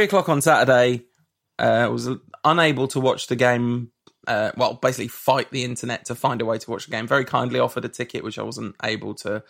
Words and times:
three 0.00 0.06
o'clock 0.06 0.30
on 0.30 0.40
Saturday. 0.40 1.04
Uh, 1.58 1.86
was 1.92 2.08
unable 2.42 2.88
to 2.88 2.98
watch 2.98 3.26
the 3.26 3.36
game. 3.36 3.92
Uh, 4.26 4.50
well, 4.56 4.72
basically, 4.72 5.08
fight 5.08 5.50
the 5.50 5.62
internet 5.62 6.06
to 6.06 6.14
find 6.14 6.40
a 6.40 6.46
way 6.46 6.56
to 6.56 6.70
watch 6.70 6.86
the 6.86 6.90
game. 6.90 7.06
Very 7.06 7.26
kindly 7.26 7.60
offered 7.60 7.84
a 7.84 7.88
ticket, 7.90 8.24
which 8.24 8.38
I 8.38 8.42
wasn't 8.42 8.76
able 8.82 9.14
to 9.16 9.44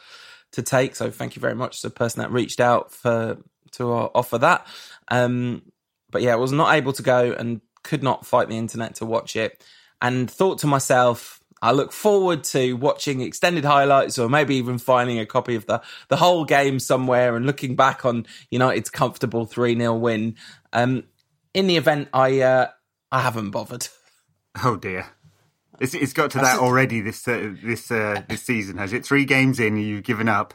to 0.53 0.63
take. 0.63 0.97
So, 0.97 1.09
thank 1.13 1.37
you 1.37 1.41
very 1.41 1.55
much 1.55 1.83
to 1.83 1.89
the 1.89 1.95
person 1.95 2.21
that 2.21 2.33
reached 2.33 2.59
out 2.59 2.91
for 2.91 3.39
to 3.73 3.93
uh, 3.93 4.09
offer 4.13 4.39
that. 4.39 4.67
Um, 5.07 5.63
but 6.11 6.23
yeah, 6.23 6.33
I 6.33 6.37
was 6.37 6.51
not 6.51 6.75
able 6.75 6.95
to 6.95 7.03
go 7.05 7.31
and 7.31 7.61
could 7.85 8.03
not 8.03 8.27
fight 8.27 8.49
the 8.49 8.59
internet 8.59 8.97
to 8.97 9.07
watch 9.07 9.37
it. 9.37 9.65
And 10.03 10.29
thought 10.29 10.59
to 10.59 10.67
myself, 10.67 11.40
I 11.63 11.73
look 11.73 11.93
forward 11.93 12.45
to 12.45 12.75
watching 12.75 13.21
extended 13.21 13.65
highlights 13.65 14.19
or 14.19 14.29
maybe 14.29 14.57
even 14.57 14.79
finding 14.79 15.19
a 15.19 15.27
copy 15.27 15.55
of 15.55 15.67
the, 15.67 15.83
the 16.09 16.17
whole 16.17 16.45
game 16.45 16.79
somewhere 16.79 17.37
and 17.37 17.47
looking 17.47 17.77
back 17.77 18.05
on 18.05 18.27
United's 18.51 18.91
comfortable 18.91 19.45
3 19.45 19.77
0 19.77 19.95
win. 19.95 20.37
Um, 20.73 21.05
in 21.53 21.67
the 21.67 21.77
event, 21.77 22.09
I 22.13 22.41
uh, 22.41 22.69
I 23.11 23.21
haven't 23.21 23.51
bothered. 23.51 23.89
Oh 24.65 24.75
dear. 24.75 25.07
It's, 25.79 25.95
it's 25.95 26.13
got 26.13 26.33
to 26.33 26.39
that 26.39 26.59
already 26.59 27.01
this 27.01 27.27
uh, 27.29 27.55
this 27.63 27.89
uh, 27.89 28.23
this 28.29 28.43
season, 28.43 28.79
has 28.79 28.93
it? 28.93 29.07
Three 29.07 29.25
games 29.25 29.61
in, 29.61 29.77
you've 29.77 30.03
given 30.03 30.29
up. 30.29 30.55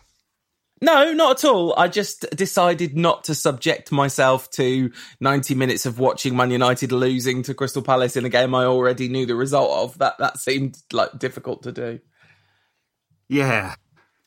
No, 0.81 1.13
not 1.13 1.43
at 1.43 1.49
all. 1.49 1.73
I 1.77 1.87
just 1.87 2.25
decided 2.35 2.97
not 2.97 3.25
to 3.25 3.35
subject 3.35 3.91
myself 3.91 4.49
to 4.51 4.91
90 5.21 5.55
minutes 5.55 5.85
of 5.85 5.99
watching 5.99 6.35
Man 6.35 6.51
United 6.51 6.91
losing 6.91 7.43
to 7.43 7.53
Crystal 7.53 7.81
Palace 7.81 8.17
in 8.17 8.25
a 8.25 8.29
game 8.29 8.53
I 8.53 8.65
already 8.65 9.07
knew 9.07 9.25
the 9.25 9.35
result 9.35 9.71
of. 9.71 9.97
That 9.99 10.17
that 10.19 10.37
seemed 10.37 10.77
like 10.91 11.17
difficult 11.17 11.63
to 11.63 11.71
do. 11.71 11.99
Yeah. 13.29 13.75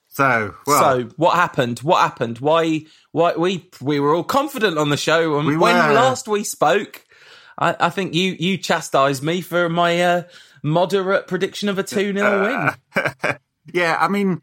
So, 0.09 0.55
well, 0.67 0.81
so 0.81 1.05
what 1.17 1.37
happened? 1.37 1.81
What 1.81 2.01
happened? 2.01 2.39
Why? 2.39 2.87
Why 3.13 3.35
we 3.37 3.69
we 3.81 4.01
were 4.01 4.15
all 4.15 4.25
confident 4.25 4.79
on 4.79 4.89
the 4.89 4.97
show, 4.97 5.39
and 5.39 5.47
we 5.47 5.57
when 5.57 5.77
last 5.77 6.27
we 6.27 6.45
spoke, 6.45 7.05
I, 7.59 7.77
I, 7.79 7.91
think 7.91 8.15
you 8.15 8.35
you 8.39 8.57
chastised 8.57 9.23
me 9.23 9.43
for 9.43 9.69
my 9.69 10.03
uh, 10.03 10.23
moderate 10.63 11.29
prediction 11.29 11.69
of 11.69 11.79
a 11.79 11.83
two 11.83 12.13
0 12.13 12.43
win. 12.43 13.37
yeah, 13.73 13.97
I 14.01 14.09
mean, 14.09 14.43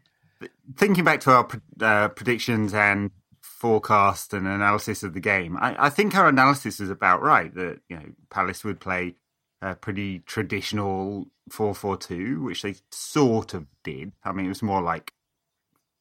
thinking 0.76 1.04
back 1.04 1.20
to 1.20 1.32
our 1.32 1.48
uh, 1.80 2.08
predictions 2.08 2.74
and 2.74 3.10
forecast 3.40 4.34
and 4.34 4.46
analysis 4.46 5.02
of 5.02 5.14
the 5.14 5.20
game, 5.20 5.56
I, 5.56 5.86
I, 5.86 5.90
think 5.90 6.14
our 6.14 6.28
analysis 6.28 6.80
is 6.80 6.90
about 6.90 7.22
right. 7.22 7.52
That 7.54 7.80
you 7.88 7.96
know 7.96 8.06
Palace 8.30 8.64
would 8.64 8.80
play 8.80 9.14
a 9.62 9.74
pretty 9.74 10.20
traditional 10.20 11.26
four 11.50 11.74
four 11.74 11.96
two, 11.96 12.42
which 12.42 12.62
they 12.62 12.76
sort 12.90 13.54
of 13.54 13.66
did. 13.82 14.12
I 14.24 14.32
mean, 14.32 14.46
it 14.46 14.50
was 14.50 14.62
more 14.62 14.82
like 14.82 15.12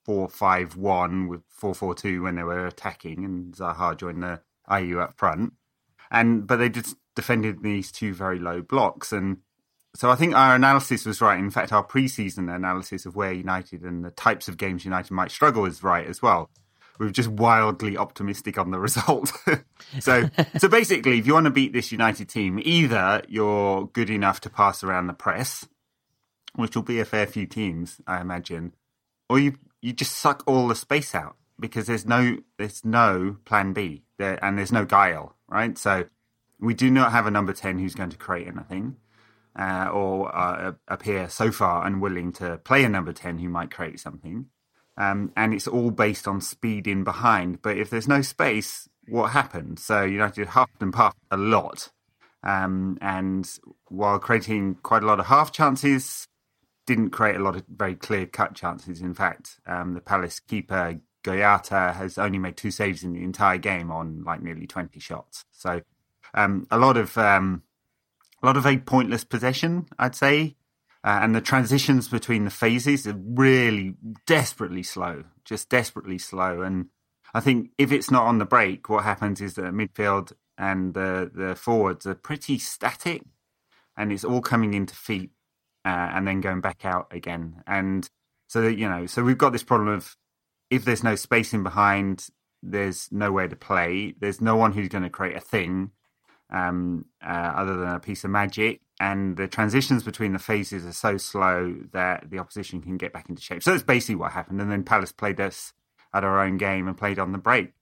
four 0.03 0.29
five 0.29 0.75
one 0.75 1.27
with 1.27 1.41
four 1.49 1.73
four 1.73 1.95
two 1.95 2.23
when 2.23 2.35
they 2.35 2.43
were 2.43 2.67
attacking, 2.67 3.23
and 3.23 3.53
Zaha 3.53 3.97
joined 3.97 4.23
the 4.23 4.41
Ayew 4.69 5.01
up 5.01 5.17
front. 5.17 5.53
And 6.11 6.45
but 6.45 6.57
they 6.57 6.69
just 6.69 6.97
defended 7.15 7.63
these 7.63 7.91
two 7.91 8.13
very 8.13 8.39
low 8.39 8.61
blocks 8.61 9.11
and 9.11 9.37
so 9.95 10.11
I 10.11 10.15
think 10.15 10.35
our 10.35 10.55
analysis 10.55 11.05
was 11.05 11.21
right. 11.21 11.39
In 11.39 11.49
fact, 11.49 11.71
our 11.71 11.85
preseason 11.85 12.53
analysis 12.53 13.05
of 13.05 13.15
where 13.15 13.31
United 13.31 13.83
and 13.83 14.03
the 14.03 14.11
types 14.11 14.47
of 14.47 14.57
games 14.57 14.83
United 14.83 15.11
might 15.11 15.31
struggle 15.31 15.65
is 15.65 15.83
right 15.83 16.05
as 16.05 16.21
well. 16.21 16.49
We 16.99 17.05
were 17.05 17.11
just 17.11 17.29
wildly 17.29 17.97
optimistic 17.97 18.57
on 18.57 18.71
the 18.71 18.79
result. 18.87 19.31
so, 19.99 20.29
so 20.57 20.67
basically, 20.67 21.17
if 21.17 21.25
you 21.27 21.33
want 21.33 21.45
to 21.45 21.51
beat 21.51 21.73
this 21.73 21.91
United 21.91 22.27
team, 22.27 22.59
either 22.63 23.21
you're 23.27 23.85
good 23.87 24.09
enough 24.09 24.41
to 24.41 24.49
pass 24.49 24.83
around 24.83 25.07
the 25.07 25.13
press, 25.13 25.65
which 26.55 26.75
will 26.75 26.83
be 26.83 26.99
a 26.99 27.05
fair 27.05 27.25
few 27.25 27.45
teams, 27.45 28.01
I 28.05 28.21
imagine, 28.21 28.73
or 29.29 29.39
you 29.39 29.57
you 29.81 29.93
just 29.93 30.17
suck 30.17 30.43
all 30.45 30.67
the 30.67 30.75
space 30.75 31.13
out 31.13 31.35
because 31.59 31.85
there's 31.87 32.05
no 32.05 32.37
there's 32.57 32.83
no 32.83 33.37
plan 33.45 33.71
B 33.73 34.03
there, 34.17 34.43
and 34.43 34.57
there's 34.57 34.71
no 34.71 34.83
guile, 34.83 35.35
right? 35.47 35.77
So 35.77 36.05
we 36.59 36.73
do 36.73 36.89
not 36.91 37.11
have 37.11 37.27
a 37.27 37.31
number 37.31 37.53
ten 37.53 37.79
who's 37.79 37.95
going 37.95 38.09
to 38.09 38.17
create 38.17 38.47
anything 38.47 38.97
uh, 39.57 39.89
or 39.91 40.35
uh, 40.35 40.73
appear 40.87 41.29
so 41.29 41.51
far 41.51 41.85
unwilling 41.85 42.31
to 42.33 42.57
play 42.57 42.83
a 42.83 42.89
number 42.89 43.13
10 43.13 43.39
who 43.39 43.49
might 43.49 43.71
create 43.71 43.99
something. 43.99 44.47
Um, 44.97 45.31
and 45.35 45.53
it's 45.53 45.67
all 45.67 45.91
based 45.91 46.27
on 46.27 46.41
speed 46.41 46.87
in 46.87 47.03
behind. 47.03 47.61
But 47.61 47.77
if 47.77 47.89
there's 47.89 48.07
no 48.07 48.21
space, 48.21 48.87
what 49.07 49.31
happens? 49.31 49.83
So 49.83 50.03
United 50.03 50.47
huffed 50.47 50.81
and 50.81 50.93
puffed 50.93 51.17
a 51.31 51.37
lot. 51.37 51.91
Um, 52.43 52.97
and 53.01 53.49
while 53.87 54.19
creating 54.19 54.75
quite 54.83 55.03
a 55.03 55.05
lot 55.05 55.19
of 55.19 55.25
half 55.27 55.51
chances, 55.51 56.27
didn't 56.85 57.09
create 57.09 57.35
a 57.35 57.43
lot 57.43 57.55
of 57.55 57.63
very 57.67 57.95
clear 57.95 58.25
cut 58.25 58.53
chances. 58.53 59.01
In 59.01 59.13
fact, 59.13 59.59
um, 59.65 59.95
the 59.95 60.01
Palace 60.01 60.39
keeper 60.39 60.99
Guaita 61.23 61.95
has 61.95 62.17
only 62.17 62.37
made 62.37 62.55
two 62.55 62.71
saves 62.71 63.03
in 63.03 63.13
the 63.13 63.23
entire 63.23 63.57
game 63.57 63.91
on 63.91 64.23
like 64.23 64.41
nearly 64.41 64.67
20 64.67 64.99
shots. 64.99 65.43
So 65.51 65.81
um, 66.35 66.67
a 66.69 66.77
lot 66.77 66.97
of 66.97 67.17
um, 67.17 67.63
a 68.45 68.47
lot 68.47 68.57
of 68.57 68.63
very 68.63 68.77
pointless 68.77 69.23
possession, 69.23 69.87
I'd 69.97 70.13
say. 70.13 70.55
Uh, 71.03 71.19
and 71.23 71.33
the 71.35 71.41
transitions 71.41 72.07
between 72.07 72.45
the 72.45 72.51
phases 72.51 73.07
are 73.07 73.17
really 73.17 73.95
desperately 74.27 74.83
slow, 74.83 75.23
just 75.43 75.67
desperately 75.67 76.19
slow. 76.19 76.61
And 76.61 76.89
I 77.33 77.39
think 77.39 77.71
if 77.79 77.91
it's 77.91 78.11
not 78.11 78.27
on 78.27 78.37
the 78.37 78.45
break, 78.45 78.87
what 78.87 79.03
happens 79.03 79.41
is 79.41 79.55
that 79.55 79.65
midfield 79.65 80.33
and 80.59 80.93
the, 80.93 81.31
the 81.33 81.55
forwards 81.55 82.05
are 82.05 82.13
pretty 82.13 82.59
static 82.59 83.23
and 83.97 84.11
it's 84.11 84.23
all 84.23 84.41
coming 84.41 84.75
into 84.75 84.95
feet 84.95 85.31
uh, 85.83 86.11
and 86.13 86.27
then 86.27 86.39
going 86.39 86.61
back 86.61 86.85
out 86.85 87.07
again. 87.09 87.63
And 87.65 88.07
so, 88.47 88.61
that, 88.61 88.77
you 88.77 88.87
know, 88.87 89.07
so 89.07 89.23
we've 89.23 89.39
got 89.39 89.53
this 89.53 89.63
problem 89.63 89.89
of 89.89 90.15
if 90.69 90.85
there's 90.85 91.03
no 91.03 91.15
space 91.15 91.51
in 91.51 91.63
behind, 91.63 92.27
there's 92.61 93.11
nowhere 93.11 93.47
to 93.47 93.55
play. 93.55 94.13
There's 94.19 94.39
no 94.39 94.55
one 94.55 94.73
who's 94.73 94.89
going 94.89 95.03
to 95.03 95.09
create 95.09 95.35
a 95.35 95.41
thing 95.41 95.91
um, 96.51 97.05
uh, 97.25 97.51
other 97.55 97.77
than 97.77 97.89
a 97.89 97.99
piece 97.99 98.23
of 98.23 98.31
magic. 98.31 98.81
And 98.99 99.35
the 99.35 99.47
transitions 99.47 100.03
between 100.03 100.33
the 100.33 100.39
phases 100.39 100.85
are 100.85 100.93
so 100.93 101.17
slow 101.17 101.75
that 101.91 102.29
the 102.29 102.39
opposition 102.39 102.81
can 102.81 102.97
get 102.97 103.11
back 103.11 103.29
into 103.29 103.41
shape. 103.41 103.61
So 103.61 103.71
that's 103.71 103.83
basically 103.83 104.15
what 104.15 104.31
happened. 104.31 104.61
And 104.61 104.71
then 104.71 104.83
Palace 104.83 105.11
played 105.11 105.39
us 105.41 105.73
at 106.13 106.23
our 106.23 106.39
own 106.39 106.57
game 106.57 106.87
and 106.87 106.97
played 106.97 107.19
on 107.19 107.33
the 107.33 107.37
break. 107.37 107.73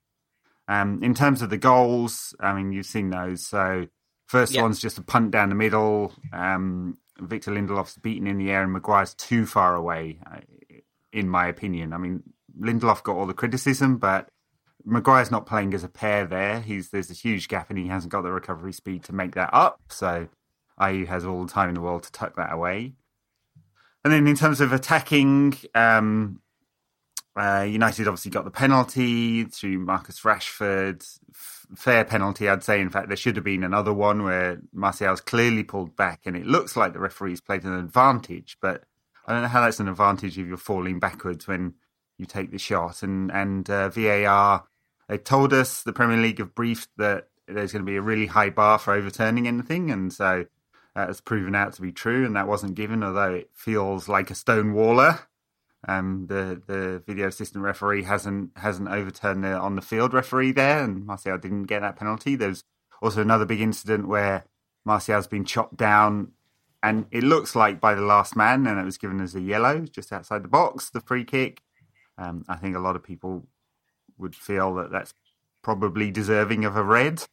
Um, 0.68 1.04
in 1.04 1.14
terms 1.14 1.42
of 1.42 1.50
the 1.50 1.58
goals, 1.58 2.34
I 2.40 2.54
mean, 2.54 2.72
you've 2.72 2.86
seen 2.86 3.12
those. 3.12 3.46
So 3.46 3.88
first 4.28 4.60
one's 4.60 4.80
just 4.80 4.98
a 4.98 5.04
punt 5.04 5.32
down 5.32 5.50
the 5.50 5.56
middle. 5.56 6.14
Um, 6.32 6.98
Victor 7.20 7.52
Lindelof's 7.52 7.98
beaten 7.98 8.26
in 8.26 8.38
the 8.38 8.50
air, 8.50 8.64
and 8.64 8.74
Maguire's 8.74 9.14
too 9.14 9.46
far 9.46 9.76
away, 9.76 10.20
uh, 10.26 10.40
in 11.12 11.30
my 11.30 11.48
opinion. 11.48 11.94
I 11.94 11.98
mean, 11.98 12.24
Lindelof 12.60 13.04
got 13.04 13.16
all 13.16 13.28
the 13.28 13.34
criticism, 13.34 13.98
but 13.98 14.30
Maguire's 14.86 15.32
not 15.32 15.46
playing 15.46 15.74
as 15.74 15.84
a 15.84 15.90
pair 15.90 16.26
there. 16.26 16.62
He's 16.62 16.90
there's 16.90 17.10
a 17.10 17.14
huge 17.14 17.48
gap 17.48 17.70
and 17.70 17.80
he 17.80 17.88
hasn't 17.88 18.12
got 18.12 18.22
the 18.22 18.32
recovery 18.32 18.74
speed 18.74 19.04
to 19.06 19.14
make 19.14 19.36
that 19.36 19.50
up. 19.54 19.80
So 19.90 20.28
Ayew 20.80 21.08
has 21.08 21.26
all 21.26 21.46
the 21.46 21.52
time 21.52 21.70
in 21.70 21.76
the 21.76 21.82
world 21.82 22.04
to 22.04 22.12
tuck 22.12 22.36
that 22.36 22.54
away. 22.54 22.94
And 24.04 24.12
then 24.12 24.28
in 24.28 24.36
terms 24.36 24.60
of 24.60 24.74
attacking, 24.74 25.56
um, 25.74 26.42
uh, 27.36 27.66
United 27.68 28.08
obviously 28.08 28.32
got 28.32 28.44
the 28.46 28.52
penalty 28.52 29.46
through 29.46 29.80
Marcus 29.80 30.20
Rashford. 30.22 31.04
F- 31.32 31.66
fair 31.76 32.04
penalty, 32.04 32.50
I'd 32.50 32.64
say. 32.64 32.80
In 32.80 32.90
fact, 32.90 33.08
there 33.08 33.18
should 33.18 33.38
have 33.38 33.46
been 33.46 33.64
another 33.64 33.94
one 33.94 34.24
where 34.24 34.60
Martial's 34.74 35.22
clearly 35.22 35.64
pulled 35.64 35.96
back, 35.96 36.22
and 36.26 36.36
it 36.36 36.46
looks 36.46 36.76
like 36.76 36.94
the 36.94 37.00
referee's 37.00 37.42
played 37.42 37.64
an 37.64 37.74
advantage. 37.74 38.58
But 38.62 38.84
I 39.26 39.34
don't 39.34 39.42
know 39.42 39.48
how 39.48 39.62
that's 39.62 39.80
an 39.80 39.88
advantage 39.88 40.38
if 40.38 40.46
you're 40.46 40.58
falling 40.58 41.00
backwards 41.00 41.48
when 41.48 41.76
you 42.18 42.26
take 42.26 42.52
the 42.52 42.60
shot. 42.60 43.02
And 43.02 43.32
and 43.32 43.68
uh, 43.70 43.90
VAR 43.90 44.66
they 45.08 45.18
told 45.18 45.54
us 45.54 45.84
the 45.84 45.94
Premier 45.94 46.18
League 46.18 46.40
have 46.40 46.56
briefed 46.56 46.90
that 46.98 47.28
there's 47.48 47.72
going 47.72 47.86
to 47.86 47.92
be 47.92 47.98
a 47.98 48.02
really 48.02 48.28
high 48.28 48.50
bar 48.50 48.80
for 48.80 48.94
overturning 48.94 49.48
anything, 49.48 49.92
and 49.92 50.12
so 50.12 50.46
that 50.96 51.08
has 51.08 51.22
proven 51.22 51.56
out 51.56 51.74
to 51.74 51.82
be 51.82 51.92
true, 51.92 52.26
and 52.26 52.36
that 52.36 52.48
wasn't 52.48 52.76
given, 52.76 53.04
although 53.04 53.34
it 53.34 53.50
feels 53.54 54.08
like 54.08 54.30
a 54.32 54.36
stonewaller. 54.36 55.20
Um, 55.86 56.28
the 56.30 56.62
the 56.66 57.04
video 57.06 57.28
assistant 57.28 57.64
referee 57.64 58.04
hasn't 58.04 58.52
hasn't 58.56 58.88
overturned 58.88 59.44
the 59.44 59.54
on 59.54 59.76
the 59.76 59.82
field 59.82 60.14
referee 60.14 60.54
there, 60.54 60.84
and 60.84 61.06
Martial 61.06 61.38
didn't 61.38 61.64
get 61.64 61.82
that 61.82 61.98
penalty. 61.98 62.36
There's 62.36 62.64
also 63.02 63.22
another 63.22 63.46
big 63.46 63.60
incident 63.60 64.08
where 64.08 64.46
Martial's 64.86 65.28
been 65.28 65.44
chopped 65.44 65.76
down, 65.76 66.32
and 66.82 67.06
it 67.12 67.24
looks 67.24 67.56
like 67.56 67.82
by 67.82 67.96
the 67.96 68.02
last 68.02 68.36
man, 68.36 68.66
and 68.66 68.80
it 68.80 68.86
was 68.86 68.98
given 68.98 69.20
as 69.20 69.36
a 69.36 69.42
yellow 69.42 69.82
just 69.82 70.14
outside 70.14 70.44
the 70.44 70.48
box, 70.48 70.90
the 70.90 71.02
free 71.02 71.26
kick. 71.26 71.62
Um, 72.18 72.46
I 72.48 72.56
think 72.56 72.76
a 72.78 72.80
lot 72.80 72.96
of 72.96 73.04
people 73.04 73.48
would 74.18 74.36
feel 74.36 74.76
that 74.76 74.92
that's 74.92 75.14
probably 75.62 76.12
deserving 76.12 76.66
of 76.66 76.76
a 76.76 76.84
red. 76.84 77.24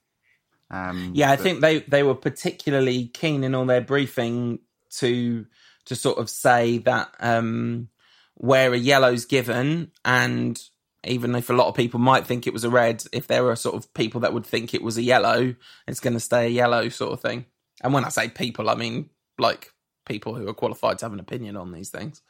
Um, 0.70 1.12
yeah, 1.14 1.30
I 1.30 1.36
but... 1.36 1.42
think 1.42 1.60
they 1.60 1.80
they 1.80 2.02
were 2.02 2.14
particularly 2.14 3.08
keen 3.08 3.44
in 3.44 3.54
all 3.54 3.66
their 3.66 3.80
briefing 3.80 4.60
to 4.96 5.46
to 5.86 5.96
sort 5.96 6.18
of 6.18 6.30
say 6.30 6.78
that 6.78 7.10
um, 7.20 7.88
where 8.34 8.72
a 8.72 8.78
yellow's 8.78 9.24
given, 9.24 9.90
and 10.04 10.60
even 11.04 11.34
if 11.34 11.50
a 11.50 11.54
lot 11.54 11.68
of 11.68 11.74
people 11.74 11.98
might 11.98 12.26
think 12.26 12.46
it 12.46 12.52
was 12.52 12.64
a 12.64 12.70
red, 12.70 13.02
if 13.12 13.26
there 13.26 13.48
are 13.48 13.56
sort 13.56 13.74
of 13.74 13.92
people 13.94 14.20
that 14.20 14.32
would 14.32 14.46
think 14.46 14.74
it 14.74 14.82
was 14.82 14.96
a 14.96 15.02
yellow, 15.02 15.54
it's 15.88 16.00
going 16.00 16.14
to 16.14 16.20
stay 16.20 16.46
a 16.46 16.50
yellow 16.50 16.88
sort 16.88 17.12
of 17.12 17.20
thing. 17.20 17.46
And 17.82 17.92
when 17.94 18.04
I 18.04 18.10
say 18.10 18.28
people, 18.28 18.70
I 18.70 18.74
mean 18.74 19.10
like 19.38 19.72
people 20.04 20.34
who 20.34 20.48
are 20.48 20.54
qualified 20.54 20.98
to 20.98 21.06
have 21.06 21.12
an 21.12 21.20
opinion 21.20 21.56
on 21.56 21.72
these 21.72 21.90
things. 21.90 22.22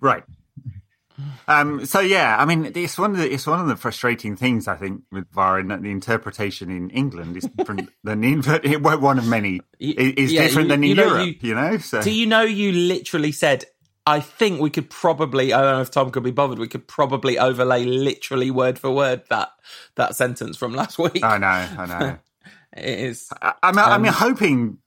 Right. 0.00 0.24
Um, 1.48 1.86
so 1.86 2.00
yeah, 2.00 2.36
I 2.38 2.44
mean, 2.44 2.72
it's 2.74 2.98
one 2.98 3.12
of 3.12 3.18
the 3.18 3.32
it's 3.32 3.46
one 3.46 3.60
of 3.60 3.68
the 3.68 3.76
frustrating 3.76 4.36
things 4.36 4.68
I 4.68 4.76
think 4.76 5.02
with 5.10 5.30
VAR 5.30 5.60
in 5.60 5.68
that 5.68 5.82
the 5.82 5.90
interpretation 5.90 6.70
in 6.70 6.90
England 6.90 7.36
is 7.36 7.48
different 7.56 7.90
than 8.04 8.22
in 8.24 8.42
one 8.42 9.18
of 9.18 9.26
many 9.26 9.60
is 9.78 10.32
yeah, 10.32 10.42
different 10.42 10.68
you, 10.68 10.74
than 10.74 10.84
in 10.84 10.90
you 10.90 10.94
know, 10.94 11.06
Europe. 11.06 11.26
You, 11.26 11.36
you, 11.40 11.54
know, 11.54 11.78
so 11.78 12.02
do 12.02 12.10
you 12.10 12.26
know 12.26 12.42
you 12.42 12.72
literally 12.72 13.32
said. 13.32 13.64
I 14.08 14.20
think 14.20 14.60
we 14.60 14.70
could 14.70 14.88
probably. 14.88 15.52
I 15.52 15.60
don't 15.60 15.72
know 15.72 15.80
if 15.80 15.90
Tom 15.90 16.12
could 16.12 16.22
be 16.22 16.30
bothered. 16.30 16.60
We 16.60 16.68
could 16.68 16.86
probably 16.86 17.40
overlay 17.40 17.84
literally 17.84 18.52
word 18.52 18.78
for 18.78 18.88
word 18.92 19.22
that 19.30 19.48
that 19.96 20.14
sentence 20.14 20.56
from 20.56 20.74
last 20.74 20.96
week. 20.96 21.24
I 21.24 21.38
know. 21.38 21.46
I 21.46 21.86
know. 21.86 22.18
it 22.76 22.98
is. 23.00 23.32
I, 23.42 23.54
I'm, 23.64 23.76
um, 23.76 24.04
I'm 24.04 24.12
hoping 24.12 24.78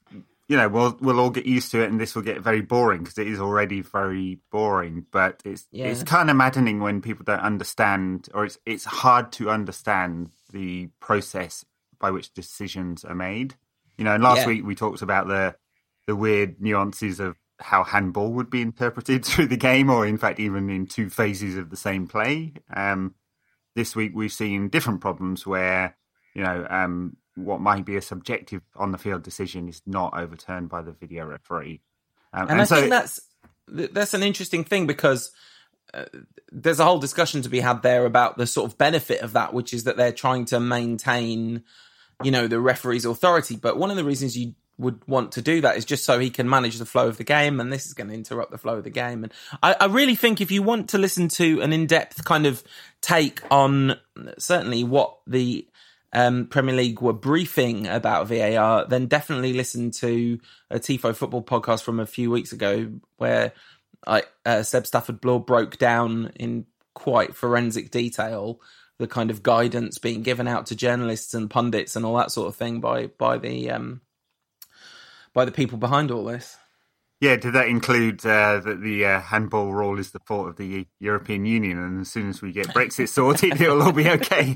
you 0.49 0.57
know, 0.57 0.67
we'll 0.67 0.97
we'll 0.99 1.19
all 1.19 1.29
get 1.29 1.45
used 1.45 1.71
to 1.71 1.81
it, 1.83 1.91
and 1.91 2.01
this 2.01 2.15
will 2.15 2.23
get 2.23 2.41
very 2.41 2.61
boring 2.61 3.03
because 3.03 3.19
it 3.19 3.27
is 3.27 3.39
already 3.39 3.81
very 3.81 4.39
boring. 4.51 5.05
But 5.11 5.41
it's 5.45 5.67
yeah. 5.71 5.85
it's 5.85 6.01
kind 6.01 6.29
of 6.31 6.35
maddening 6.35 6.79
when 6.79 7.01
people 7.01 7.23
don't 7.23 7.39
understand, 7.39 8.27
or 8.33 8.45
it's 8.45 8.57
it's 8.65 8.83
hard 8.83 9.31
to 9.33 9.51
understand 9.51 10.31
the 10.51 10.87
process 10.99 11.63
by 11.99 12.09
which 12.09 12.33
decisions 12.33 13.05
are 13.05 13.13
made. 13.13 13.55
You 13.99 14.05
know, 14.05 14.15
and 14.15 14.23
last 14.23 14.39
yeah. 14.39 14.47
week 14.47 14.65
we 14.65 14.73
talked 14.73 15.03
about 15.03 15.27
the 15.27 15.55
the 16.07 16.15
weird 16.15 16.59
nuances 16.59 17.19
of 17.19 17.37
how 17.59 17.83
handball 17.83 18.31
would 18.33 18.49
be 18.49 18.61
interpreted 18.61 19.23
through 19.25 19.47
the 19.47 19.57
game, 19.57 19.91
or 19.91 20.07
in 20.07 20.17
fact, 20.17 20.39
even 20.39 20.67
in 20.71 20.87
two 20.87 21.11
phases 21.11 21.57
of 21.57 21.69
the 21.69 21.77
same 21.77 22.07
play. 22.07 22.53
Um, 22.73 23.13
this 23.75 23.95
week 23.95 24.13
we've 24.15 24.33
seen 24.33 24.69
different 24.69 25.01
problems 25.01 25.45
where 25.45 25.95
you 26.33 26.41
know 26.41 26.65
um, 26.71 27.17
what 27.43 27.61
might 27.61 27.85
be 27.85 27.95
a 27.95 28.01
subjective 28.01 28.61
on 28.75 28.91
the 28.91 28.97
field 28.97 29.23
decision 29.23 29.67
is 29.67 29.81
not 29.85 30.13
overturned 30.13 30.69
by 30.69 30.81
the 30.81 30.91
video 30.91 31.25
referee. 31.25 31.81
Um, 32.33 32.43
and, 32.43 32.51
and, 32.51 32.61
I 32.61 32.63
so 32.65 32.75
think 32.75 32.89
that's 32.89 33.21
that's 33.67 34.13
an 34.13 34.23
interesting 34.23 34.63
thing 34.63 34.87
because 34.87 35.31
uh, 35.93 36.05
there's 36.51 36.79
a 36.79 36.85
whole 36.85 36.99
discussion 36.99 37.41
to 37.43 37.49
be 37.49 37.59
had 37.59 37.81
there 37.81 38.05
about 38.05 38.37
the 38.37 38.47
sort 38.47 38.69
of 38.69 38.77
benefit 38.77 39.21
of 39.21 39.33
that, 39.33 39.53
which 39.53 39.73
is 39.73 39.85
that 39.85 39.97
they're 39.97 40.11
trying 40.11 40.45
to 40.45 40.59
maintain, 40.59 41.63
you 42.23 42.31
know, 42.31 42.47
the 42.47 42.59
referee's 42.59 43.05
authority. 43.05 43.55
But 43.55 43.77
one 43.77 43.91
of 43.91 43.97
the 43.97 44.03
reasons 44.03 44.37
you 44.37 44.55
would 44.77 45.05
want 45.07 45.33
to 45.33 45.41
do 45.41 45.61
that 45.61 45.77
is 45.77 45.85
just 45.85 46.05
so 46.05 46.19
he 46.19 46.29
can 46.29 46.49
manage 46.49 46.77
the 46.77 46.85
flow 46.85 47.07
of 47.07 47.17
the 47.17 47.23
game, 47.23 47.59
and 47.59 47.71
this 47.71 47.85
is 47.85 47.93
going 47.93 48.07
to 48.07 48.13
interrupt 48.15 48.51
the 48.51 48.57
flow 48.57 48.77
of 48.77 48.83
the 48.83 48.89
game. 48.89 49.23
And 49.23 49.33
I, 49.61 49.75
I 49.79 49.85
really 49.85 50.15
think 50.15 50.41
if 50.41 50.51
you 50.51 50.63
want 50.63 50.89
to 50.89 50.97
listen 50.97 51.27
to 51.29 51.61
an 51.61 51.73
in-depth 51.73 52.23
kind 52.23 52.45
of 52.45 52.63
take 53.01 53.41
on 53.51 53.99
certainly 54.37 54.83
what 54.83 55.17
the 55.27 55.67
um, 56.13 56.47
Premier 56.47 56.75
League 56.75 57.01
were 57.01 57.13
briefing 57.13 57.87
about 57.87 58.27
VAR, 58.27 58.85
then 58.87 59.07
definitely 59.07 59.53
listen 59.53 59.91
to 59.91 60.39
a 60.69 60.79
Tifo 60.79 61.15
football 61.15 61.43
podcast 61.43 61.83
from 61.83 61.99
a 61.99 62.05
few 62.05 62.31
weeks 62.31 62.51
ago 62.51 62.91
where 63.17 63.53
I, 64.07 64.23
uh, 64.45 64.63
Seb 64.63 64.87
Stafford 64.87 65.21
Bloor 65.21 65.39
broke 65.39 65.77
down 65.77 66.31
in 66.35 66.65
quite 66.93 67.35
forensic 67.35 67.91
detail 67.91 68.59
the 68.97 69.07
kind 69.07 69.31
of 69.31 69.41
guidance 69.41 69.97
being 69.97 70.23
given 70.23 70.47
out 70.47 70.65
to 70.67 70.75
journalists 70.75 71.33
and 71.33 71.49
pundits 71.49 71.95
and 71.95 72.05
all 72.05 72.17
that 72.17 72.31
sort 72.31 72.47
of 72.47 72.55
thing 72.55 72.81
by 72.81 73.07
by 73.07 73.37
the 73.37 73.71
um, 73.71 74.01
by 75.33 75.45
the 75.45 75.51
people 75.51 75.77
behind 75.77 76.11
all 76.11 76.25
this. 76.25 76.57
Yeah, 77.21 77.35
did 77.35 77.53
that 77.53 77.67
include 77.67 78.25
uh, 78.25 78.61
that 78.61 78.81
the 78.81 79.05
uh, 79.05 79.19
handball 79.19 79.73
rule 79.73 79.99
is 79.99 80.11
the 80.11 80.19
fault 80.19 80.47
of 80.47 80.55
the 80.55 80.87
European 80.99 81.45
Union, 81.45 81.77
and 81.77 82.01
as 82.01 82.09
soon 82.09 82.29
as 82.29 82.41
we 82.41 82.51
get 82.51 82.67
Brexit 82.67 83.09
sorted, 83.09 83.59
it'll 83.61 83.81
all 83.81 83.91
be 83.91 84.09
okay? 84.09 84.55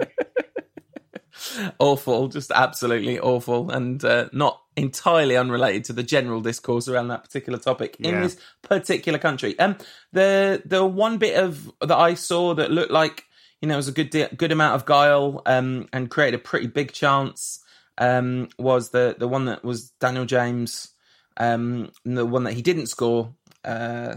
Awful, 1.79 2.27
just 2.27 2.51
absolutely 2.51 3.19
awful, 3.19 3.69
and 3.71 4.03
uh, 4.03 4.29
not 4.31 4.61
entirely 4.75 5.37
unrelated 5.37 5.83
to 5.85 5.93
the 5.93 6.03
general 6.03 6.41
discourse 6.41 6.87
around 6.87 7.09
that 7.09 7.23
particular 7.23 7.59
topic 7.59 7.97
in 7.99 8.21
this 8.21 8.37
particular 8.61 9.19
country. 9.19 9.57
Um, 9.59 9.77
the 10.11 10.61
the 10.65 10.85
one 10.85 11.17
bit 11.17 11.37
of 11.37 11.71
that 11.81 11.97
I 11.97 12.15
saw 12.15 12.53
that 12.55 12.71
looked 12.71 12.91
like 12.91 13.25
you 13.61 13.67
know 13.67 13.75
was 13.75 13.87
a 13.87 13.91
good 13.91 14.11
good 14.37 14.51
amount 14.51 14.75
of 14.75 14.85
guile 14.85 15.41
um, 15.45 15.87
and 15.93 16.09
created 16.09 16.39
a 16.39 16.43
pretty 16.43 16.67
big 16.67 16.91
chance 16.91 17.63
um, 17.97 18.49
was 18.57 18.89
the 18.89 19.15
the 19.17 19.27
one 19.27 19.45
that 19.45 19.63
was 19.63 19.91
Daniel 19.99 20.25
James, 20.25 20.89
um, 21.37 21.91
the 22.05 22.25
one 22.25 22.43
that 22.43 22.53
he 22.53 22.61
didn't 22.61 22.87
score. 22.87 23.33
Uh, 23.63 24.15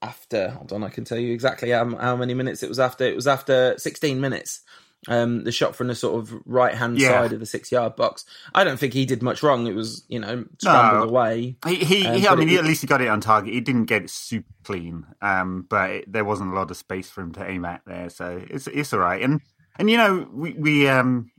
after 0.00 0.50
hold 0.50 0.72
on, 0.72 0.84
I 0.84 0.90
can 0.90 1.04
tell 1.04 1.18
you 1.18 1.32
exactly 1.32 1.70
how, 1.70 1.96
how 1.96 2.16
many 2.16 2.32
minutes 2.32 2.62
it 2.62 2.68
was 2.68 2.78
after. 2.78 3.04
It 3.04 3.16
was 3.16 3.26
after 3.26 3.74
16 3.78 4.20
minutes 4.20 4.62
um, 5.08 5.44
the 5.44 5.50
shot 5.50 5.74
from 5.74 5.88
the 5.88 5.94
sort 5.94 6.20
of 6.20 6.32
right 6.46 6.74
hand 6.74 6.98
yeah. 6.98 7.08
side 7.08 7.32
of 7.32 7.40
the 7.40 7.46
six 7.46 7.72
yard 7.72 7.96
box. 7.96 8.24
I 8.54 8.62
don't 8.62 8.78
think 8.78 8.92
he 8.92 9.06
did 9.06 9.22
much 9.22 9.42
wrong. 9.42 9.66
It 9.66 9.74
was, 9.74 10.04
you 10.08 10.20
know, 10.20 10.44
scrambled 10.58 11.02
no. 11.02 11.08
away. 11.08 11.56
He, 11.66 11.76
he, 11.76 12.06
um, 12.06 12.14
he 12.14 12.28
I 12.28 12.34
mean, 12.34 12.50
it, 12.50 12.58
at 12.58 12.64
least 12.64 12.82
he 12.82 12.86
got 12.86 13.00
it 13.00 13.08
on 13.08 13.20
target. 13.20 13.54
He 13.54 13.60
didn't 13.60 13.86
get 13.86 14.02
it 14.02 14.10
super 14.10 14.52
clean, 14.62 15.06
um, 15.22 15.66
but 15.68 15.90
it, 15.90 16.12
there 16.12 16.24
wasn't 16.24 16.52
a 16.52 16.54
lot 16.54 16.70
of 16.70 16.76
space 16.76 17.10
for 17.10 17.22
him 17.22 17.32
to 17.32 17.50
aim 17.50 17.64
at 17.64 17.80
there, 17.86 18.10
so 18.10 18.44
it's 18.48 18.66
it's 18.68 18.92
all 18.92 19.00
right. 19.00 19.22
And 19.22 19.40
and 19.78 19.90
you 19.90 19.96
know, 19.96 20.28
we 20.30 20.52
we 20.52 20.88
um, 20.88 21.30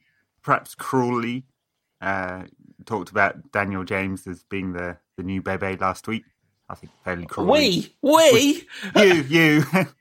perhaps 0.41 0.73
cruelly 0.73 1.45
uh, 2.01 2.43
talked 2.85 3.11
about 3.11 3.51
Daniel 3.51 3.83
James 3.83 4.25
as 4.25 4.43
being 4.43 4.73
the 4.73 4.97
the 5.15 5.23
new 5.23 5.41
Bebe 5.41 5.77
last 5.77 6.07
week. 6.07 6.23
I 6.67 6.75
think 6.75 6.91
fairly 7.03 7.27
cruelly. 7.27 7.95
We 8.01 8.21
we 8.23 8.67
you 8.95 9.13
you. 9.23 9.63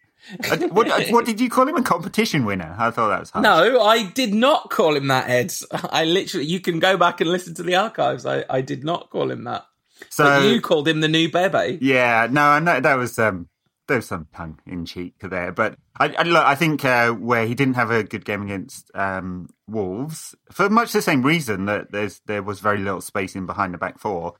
what, 0.71 1.11
what, 1.11 1.27
did 1.27 1.41
you 1.41 1.49
call 1.49 1.69
him? 1.69 1.77
A 1.77 1.83
competition 1.83 2.45
winner? 2.45 2.75
I 2.79 2.91
thought 2.91 3.09
that 3.09 3.21
was 3.21 3.31
harsh. 3.31 3.43
No, 3.43 3.81
I 3.81 4.05
did 4.05 4.35
not 4.35 4.71
call 4.71 4.97
him 4.97 5.09
that, 5.09 5.29
Ed. 5.29 5.53
I 5.91 6.05
literally, 6.05 6.47
you 6.47 6.61
can 6.61 6.79
go 6.79 6.97
back 6.97 7.21
and 7.21 7.31
listen 7.31 7.55
to 7.55 7.63
the 7.63 7.77
archives. 7.77 8.27
I, 8.27 8.45
I 8.51 8.61
did 8.61 8.85
not 8.85 9.11
call 9.11 9.31
him 9.31 9.45
that. 9.45 9.67
So 10.11 10.25
but 10.25 10.45
you 10.45 10.61
called 10.61 10.87
him 10.87 11.01
the 11.01 11.09
new 11.09 11.31
Bebe. 11.31 11.79
Yeah, 11.81 12.29
no, 12.31 12.43
I 12.43 12.61
know 12.61 12.81
that 12.81 12.95
was 12.95 13.19
um, 13.19 13.49
there 13.89 13.97
was 13.97 14.07
some 14.07 14.29
tongue 14.35 14.61
in 14.67 14.85
cheek 14.85 15.15
there, 15.21 15.51
but 15.51 15.77
I, 15.99 16.15
I 16.19 16.23
look, 16.23 16.45
I 16.45 16.55
think 16.55 16.85
uh, 16.85 17.11
where 17.13 17.47
he 17.47 17.55
didn't 17.55 17.75
have 17.75 17.91
a 17.91 18.05
good 18.05 18.25
game 18.25 18.43
against 18.43 18.91
um, 18.95 19.49
Wolves 19.67 20.35
for 20.53 20.71
much 20.71 20.93
the 20.93 21.03
same 21.03 21.23
reason 21.23 21.65
that 21.67 21.91
there's 21.91 22.21
there 22.27 22.43
was 22.43 22.61
very 22.61 22.79
little 22.79 23.01
space 23.01 23.35
in 23.35 23.47
behind 23.47 23.75
the 23.75 23.79
back 23.79 23.99
four. 23.99 24.35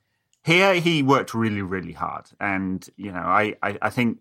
Here 0.45 0.75
he 0.75 1.03
worked 1.03 1.35
really, 1.35 1.63
really 1.63 1.93
hard, 1.93 2.27
and 2.41 2.89
you 2.97 3.11
know, 3.11 3.19
I, 3.19 3.55
I, 3.63 3.79
I 3.83 3.91
think 3.91 4.19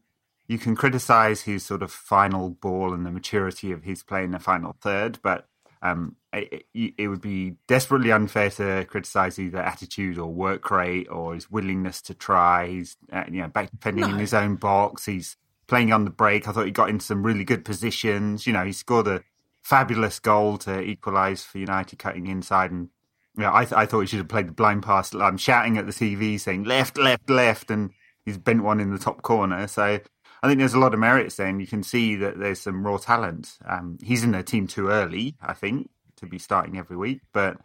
you 0.47 0.57
can 0.57 0.75
criticize 0.75 1.41
his 1.41 1.63
sort 1.63 1.83
of 1.83 1.91
final 1.91 2.49
ball 2.49 2.93
and 2.93 3.05
the 3.05 3.11
maturity 3.11 3.71
of 3.71 3.83
his 3.83 4.01
play 4.03 4.23
in 4.23 4.31
the 4.31 4.39
final 4.39 4.75
third, 4.81 5.19
but 5.21 5.47
um, 5.81 6.15
it, 6.33 6.65
it, 6.73 7.07
would 7.07 7.21
be 7.21 7.55
desperately 7.67 8.11
unfair 8.11 8.49
to 8.51 8.85
criticize 8.85 9.37
either 9.37 9.59
attitude 9.59 10.17
or 10.17 10.27
work 10.27 10.71
rate 10.71 11.07
or 11.09 11.35
his 11.35 11.51
willingness 11.51 12.01
to 12.03 12.13
try. 12.13 12.67
He's 12.67 12.97
uh, 13.11 13.25
you 13.29 13.41
know 13.41 13.47
back 13.47 13.71
defending 13.71 14.05
no. 14.05 14.13
in 14.13 14.19
his 14.19 14.33
own 14.33 14.55
box. 14.55 15.05
He's 15.05 15.37
playing 15.67 15.93
on 15.93 16.03
the 16.03 16.09
break. 16.09 16.47
I 16.47 16.51
thought 16.51 16.65
he 16.65 16.71
got 16.71 16.89
in 16.89 16.99
some 16.99 17.23
really 17.23 17.43
good 17.43 17.63
positions. 17.63 18.47
You 18.47 18.53
know, 18.53 18.65
he 18.65 18.71
scored 18.71 19.07
a 19.07 19.23
fabulous 19.61 20.19
goal 20.19 20.57
to 20.59 20.81
equalise 20.81 21.43
for 21.43 21.57
United, 21.59 21.99
cutting 21.99 22.27
inside 22.27 22.71
and. 22.71 22.89
You 23.35 23.43
know, 23.43 23.53
I, 23.53 23.65
th- 23.65 23.73
I 23.73 23.85
thought 23.85 23.99
he 24.01 24.07
should 24.07 24.17
have 24.17 24.29
played 24.29 24.47
the 24.47 24.53
blind 24.53 24.81
pass. 24.81 25.13
I'm 25.13 25.37
shouting 25.37 25.77
at 25.77 25.85
the 25.85 25.91
TV 25.91 26.39
saying 26.39 26.63
left, 26.63 26.97
left, 26.97 27.29
left, 27.29 27.69
and 27.69 27.91
he's 28.25 28.39
bent 28.39 28.63
one 28.63 28.79
in 28.79 28.89
the 28.89 28.97
top 28.97 29.21
corner. 29.21 29.67
So 29.67 29.99
I 30.41 30.47
think 30.47 30.59
there's 30.59 30.73
a 30.73 30.79
lot 30.79 30.93
of 30.93 30.99
merits 30.99 31.35
there, 31.35 31.47
and 31.47 31.59
you 31.59 31.67
can 31.67 31.83
see 31.83 32.15
that 32.17 32.37
there's 32.37 32.61
some 32.61 32.85
raw 32.85 32.97
talent. 32.97 33.57
Um, 33.65 33.97
he's 34.03 34.23
in 34.23 34.31
the 34.31 34.43
team 34.43 34.67
too 34.67 34.89
early, 34.89 35.35
I 35.41 35.53
think, 35.53 35.89
to 36.17 36.25
be 36.25 36.37
starting 36.37 36.77
every 36.77 36.97
week, 36.97 37.21
but 37.33 37.57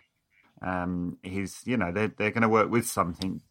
um, 0.63 1.19
he's, 1.23 1.61
you 1.65 1.77
know, 1.77 1.93
they're, 1.93 2.13
they're 2.17 2.31
going 2.31 2.43
to 2.43 2.49
work 2.49 2.71
with 2.71 2.87
something. 2.87 3.43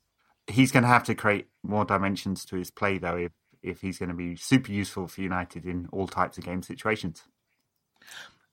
He's 0.47 0.71
going 0.71 0.83
to 0.83 0.89
have 0.89 1.03
to 1.05 1.15
create 1.15 1.47
more 1.61 1.85
dimensions 1.85 2.45
to 2.45 2.55
his 2.55 2.71
play, 2.71 2.97
though, 2.97 3.17
if, 3.17 3.31
if 3.61 3.81
he's 3.81 3.99
going 3.99 4.09
to 4.09 4.15
be 4.15 4.35
super 4.35 4.71
useful 4.71 5.07
for 5.07 5.21
United 5.21 5.65
in 5.65 5.87
all 5.91 6.07
types 6.07 6.37
of 6.37 6.43
game 6.43 6.63
situations. 6.63 7.21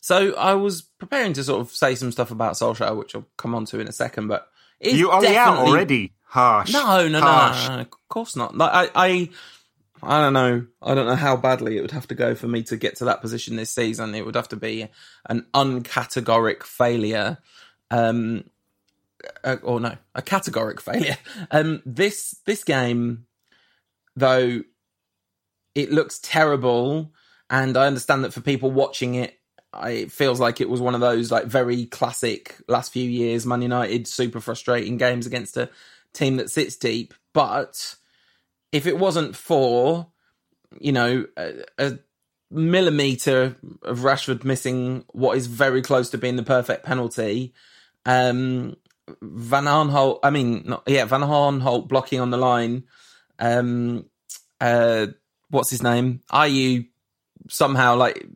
So 0.01 0.35
I 0.35 0.55
was 0.55 0.83
preparing 0.83 1.33
to 1.33 1.45
sort 1.45 1.61
of 1.61 1.71
say 1.71 1.95
some 1.95 2.13
stuff 2.13 2.31
about 2.31 2.55
Solskjaer, 2.55 2.97
which 2.97 3.15
I'll 3.15 3.27
come 3.37 3.55
on 3.55 3.65
to 3.67 3.81
in 3.81 3.89
a 3.89 3.93
second, 3.93 4.29
but 4.29 4.49
you 4.81 5.11
are 5.11 5.21
definitely... 5.21 5.39
out 5.39 5.59
already. 5.59 6.13
Harsh. 6.25 6.73
No, 6.73 7.09
no, 7.09 7.21
Harsh. 7.21 7.69
no, 7.69 7.77
no, 7.77 7.81
of 7.81 8.09
course 8.09 8.37
not. 8.37 8.55
Like, 8.57 8.91
I, 8.95 9.09
I 9.09 9.31
I 10.03 10.21
don't 10.21 10.33
know. 10.33 10.67
I 10.83 10.95
don't 10.95 11.07
know 11.07 11.17
how 11.17 11.37
badly 11.37 11.77
it 11.77 11.83
would 11.83 11.91
have 11.91 12.09
to 12.09 12.15
go 12.15 12.35
for 12.35 12.49
me 12.49 12.63
to 12.65 12.77
get 12.77 12.97
to 12.97 13.07
that 13.07 13.21
position 13.21 13.57
this 13.57 13.71
season. 13.71 14.15
It 14.15 14.25
would 14.25 14.37
have 14.37 14.49
to 14.49 14.57
be 14.57 14.89
an 15.27 15.47
uncategoric 15.55 16.63
failure. 16.63 17.39
Um, 17.91 18.45
uh, 19.45 19.57
or 19.63 19.81
no, 19.81 19.97
a 20.15 20.23
categoric 20.23 20.81
failure. 20.83 21.17
Um, 21.51 21.83
this 21.85 22.37
this 22.45 22.65
game, 22.65 23.27
though, 24.17 24.63
it 25.75 25.93
looks 25.93 26.19
terrible, 26.21 27.13
and 27.51 27.77
I 27.77 27.87
understand 27.87 28.25
that 28.25 28.33
for 28.33 28.41
people 28.41 28.71
watching 28.71 29.15
it, 29.15 29.39
I, 29.73 29.91
it 29.91 30.13
feels 30.13 30.41
like 30.41 30.61
it 30.61 30.69
was 30.69 30.81
one 30.81 30.95
of 30.95 31.01
those 31.01 31.31
like 31.31 31.47
very 31.47 31.87
classic 31.87 32.57
last 32.69 32.93
few 32.93 33.09
years 33.09 33.47
Man 33.47 33.63
United 33.63 34.07
super 34.07 34.41
frustrating 34.41 34.97
games 34.97 35.27
against 35.27 35.57
a 35.57 35.71
team 36.13 36.37
that 36.37 36.51
sits 36.51 36.77
deep, 36.77 37.15
but 37.33 37.97
if 38.73 38.87
it 38.87 38.99
wasn't 38.99 39.37
for, 39.37 40.09
you 40.81 40.93
know, 40.93 41.27
a, 41.37 41.65
a 41.79 41.99
millimeter 42.51 43.57
of 43.83 44.01
Rashford 44.01 44.45
missing 44.45 45.05
what 45.09 45.37
is 45.37 45.47
very 45.47 45.83
close 45.83 46.11
to 46.11 46.19
being 46.19 46.37
the 46.37 46.43
perfect 46.43 46.85
penalty, 46.85 47.55
um, 48.05 48.77
Van 49.23 49.65
Aanholt, 49.65 50.21
I 50.23 50.31
mean, 50.31 50.65
not, 50.67 50.83
yeah, 50.87 51.05
Van 51.05 51.23
Aanholt 51.23 51.89
blocking 51.89 52.21
on 52.21 52.31
the 52.31 52.37
line, 52.37 52.85
um, 53.39 54.07
uh, 54.61 55.07
what's 55.51 55.71
his 55.71 55.83
name? 55.83 56.21
Are 56.31 56.49
you 56.49 56.87
somehow 57.49 57.97
like 57.97 58.27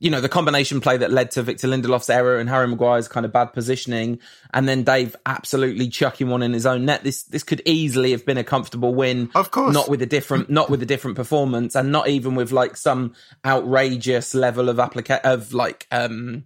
you 0.00 0.10
know, 0.10 0.20
the 0.20 0.28
combination 0.28 0.80
play 0.80 0.96
that 0.96 1.10
led 1.10 1.32
to 1.32 1.42
Victor 1.42 1.66
Lindelof's 1.66 2.08
error 2.08 2.38
and 2.38 2.48
Harry 2.48 2.68
Maguire's 2.68 3.08
kind 3.08 3.26
of 3.26 3.32
bad 3.32 3.52
positioning, 3.52 4.20
and 4.54 4.68
then 4.68 4.84
Dave 4.84 5.16
absolutely 5.26 5.88
chucking 5.88 6.28
one 6.28 6.42
in 6.42 6.52
his 6.52 6.66
own 6.66 6.84
net. 6.84 7.02
This 7.02 7.24
this 7.24 7.42
could 7.42 7.62
easily 7.64 8.12
have 8.12 8.24
been 8.24 8.38
a 8.38 8.44
comfortable 8.44 8.94
win. 8.94 9.30
Of 9.34 9.50
course, 9.50 9.74
not 9.74 9.88
with 9.88 10.00
a 10.02 10.06
different, 10.06 10.50
not 10.50 10.70
with 10.70 10.82
a 10.82 10.86
different 10.86 11.16
performance, 11.16 11.74
and 11.74 11.90
not 11.90 12.08
even 12.08 12.36
with 12.36 12.52
like 12.52 12.76
some 12.76 13.14
outrageous 13.44 14.34
level 14.34 14.68
of 14.68 14.76
applica- 14.76 15.22
of 15.22 15.52
like 15.52 15.86
um 15.90 16.44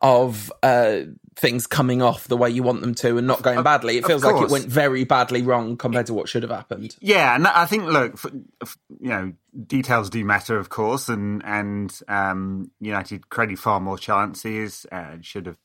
of 0.00 0.52
uh 0.62 1.00
things 1.38 1.66
coming 1.68 2.02
off 2.02 2.26
the 2.26 2.36
way 2.36 2.50
you 2.50 2.62
want 2.62 2.80
them 2.80 2.94
to 2.96 3.16
and 3.16 3.26
not 3.26 3.42
going 3.42 3.62
badly. 3.62 3.96
It 3.96 4.06
feels 4.06 4.24
like 4.24 4.42
it 4.42 4.50
went 4.50 4.66
very 4.66 5.04
badly 5.04 5.42
wrong 5.42 5.76
compared 5.76 6.06
to 6.06 6.14
what 6.14 6.28
should 6.28 6.42
have 6.42 6.50
happened. 6.50 6.96
Yeah, 7.00 7.34
and 7.34 7.46
I 7.46 7.64
think 7.64 7.84
look, 7.84 8.20
you 9.00 9.08
know, 9.08 9.32
details 9.66 10.10
do 10.10 10.24
matter, 10.24 10.58
of 10.58 10.68
course, 10.68 11.08
and 11.08 11.42
and 11.44 11.96
um, 12.08 12.70
United 12.80 13.28
created 13.28 13.58
far 13.58 13.80
more 13.80 13.98
chances. 13.98 14.84
and 14.90 15.24
should 15.24 15.46
have 15.46 15.58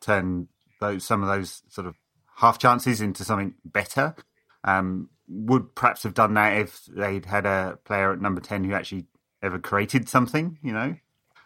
turned 0.00 0.48
those 0.80 1.04
some 1.04 1.22
of 1.22 1.28
those 1.28 1.62
sort 1.68 1.86
of 1.86 1.96
half 2.36 2.58
chances 2.58 3.00
into 3.00 3.24
something 3.24 3.54
better. 3.64 4.14
Um, 4.62 5.10
would 5.28 5.74
perhaps 5.74 6.02
have 6.02 6.14
done 6.14 6.34
that 6.34 6.56
if 6.56 6.84
they'd 6.86 7.24
had 7.24 7.46
a 7.46 7.78
player 7.84 8.12
at 8.12 8.20
number 8.20 8.40
ten 8.40 8.64
who 8.64 8.74
actually 8.74 9.06
ever 9.42 9.58
created 9.58 10.08
something, 10.08 10.58
you 10.62 10.72
know. 10.72 10.96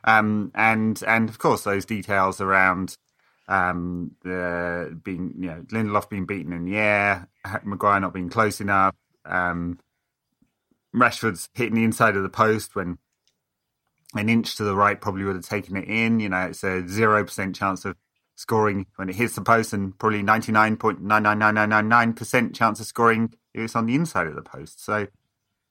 Um, 0.04 0.52
and 0.54 1.02
and 1.06 1.30
of 1.30 1.38
course 1.38 1.64
those 1.64 1.86
details 1.86 2.40
around 2.40 2.98
um, 3.48 4.12
the 4.22 4.98
being 5.02 5.34
you 5.38 5.48
know 5.48 5.62
Lindelof 5.70 6.08
being 6.08 6.26
beaten 6.26 6.52
in 6.52 6.64
the 6.64 6.76
air, 6.76 7.28
Maguire 7.64 8.00
not 8.00 8.14
being 8.14 8.30
close 8.30 8.60
enough, 8.60 8.94
um, 9.24 9.78
Rashford's 10.94 11.48
hitting 11.54 11.74
the 11.74 11.84
inside 11.84 12.16
of 12.16 12.22
the 12.22 12.28
post 12.28 12.74
when 12.74 12.98
an 14.14 14.28
inch 14.28 14.56
to 14.56 14.64
the 14.64 14.76
right 14.76 15.00
probably 15.00 15.24
would 15.24 15.36
have 15.36 15.44
taken 15.44 15.76
it 15.76 15.88
in. 15.88 16.20
You 16.20 16.28
know, 16.28 16.46
it's 16.46 16.64
a 16.64 16.86
zero 16.86 17.24
percent 17.24 17.56
chance 17.56 17.84
of 17.84 17.96
scoring 18.36 18.86
when 18.96 19.08
it 19.08 19.16
hits 19.16 19.34
the 19.34 19.42
post, 19.42 19.72
and 19.72 19.98
probably 19.98 20.22
ninety 20.22 20.52
nine 20.52 20.76
point 20.76 21.02
nine 21.02 21.22
nine 21.22 21.38
nine 21.38 21.54
nine 21.54 21.68
nine 21.68 21.88
nine 21.88 22.12
percent 22.14 22.54
chance 22.54 22.80
of 22.80 22.86
scoring 22.86 23.34
if 23.52 23.64
it's 23.64 23.76
on 23.76 23.86
the 23.86 23.94
inside 23.94 24.26
of 24.26 24.34
the 24.34 24.42
post. 24.42 24.84
So, 24.84 25.06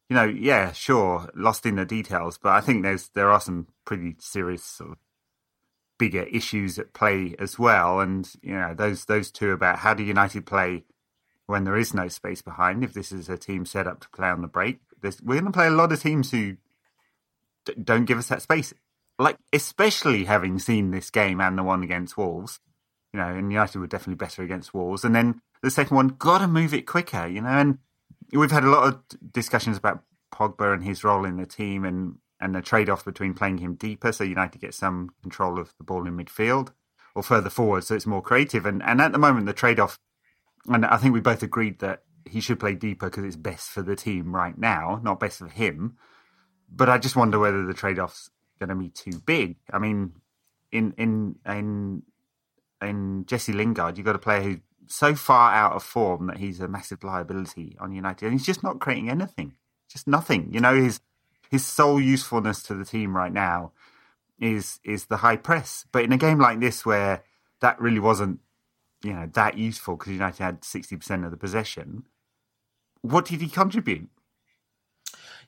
you 0.09 0.15
know, 0.15 0.25
yeah, 0.25 0.71
sure, 0.73 1.29
lost 1.35 1.65
in 1.65 1.75
the 1.75 1.85
details, 1.85 2.37
but 2.37 2.49
I 2.49 2.61
think 2.61 2.83
there's 2.83 3.09
there 3.09 3.31
are 3.31 3.41
some 3.41 3.67
pretty 3.85 4.15
serious 4.19 4.63
sort 4.63 4.91
of 4.91 4.97
bigger 5.97 6.23
issues 6.23 6.79
at 6.79 6.93
play 6.93 7.35
as 7.39 7.57
well. 7.59 7.99
And 7.99 8.29
you 8.41 8.53
know 8.53 8.73
those 8.73 9.05
those 9.05 9.31
two 9.31 9.51
about 9.51 9.79
how 9.79 9.93
do 9.93 10.03
United 10.03 10.45
play 10.45 10.83
when 11.45 11.63
there 11.63 11.77
is 11.77 11.93
no 11.93 12.07
space 12.07 12.41
behind. 12.41 12.83
If 12.83 12.93
this 12.93 13.11
is 13.11 13.29
a 13.29 13.37
team 13.37 13.65
set 13.65 13.87
up 13.87 13.99
to 14.01 14.09
play 14.09 14.29
on 14.29 14.41
the 14.41 14.47
break, 14.47 14.79
There's, 15.01 15.21
we're 15.21 15.35
going 15.35 15.45
to 15.45 15.51
play 15.51 15.67
a 15.67 15.71
lot 15.71 15.91
of 15.91 16.01
teams 16.01 16.31
who 16.31 16.57
d- 17.65 17.73
don't 17.81 18.05
give 18.05 18.17
us 18.17 18.27
that 18.27 18.41
space. 18.41 18.73
Like 19.19 19.37
especially 19.51 20.25
having 20.25 20.57
seen 20.59 20.91
this 20.91 21.09
game 21.09 21.39
and 21.39 21.57
the 21.57 21.63
one 21.63 21.83
against 21.83 22.17
Wolves, 22.17 22.59
you 23.13 23.19
know, 23.19 23.27
and 23.27 23.51
United 23.51 23.79
were 23.79 23.87
definitely 23.87 24.15
better 24.15 24.41
against 24.41 24.73
Wolves. 24.73 25.03
And 25.03 25.13
then 25.13 25.41
the 25.61 25.69
second 25.69 25.95
one, 25.95 26.07
got 26.09 26.39
to 26.39 26.47
move 26.47 26.73
it 26.73 26.87
quicker, 26.87 27.27
you 27.27 27.41
know. 27.41 27.49
And 27.49 27.77
we've 28.31 28.51
had 28.51 28.63
a 28.63 28.69
lot 28.69 28.87
of 28.87 29.31
discussions 29.31 29.77
about 29.77 30.03
Pogba 30.33 30.73
and 30.73 30.83
his 30.83 31.03
role 31.03 31.25
in 31.25 31.37
the 31.37 31.45
team 31.45 31.85
and 31.85 32.17
and 32.43 32.53
the 32.53 32.61
trade 32.61 32.89
off 32.89 33.05
between 33.05 33.33
playing 33.33 33.59
him 33.59 33.75
deeper 33.75 34.11
so 34.11 34.23
United 34.23 34.59
get 34.59 34.73
some 34.73 35.11
control 35.21 35.57
of 35.57 35.73
the 35.77 35.83
ball 35.83 36.05
in 36.05 36.17
midfield 36.17 36.73
or 37.15 37.23
further 37.23 37.49
forward 37.49 37.83
so 37.85 37.95
it's 37.95 38.05
more 38.05 38.21
creative. 38.21 38.65
And, 38.65 38.83
and 38.83 38.99
at 38.99 39.13
the 39.13 39.17
moment, 39.17 39.45
the 39.45 39.53
trade 39.53 39.79
off, 39.79 39.97
and 40.67 40.85
I 40.85 40.97
think 40.97 41.13
we 41.13 41.21
both 41.21 41.41
agreed 41.41 41.79
that 41.79 42.03
he 42.25 42.41
should 42.41 42.59
play 42.59 42.75
deeper 42.75 43.09
because 43.09 43.23
it's 43.23 43.37
best 43.37 43.69
for 43.69 43.81
the 43.81 43.95
team 43.95 44.35
right 44.35 44.57
now, 44.57 44.99
not 45.03 45.19
best 45.19 45.39
for 45.39 45.47
him. 45.47 45.97
But 46.69 46.89
I 46.89 46.97
just 46.97 47.15
wonder 47.15 47.39
whether 47.39 47.65
the 47.65 47.73
trade 47.73 47.99
off's 47.99 48.29
going 48.59 48.69
to 48.69 48.75
be 48.75 48.89
too 48.89 49.19
big. 49.25 49.57
I 49.71 49.79
mean, 49.79 50.13
in 50.71 50.93
in 50.97 51.35
in 51.45 52.03
in 52.81 53.25
Jesse 53.25 53.53
Lingard, 53.53 53.97
you've 53.97 54.05
got 54.05 54.15
a 54.15 54.19
player 54.19 54.41
who's 54.41 54.59
so 54.87 55.15
far 55.15 55.53
out 55.53 55.73
of 55.73 55.83
form 55.83 56.27
that 56.27 56.37
he's 56.37 56.59
a 56.59 56.67
massive 56.67 57.03
liability 57.03 57.77
on 57.79 57.93
United, 57.93 58.25
and 58.25 58.33
he's 58.33 58.45
just 58.45 58.63
not 58.63 58.79
creating 58.79 59.09
anything, 59.09 59.53
just 59.89 60.07
nothing. 60.07 60.51
You 60.51 60.59
know, 60.59 60.73
he's 60.73 60.99
his 61.53 61.63
sole 61.63 62.01
usefulness 62.01 62.63
to 62.63 62.73
the 62.73 62.83
team 62.83 63.15
right 63.15 63.31
now 63.31 63.71
is 64.39 64.79
is 64.83 65.05
the 65.05 65.17
high 65.17 65.37
press. 65.37 65.85
But 65.91 66.03
in 66.03 66.11
a 66.11 66.17
game 66.17 66.39
like 66.39 66.59
this, 66.59 66.83
where 66.83 67.23
that 67.61 67.79
really 67.79 67.99
wasn't, 67.99 68.39
you 69.03 69.13
know, 69.13 69.29
that 69.33 69.55
useful 69.55 69.95
because 69.95 70.13
United 70.13 70.41
had 70.41 70.65
sixty 70.65 70.97
percent 70.97 71.25
of 71.25 71.29
the 71.29 71.37
possession, 71.37 72.07
what 73.03 73.25
did 73.25 73.39
he 73.39 73.49
contribute? 73.49 74.09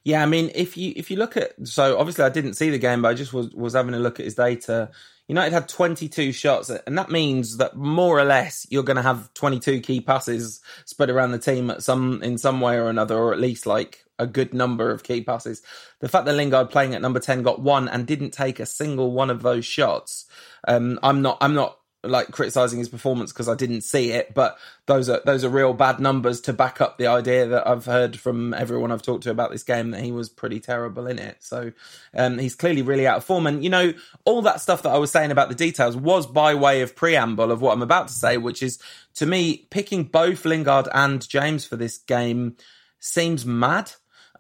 Yeah, 0.03 0.21
I 0.21 0.27
mean, 0.27 0.51
if 0.53 0.77
you 0.77 0.93
if 0.95 1.09
you 1.09 1.17
look 1.17 1.35
at 1.38 1.53
so 1.67 1.97
obviously 1.97 2.24
I 2.24 2.29
didn't 2.29 2.53
see 2.53 2.69
the 2.69 2.77
game, 2.77 3.01
but 3.01 3.07
I 3.07 3.13
just 3.15 3.33
was 3.33 3.50
was 3.55 3.74
having 3.74 3.95
a 3.95 4.00
look 4.00 4.19
at 4.19 4.25
his 4.25 4.35
data. 4.35 4.91
United 5.27 5.53
had 5.53 5.67
22 5.67 6.31
shots, 6.33 6.69
and 6.69 7.00
that 7.00 7.09
means 7.09 7.57
that 7.57 7.75
more 7.75 8.19
or 8.19 8.25
less 8.25 8.67
you're 8.69 8.83
going 8.83 8.97
to 8.97 9.01
have 9.01 9.33
22 9.33 9.79
key 9.79 10.01
passes 10.01 10.62
spread 10.85 11.09
around 11.09 11.31
the 11.31 11.39
team 11.39 11.71
at 11.71 11.81
some 11.81 12.21
in 12.21 12.38
some 12.38 12.62
way 12.62 12.75
or 12.75 12.91
another, 12.91 13.17
or 13.17 13.33
at 13.33 13.39
least 13.39 13.65
like 13.65 14.04
a 14.17 14.27
good 14.27 14.53
number 14.53 14.91
of 14.91 15.03
key 15.03 15.22
passes. 15.22 15.62
The 16.00 16.10
fact 16.10 16.25
that 16.25 16.36
Lingard 16.36 16.69
playing 16.69 16.95
at 16.95 17.01
number 17.01 17.19
10 17.19 17.43
got 17.43 17.62
one 17.62 17.88
and 17.88 18.07
didn't 18.07 18.31
take 18.31 18.60
a 18.60 18.65
single 18.65 19.12
one 19.12 19.29
of 19.29 19.41
those 19.41 19.65
shots. 19.65 20.25
Um, 20.67 21.00
I'm 21.03 21.22
not, 21.22 21.38
I'm 21.41 21.53
not 21.53 21.77
like 22.07 22.31
criticizing 22.31 22.79
his 22.79 22.89
performance 22.89 23.31
because 23.31 23.50
I 23.50 23.55
didn't 23.55 23.81
see 23.81 24.12
it, 24.12 24.34
but 24.34 24.57
those 24.86 25.10
are 25.10 25.22
those 25.25 25.43
are 25.43 25.50
real 25.50 25.74
bad 25.74 26.00
numbers 26.00 26.41
to 26.41 26.53
back 26.53 26.81
up 26.81 26.98
the 26.98 27.07
idea 27.07 27.48
that 27.48 27.67
I've 27.67 27.86
heard 27.86 28.19
from 28.19 28.53
everyone 28.53 28.91
I've 28.91 29.01
talked 29.01 29.24
to 29.24 29.31
about 29.31 29.51
this 29.51 29.63
game 29.63 29.91
that 29.91 30.01
he 30.01 30.12
was 30.12 30.29
pretty 30.29 30.60
terrible 30.60 31.07
in 31.07 31.19
it. 31.19 31.38
So 31.39 31.72
um, 32.13 32.38
he's 32.38 32.55
clearly 32.55 32.81
really 32.81 33.07
out 33.07 33.17
of 33.17 33.24
form, 33.24 33.48
and 33.48 33.63
you 33.63 33.69
know 33.69 33.93
all 34.24 34.41
that 34.43 34.62
stuff 34.62 34.84
that 34.84 34.91
I 34.91 34.98
was 34.98 35.12
saying 35.12 35.31
about 35.31 35.50
the 35.50 35.55
details 35.55 35.95
was 35.95 36.27
by 36.27 36.53
way 36.55 36.81
of 36.81 36.95
preamble 36.95 37.51
of 37.51 37.62
what 37.62 37.74
I'm 37.74 37.81
about 37.81 38.07
to 38.10 38.13
say, 38.13 38.38
which 38.38 38.62
is 38.63 38.79
to 39.15 39.25
me 39.25 39.67
picking 39.69 40.03
both 40.03 40.45
Lingard 40.45 40.88
and 40.93 41.27
James 41.27 41.65
for 41.65 41.75
this 41.75 41.98
game 41.98 42.57
seems 43.00 43.45
mad 43.45 43.91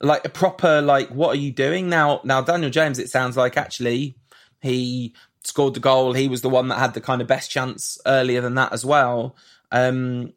like 0.01 0.25
a 0.25 0.29
proper 0.29 0.81
like 0.81 1.09
what 1.09 1.29
are 1.29 1.39
you 1.39 1.51
doing? 1.51 1.89
Now 1.89 2.21
now 2.23 2.41
daniel 2.41 2.71
james 2.71 2.99
it 2.99 3.09
sounds 3.09 3.37
like 3.37 3.57
actually 3.57 4.15
he 4.61 5.13
scored 5.43 5.75
the 5.75 5.79
goal. 5.79 6.13
He 6.13 6.27
was 6.27 6.41
the 6.41 6.49
one 6.49 6.69
that 6.69 6.79
had 6.79 6.93
the 6.93 7.01
kind 7.01 7.21
of 7.21 7.27
best 7.27 7.51
chance 7.51 7.99
earlier 8.05 8.41
than 8.41 8.55
that 8.55 8.73
as 8.73 8.85
well. 8.85 9.35
Um 9.71 10.33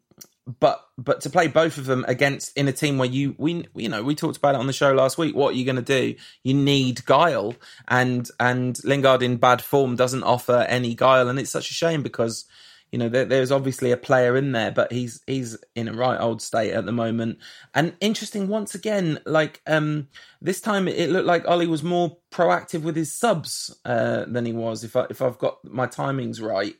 but 0.59 0.87
but 0.97 1.21
to 1.21 1.29
play 1.29 1.47
both 1.47 1.77
of 1.77 1.85
them 1.85 2.03
against 2.07 2.57
in 2.57 2.67
a 2.67 2.73
team 2.73 2.97
where 2.97 3.09
you 3.09 3.35
we 3.37 3.67
you 3.75 3.89
know 3.89 4.01
we 4.01 4.15
talked 4.15 4.37
about 4.37 4.55
it 4.55 4.59
on 4.59 4.67
the 4.67 4.73
show 4.73 4.93
last 4.93 5.17
week. 5.17 5.35
What 5.35 5.53
are 5.53 5.57
you 5.57 5.65
going 5.65 5.75
to 5.75 5.81
do? 5.81 6.15
You 6.43 6.53
need 6.55 7.05
guile. 7.05 7.55
And 7.87 8.29
and 8.39 8.83
lingard 8.83 9.21
in 9.21 9.37
bad 9.37 9.61
form 9.61 9.95
doesn't 9.95 10.23
offer 10.23 10.65
any 10.67 10.95
guile. 10.95 11.29
And 11.29 11.37
it's 11.37 11.51
such 11.51 11.69
a 11.69 11.73
shame 11.73 12.01
because 12.01 12.45
you 12.91 12.97
know, 12.97 13.09
there, 13.09 13.25
there's 13.25 13.51
obviously 13.51 13.91
a 13.91 13.97
player 13.97 14.35
in 14.35 14.51
there, 14.51 14.71
but 14.71 14.91
he's 14.91 15.21
he's 15.27 15.57
in 15.75 15.87
a 15.87 15.93
right 15.93 16.19
old 16.19 16.41
state 16.41 16.71
at 16.71 16.85
the 16.85 16.91
moment. 16.91 17.37
And 17.73 17.95
interesting, 18.01 18.47
once 18.47 18.73
again, 18.73 19.19
like 19.25 19.61
um, 19.67 20.07
this 20.41 20.59
time 20.59 20.87
it 20.87 21.09
looked 21.09 21.27
like 21.27 21.47
Ole 21.47 21.67
was 21.67 21.83
more 21.83 22.17
proactive 22.31 22.81
with 22.81 22.95
his 22.95 23.13
subs 23.13 23.77
uh, 23.85 24.25
than 24.27 24.45
he 24.45 24.53
was. 24.53 24.83
If 24.83 24.95
I 24.95 25.05
if 25.09 25.21
I've 25.21 25.37
got 25.37 25.63
my 25.63 25.87
timings 25.87 26.41
right. 26.41 26.75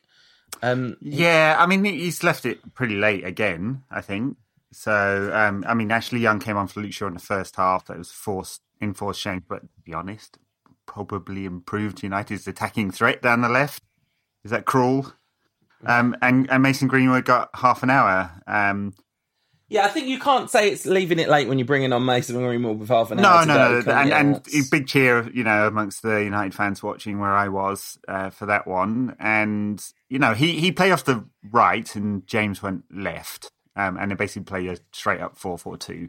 Um, 0.62 0.96
yeah, 1.00 1.56
I 1.58 1.66
mean 1.66 1.84
he's 1.84 2.24
left 2.24 2.44
it 2.44 2.74
pretty 2.74 2.96
late 2.96 3.24
again. 3.24 3.84
I 3.88 4.00
think 4.00 4.36
so. 4.72 5.30
Um, 5.32 5.64
I 5.66 5.74
mean, 5.74 5.92
Ashley 5.92 6.18
Young 6.18 6.40
came 6.40 6.56
on 6.56 6.66
for 6.66 6.80
Luke 6.80 6.92
Shaw 6.92 7.06
in 7.06 7.14
the 7.14 7.20
first 7.20 7.54
half. 7.54 7.86
That 7.86 7.98
was 7.98 8.10
forced 8.10 8.62
enforced 8.80 9.22
change, 9.22 9.44
but 9.48 9.62
to 9.62 9.80
be 9.84 9.94
honest, 9.94 10.38
probably 10.86 11.44
improved 11.44 12.02
United's 12.02 12.48
attacking 12.48 12.90
threat 12.90 13.22
down 13.22 13.42
the 13.42 13.48
left. 13.48 13.84
Is 14.44 14.50
that 14.50 14.64
cruel? 14.64 15.12
Um, 15.84 16.16
and, 16.20 16.50
and 16.50 16.62
Mason 16.62 16.88
Greenwood 16.88 17.24
got 17.24 17.50
half 17.54 17.82
an 17.82 17.90
hour. 17.90 18.30
Um, 18.46 18.94
yeah, 19.70 19.84
I 19.84 19.88
think 19.88 20.08
you 20.08 20.18
can't 20.18 20.50
say 20.50 20.68
it's 20.68 20.84
leaving 20.84 21.20
it 21.20 21.28
late 21.28 21.46
when 21.46 21.58
you're 21.58 21.66
bringing 21.66 21.92
on 21.92 22.04
Mason 22.04 22.36
Greenwood 22.36 22.80
with 22.80 22.88
half 22.88 23.12
an 23.12 23.18
no, 23.18 23.28
hour. 23.28 23.46
No, 23.46 23.54
no, 23.54 23.80
no, 23.80 23.92
and, 23.92 24.12
and 24.12 24.48
big 24.68 24.88
cheer, 24.88 25.30
you 25.30 25.44
know, 25.44 25.68
amongst 25.68 26.02
the 26.02 26.24
United 26.24 26.54
fans 26.54 26.82
watching 26.82 27.20
where 27.20 27.30
I 27.30 27.46
was 27.46 27.96
uh, 28.08 28.30
for 28.30 28.46
that 28.46 28.66
one. 28.66 29.14
And 29.20 29.80
you 30.08 30.18
know, 30.18 30.34
he 30.34 30.58
he 30.58 30.72
played 30.72 30.90
off 30.90 31.04
the 31.04 31.24
right, 31.52 31.94
and 31.94 32.26
James 32.26 32.60
went 32.60 32.84
left, 32.92 33.52
um, 33.76 33.96
and 33.96 34.10
they 34.10 34.16
basically 34.16 34.42
played 34.42 34.70
a 34.70 34.78
straight 34.90 35.20
up 35.20 35.36
four 35.36 35.56
four 35.56 35.76
two. 35.76 36.08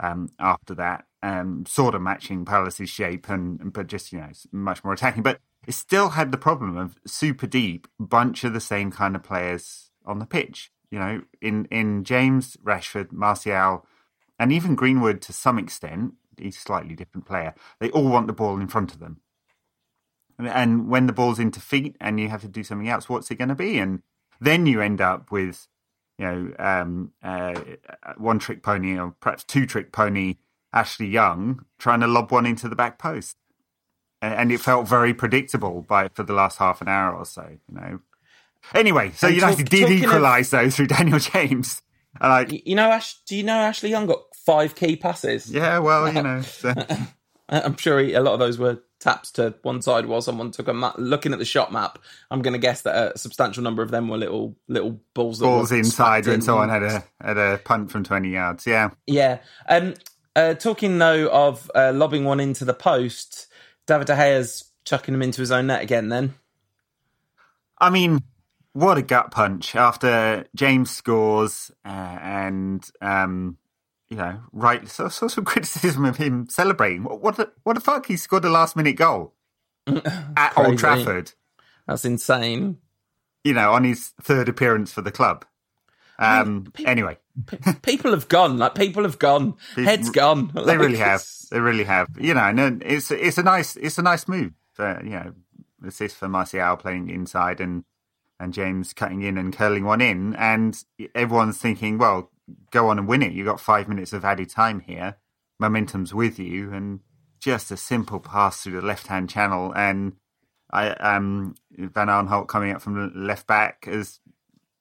Um, 0.00 0.30
after 0.40 0.74
that, 0.74 1.04
um, 1.22 1.64
sort 1.66 1.94
of 1.94 2.02
matching 2.02 2.44
Palace's 2.44 2.90
shape, 2.90 3.28
and 3.28 3.72
but 3.72 3.86
just 3.86 4.12
you 4.12 4.20
know, 4.20 4.30
much 4.52 4.84
more 4.84 4.92
attacking. 4.92 5.22
But 5.22 5.40
it 5.66 5.72
still 5.72 6.10
had 6.10 6.32
the 6.32 6.38
problem 6.38 6.76
of 6.76 6.96
super 7.06 7.46
deep 7.46 7.88
bunch 7.98 8.44
of 8.44 8.52
the 8.52 8.60
same 8.60 8.90
kind 8.90 9.16
of 9.16 9.22
players 9.22 9.90
on 10.06 10.18
the 10.18 10.26
pitch. 10.26 10.70
You 10.90 10.98
know, 10.98 11.22
in 11.40 11.66
in 11.66 12.04
James, 12.04 12.56
Rashford, 12.64 13.12
Martial, 13.12 13.84
and 14.38 14.52
even 14.52 14.74
Greenwood 14.74 15.20
to 15.22 15.32
some 15.32 15.58
extent, 15.58 16.14
he's 16.38 16.56
a 16.56 16.60
slightly 16.60 16.94
different 16.94 17.26
player. 17.26 17.54
They 17.80 17.90
all 17.90 18.08
want 18.08 18.26
the 18.26 18.32
ball 18.32 18.60
in 18.60 18.68
front 18.68 18.92
of 18.92 19.00
them. 19.00 19.20
And 20.38 20.88
when 20.88 21.06
the 21.06 21.12
ball's 21.12 21.40
into 21.40 21.60
feet 21.60 21.96
and 22.00 22.20
you 22.20 22.28
have 22.28 22.42
to 22.42 22.48
do 22.48 22.62
something 22.62 22.88
else, 22.88 23.08
what's 23.08 23.30
it 23.30 23.36
going 23.36 23.48
to 23.48 23.56
be? 23.56 23.78
And 23.78 24.02
then 24.40 24.66
you 24.66 24.80
end 24.80 25.00
up 25.00 25.32
with, 25.32 25.66
you 26.16 26.26
know, 26.26 26.52
um, 26.60 27.12
uh, 27.22 27.60
one 28.16 28.38
trick 28.38 28.62
pony 28.62 28.96
or 28.96 29.16
perhaps 29.20 29.42
two 29.42 29.66
trick 29.66 29.90
pony 29.90 30.36
Ashley 30.72 31.06
Young 31.06 31.64
trying 31.78 32.00
to 32.00 32.06
lob 32.06 32.30
one 32.32 32.46
into 32.46 32.68
the 32.68 32.76
back 32.76 32.98
post, 32.98 33.36
and, 34.22 34.34
and 34.34 34.52
it 34.52 34.60
felt 34.60 34.86
very 34.88 35.14
predictable 35.14 35.82
by 35.82 36.08
for 36.08 36.22
the 36.22 36.32
last 36.34 36.58
half 36.58 36.80
an 36.80 36.88
hour 36.88 37.14
or 37.14 37.24
so. 37.24 37.46
You 37.68 37.74
know. 37.74 38.00
Anyway, 38.74 39.12
so 39.14 39.28
And 39.28 39.36
United 39.36 39.66
talk- 39.66 39.70
did 39.70 39.90
equalise 39.90 40.50
though 40.50 40.68
through 40.70 40.86
Daniel 40.88 41.18
James. 41.18 41.80
Like, 42.20 42.66
You 42.66 42.74
know, 42.74 42.90
Ash. 42.90 43.14
Do 43.26 43.36
you 43.36 43.44
know 43.44 43.54
Ashley 43.56 43.90
Young 43.90 44.06
got 44.06 44.20
five 44.44 44.74
key 44.74 44.96
passes? 44.96 45.50
yeah, 45.50 45.78
well, 45.78 46.12
you 46.12 46.22
know, 46.22 46.42
so, 46.42 46.74
I'm 47.48 47.76
sure 47.76 48.00
he, 48.00 48.14
a 48.14 48.20
lot 48.20 48.32
of 48.34 48.40
those 48.40 48.58
were 48.58 48.82
taps 49.00 49.30
to 49.32 49.54
one 49.62 49.80
side 49.80 50.06
while 50.06 50.20
someone 50.20 50.50
took 50.50 50.66
a 50.68 50.74
map. 50.74 50.94
Looking 50.98 51.32
at 51.32 51.38
the 51.38 51.44
shot 51.44 51.72
map, 51.72 51.98
I'm 52.30 52.42
going 52.42 52.52
to 52.54 52.58
guess 52.58 52.82
that 52.82 53.14
a 53.14 53.18
substantial 53.18 53.62
number 53.62 53.82
of 53.82 53.90
them 53.92 54.08
were 54.08 54.16
little 54.18 54.56
little 54.66 55.00
balls. 55.14 55.38
Balls 55.38 55.70
inside 55.70 56.26
when 56.26 56.36
in. 56.36 56.42
someone 56.42 56.68
had 56.68 56.82
a 56.82 57.04
had 57.20 57.38
a 57.38 57.58
punt 57.64 57.90
from 57.92 58.02
twenty 58.04 58.30
yards. 58.30 58.66
Yeah, 58.66 58.90
Yeah. 59.06 59.38
Um, 59.68 59.94
uh, 60.38 60.54
talking 60.54 60.98
though 60.98 61.28
of 61.28 61.70
uh, 61.74 61.92
lobbing 61.92 62.24
one 62.24 62.38
into 62.38 62.64
the 62.64 62.74
post, 62.74 63.48
David 63.86 64.06
De 64.06 64.14
Gea's 64.14 64.64
chucking 64.84 65.14
him 65.14 65.22
into 65.22 65.40
his 65.40 65.50
own 65.50 65.66
net 65.66 65.82
again. 65.82 66.08
Then 66.08 66.34
I 67.78 67.90
mean, 67.90 68.22
what 68.72 68.98
a 68.98 69.02
gut 69.02 69.32
punch 69.32 69.74
after 69.74 70.46
James 70.54 70.90
scores 70.90 71.72
uh, 71.84 71.88
and 72.22 72.88
um, 73.02 73.58
you 74.08 74.16
know, 74.16 74.40
right? 74.52 74.88
So, 74.88 75.08
so 75.08 75.26
some 75.26 75.44
criticism 75.44 76.04
of 76.04 76.16
him 76.16 76.46
celebrating. 76.48 77.02
What 77.02 77.20
what 77.20 77.36
the, 77.36 77.52
what 77.64 77.74
the 77.74 77.80
fuck? 77.80 78.06
He 78.06 78.16
scored 78.16 78.44
a 78.44 78.50
last 78.50 78.76
minute 78.76 78.96
goal 78.96 79.34
at 79.86 80.52
Old 80.56 80.78
Trafford. 80.78 81.32
that's 81.86 82.04
insane. 82.04 82.78
You 83.42 83.54
know, 83.54 83.72
on 83.72 83.82
his 83.82 84.12
third 84.22 84.48
appearance 84.48 84.92
for 84.92 85.02
the 85.02 85.12
club. 85.12 85.44
Um, 86.18 86.72
anyway, 86.84 87.18
P- 87.46 87.58
people 87.82 88.10
have 88.10 88.28
gone. 88.28 88.58
Like 88.58 88.74
people 88.74 89.04
have 89.04 89.18
gone. 89.18 89.54
Heads 89.76 90.10
gone. 90.10 90.50
they 90.66 90.76
really 90.76 90.98
have. 90.98 91.24
They 91.50 91.60
really 91.60 91.84
have. 91.84 92.08
You 92.20 92.34
know, 92.34 92.40
and 92.40 92.82
it's 92.82 93.10
it's 93.10 93.38
a 93.38 93.42
nice 93.42 93.76
it's 93.76 93.98
a 93.98 94.02
nice 94.02 94.26
move. 94.26 94.52
For, 94.72 95.00
you 95.04 95.10
know, 95.10 95.32
assist 95.86 96.16
for 96.16 96.28
Martial 96.28 96.76
playing 96.76 97.10
inside 97.10 97.60
and 97.60 97.84
and 98.40 98.52
James 98.52 98.92
cutting 98.92 99.22
in 99.22 99.36
and 99.36 99.52
curling 99.52 99.84
one 99.84 100.00
in, 100.00 100.34
and 100.34 100.82
everyone's 101.14 101.58
thinking, 101.58 101.98
well, 101.98 102.30
go 102.70 102.88
on 102.88 102.98
and 102.98 103.08
win 103.08 103.22
it. 103.22 103.32
You 103.32 103.44
got 103.44 103.60
five 103.60 103.88
minutes 103.88 104.12
of 104.12 104.24
added 104.24 104.50
time 104.50 104.80
here. 104.80 105.16
Momentum's 105.58 106.14
with 106.14 106.38
you, 106.38 106.72
and 106.72 107.00
just 107.40 107.70
a 107.70 107.76
simple 107.76 108.20
pass 108.20 108.62
through 108.62 108.80
the 108.80 108.86
left 108.86 109.06
hand 109.08 109.28
channel, 109.30 109.72
and 109.74 110.14
I 110.70 110.90
um 110.90 111.54
Van 111.70 112.08
Aanholt 112.08 112.48
coming 112.48 112.72
up 112.72 112.82
from 112.82 112.94
the 112.94 113.18
left 113.18 113.46
back 113.46 113.84
has 113.86 114.20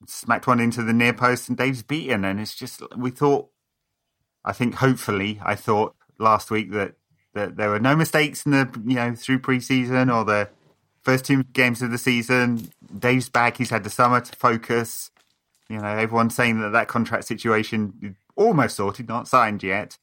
smacked 0.05 0.47
one 0.47 0.59
into 0.59 0.83
the 0.83 0.93
near 0.93 1.13
post, 1.13 1.49
and 1.49 1.57
Dave's 1.57 1.83
beaten, 1.83 2.23
and 2.23 2.39
it's 2.39 2.55
just 2.55 2.81
we 2.95 3.09
thought 3.09 3.49
I 4.45 4.53
think 4.53 4.75
hopefully 4.75 5.39
I 5.43 5.55
thought 5.55 5.95
last 6.19 6.49
week 6.49 6.71
that, 6.71 6.93
that 7.33 7.57
there 7.57 7.69
were 7.69 7.79
no 7.79 7.95
mistakes 7.95 8.45
in 8.45 8.51
the 8.51 8.69
you 8.85 8.95
know 8.95 9.15
through 9.15 9.39
preseason 9.39 10.13
or 10.13 10.23
the 10.23 10.49
first 11.01 11.25
two 11.25 11.43
games 11.43 11.81
of 11.81 11.91
the 11.91 11.97
season. 11.97 12.71
Dave's 12.97 13.29
back; 13.29 13.57
he's 13.57 13.69
had 13.69 13.83
the 13.83 13.89
summer 13.89 14.21
to 14.21 14.35
focus. 14.35 15.11
You 15.69 15.79
know, 15.79 15.87
everyone's 15.87 16.35
saying 16.35 16.61
that 16.61 16.71
that 16.71 16.87
contract 16.87 17.25
situation 17.25 18.15
almost 18.37 18.77
sorted, 18.77 19.09
not 19.09 19.27
signed 19.27 19.63
yet. 19.63 19.97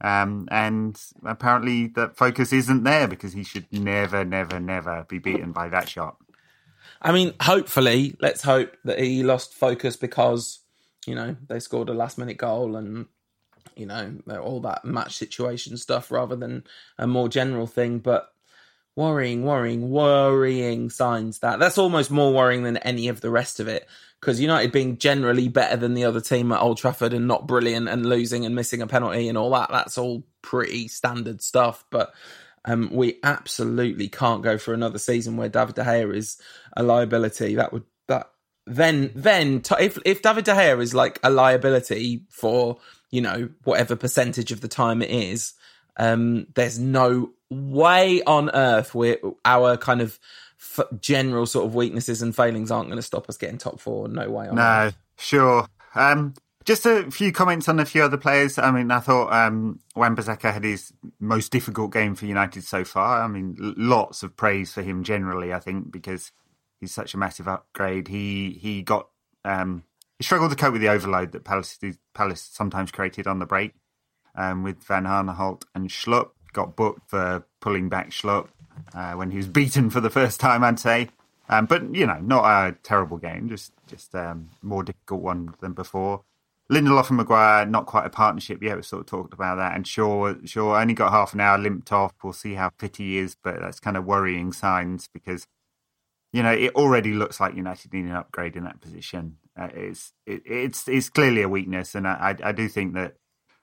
Um, 0.00 0.48
and 0.50 1.00
apparently 1.24 1.86
that 1.88 2.16
focus 2.16 2.52
isn't 2.52 2.82
there 2.82 3.06
because 3.06 3.32
he 3.32 3.44
should 3.44 3.66
never, 3.72 4.24
never, 4.24 4.58
never 4.58 5.06
be 5.08 5.18
beaten 5.18 5.52
by 5.52 5.68
that 5.68 5.88
shot. 5.88 6.16
I 7.02 7.10
mean, 7.12 7.34
hopefully, 7.40 8.14
let's 8.20 8.42
hope 8.42 8.76
that 8.84 9.00
he 9.00 9.24
lost 9.24 9.54
focus 9.54 9.96
because 9.96 10.60
you 11.06 11.16
know 11.16 11.36
they 11.48 11.58
scored 11.58 11.88
a 11.88 11.94
last 11.94 12.16
minute 12.16 12.36
goal 12.36 12.76
and 12.76 13.06
you 13.76 13.86
know 13.86 14.14
all 14.40 14.60
that 14.60 14.84
match 14.84 15.16
situation 15.16 15.76
stuff 15.76 16.12
rather 16.12 16.36
than 16.36 16.64
a 16.98 17.06
more 17.06 17.28
general 17.28 17.66
thing. 17.66 17.98
But 17.98 18.32
worrying, 18.94 19.44
worrying, 19.44 19.90
worrying 19.90 20.90
signs 20.90 21.40
that 21.40 21.58
that's 21.58 21.78
almost 21.78 22.10
more 22.10 22.32
worrying 22.32 22.62
than 22.62 22.76
any 22.78 23.08
of 23.08 23.20
the 23.20 23.30
rest 23.30 23.58
of 23.58 23.68
it. 23.68 23.88
Because 24.20 24.40
United 24.40 24.70
being 24.70 24.98
generally 24.98 25.48
better 25.48 25.76
than 25.76 25.94
the 25.94 26.04
other 26.04 26.20
team 26.20 26.52
at 26.52 26.60
Old 26.60 26.78
Trafford 26.78 27.12
and 27.12 27.26
not 27.26 27.48
brilliant 27.48 27.88
and 27.88 28.06
losing 28.06 28.46
and 28.46 28.54
missing 28.54 28.80
a 28.80 28.86
penalty 28.86 29.28
and 29.28 29.36
all 29.36 29.50
that, 29.50 29.70
that's 29.70 29.98
all 29.98 30.22
pretty 30.42 30.86
standard 30.86 31.42
stuff. 31.42 31.84
But 31.90 32.14
um, 32.64 32.90
we 32.92 33.18
absolutely 33.22 34.08
can't 34.08 34.42
go 34.42 34.58
for 34.58 34.72
another 34.72 34.98
season 34.98 35.36
where 35.36 35.48
David 35.48 35.74
De 35.74 35.84
Gea 35.84 36.14
is 36.14 36.40
a 36.76 36.82
liability. 36.82 37.56
That 37.56 37.72
would 37.72 37.84
that 38.08 38.30
then 38.66 39.10
then 39.14 39.62
if 39.80 39.98
if 40.04 40.22
David 40.22 40.44
De 40.44 40.52
Gea 40.52 40.80
is 40.80 40.94
like 40.94 41.18
a 41.24 41.30
liability 41.30 42.24
for 42.30 42.78
you 43.10 43.20
know 43.20 43.48
whatever 43.64 43.96
percentage 43.96 44.52
of 44.52 44.60
the 44.60 44.68
time 44.68 45.02
it 45.02 45.10
is, 45.10 45.54
um, 45.96 46.46
there's 46.54 46.78
no 46.78 47.32
way 47.50 48.22
on 48.22 48.50
earth 48.54 48.94
where 48.94 49.18
our 49.44 49.76
kind 49.76 50.00
of 50.00 50.18
f- 50.58 50.86
general 51.00 51.46
sort 51.46 51.66
of 51.66 51.74
weaknesses 51.74 52.22
and 52.22 52.34
failings 52.34 52.70
aren't 52.70 52.88
going 52.88 52.96
to 52.96 53.02
stop 53.02 53.28
us 53.28 53.36
getting 53.36 53.58
top 53.58 53.80
four. 53.80 54.08
No 54.08 54.30
way 54.30 54.48
on 54.48 54.58
earth. 54.58 54.94
No, 54.94 54.98
sure. 55.18 55.68
Um, 55.94 56.34
just 56.64 56.86
a 56.86 57.10
few 57.10 57.32
comments 57.32 57.68
on 57.68 57.80
a 57.80 57.84
few 57.84 58.02
other 58.02 58.16
players. 58.16 58.58
I 58.58 58.70
mean, 58.70 58.90
I 58.90 59.00
thought 59.00 59.32
um, 59.32 59.80
had 59.96 60.64
his 60.64 60.92
most 61.20 61.50
difficult 61.50 61.92
game 61.92 62.14
for 62.14 62.26
United 62.26 62.64
so 62.64 62.84
far. 62.84 63.22
I 63.22 63.28
mean, 63.28 63.56
lots 63.58 64.22
of 64.22 64.36
praise 64.36 64.72
for 64.72 64.82
him 64.82 65.02
generally. 65.02 65.52
I 65.52 65.58
think 65.58 65.90
because 65.90 66.32
he's 66.80 66.92
such 66.92 67.14
a 67.14 67.18
massive 67.18 67.48
upgrade. 67.48 68.08
He 68.08 68.58
he 68.60 68.82
got 68.82 69.08
um, 69.44 69.84
he 70.18 70.24
struggled 70.24 70.50
to 70.50 70.56
cope 70.56 70.72
with 70.72 70.82
the 70.82 70.88
overload 70.88 71.32
that 71.32 71.44
Palace 71.44 71.78
Palace 72.12 72.42
sometimes 72.42 72.90
created 72.90 73.26
on 73.26 73.38
the 73.38 73.46
break 73.46 73.72
um, 74.34 74.62
with 74.62 74.82
Van 74.84 75.04
Aanholt 75.04 75.62
and 75.74 75.88
Schlupp. 75.88 76.30
Got 76.52 76.76
booked 76.76 77.08
for 77.08 77.46
pulling 77.60 77.88
back 77.88 78.10
Schlupp 78.10 78.48
uh, 78.94 79.14
when 79.14 79.30
he 79.30 79.38
was 79.38 79.48
beaten 79.48 79.88
for 79.88 80.00
the 80.00 80.10
first 80.10 80.38
time, 80.38 80.62
I'd 80.62 80.78
say. 80.78 81.08
Um, 81.48 81.66
but 81.66 81.94
you 81.94 82.06
know, 82.06 82.18
not 82.20 82.44
a 82.44 82.76
terrible 82.82 83.16
game, 83.16 83.48
just 83.48 83.72
just 83.86 84.14
um, 84.14 84.50
more 84.60 84.82
difficult 84.82 85.22
one 85.22 85.54
than 85.60 85.72
before. 85.72 86.24
Lindelof 86.72 87.10
and 87.10 87.18
Maguire, 87.18 87.66
not 87.66 87.84
quite 87.84 88.06
a 88.06 88.10
partnership 88.10 88.62
yet. 88.62 88.76
We 88.76 88.82
sort 88.82 89.00
of 89.00 89.06
talked 89.06 89.34
about 89.34 89.56
that. 89.56 89.76
And 89.76 89.86
Shaw, 89.86 90.32
Shaw 90.46 90.80
only 90.80 90.94
got 90.94 91.12
half 91.12 91.34
an 91.34 91.40
hour 91.40 91.58
limped 91.58 91.92
off. 91.92 92.14
We'll 92.24 92.32
see 92.32 92.54
how 92.54 92.70
fit 92.78 92.96
he 92.96 93.18
is, 93.18 93.36
but 93.42 93.60
that's 93.60 93.78
kind 93.78 93.96
of 93.96 94.06
worrying 94.06 94.52
signs 94.52 95.06
because 95.12 95.46
you 96.32 96.42
know 96.42 96.52
it 96.52 96.74
already 96.74 97.12
looks 97.12 97.40
like 97.40 97.54
United 97.54 97.92
need 97.92 98.06
an 98.06 98.12
upgrade 98.12 98.56
in 98.56 98.64
that 98.64 98.80
position. 98.80 99.36
Uh, 99.54 99.68
it's 99.74 100.14
it, 100.24 100.42
it's 100.46 100.88
it's 100.88 101.10
clearly 101.10 101.42
a 101.42 101.48
weakness, 101.48 101.94
and 101.94 102.08
I 102.08 102.36
I, 102.42 102.48
I 102.48 102.52
do 102.52 102.68
think 102.68 102.94
that 102.94 103.16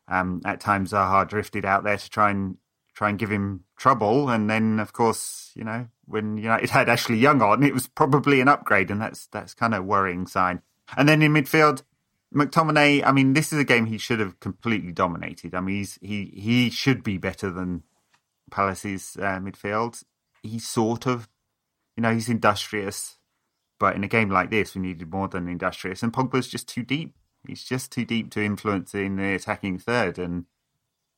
um, 0.08 0.42
at 0.46 0.60
times 0.60 0.92
Zaha 0.92 1.28
drifted 1.28 1.66
out 1.66 1.84
there 1.84 1.98
to 1.98 2.10
try 2.12 2.30
and 2.30 2.58
try 2.94 3.10
and 3.10 3.18
give 3.18 3.32
him 3.32 3.64
trouble, 3.76 4.30
and 4.30 4.48
then 4.48 4.80
of 4.80 4.94
course 4.94 5.52
you 5.56 5.64
know 5.64 5.88
when 6.06 6.38
United 6.38 6.70
had 6.78 6.90
Ashley 6.90 7.18
Young 7.18 7.42
on, 7.42 7.64
it 7.64 7.74
was 7.74 7.88
probably 7.88 8.40
an 8.40 8.48
upgrade, 8.48 8.92
and 8.92 9.02
that's 9.02 9.26
that's 9.28 9.56
kind 9.56 9.74
of 9.74 9.86
worrying 9.86 10.28
sign. 10.28 10.62
And 10.96 11.10
then 11.10 11.22
in 11.24 11.34
midfield, 11.34 11.84
McTominay. 12.34 13.04
I 13.06 13.12
mean, 13.12 13.34
this 13.34 13.52
is 13.52 13.60
a 13.60 13.64
game 13.64 13.86
he 13.86 13.98
should 13.98 14.20
have 14.20 14.40
completely 14.40 14.92
dominated. 14.92 15.56
I 15.56 15.62
mean, 15.62 15.78
he's 15.78 15.98
he 16.02 16.26
he 16.36 16.70
should 16.70 17.04
be 17.04 17.18
better 17.18 17.50
than 17.50 17.84
Palace's 18.52 19.18
uh, 19.20 19.40
midfield. 19.40 20.04
He's 20.44 20.68
sort 20.68 21.06
of, 21.06 21.28
you 21.98 22.02
know, 22.02 22.14
he's 22.14 22.30
industrious, 22.30 23.18
but 23.80 23.96
in 23.96 24.04
a 24.04 24.08
game 24.08 24.30
like 24.30 24.50
this, 24.50 24.76
we 24.76 24.82
needed 24.82 25.12
more 25.12 25.28
than 25.28 25.48
industrious. 25.48 26.04
And 26.04 26.14
Pogba's 26.14 26.48
just 26.48 26.68
too 26.68 26.84
deep. 26.84 27.16
He's 27.48 27.64
just 27.64 27.92
too 27.92 28.06
deep 28.06 28.32
to 28.32 28.44
influence 28.44 28.94
in 28.94 29.16
the 29.16 29.34
attacking 29.34 29.80
third, 29.80 30.20
and 30.20 30.46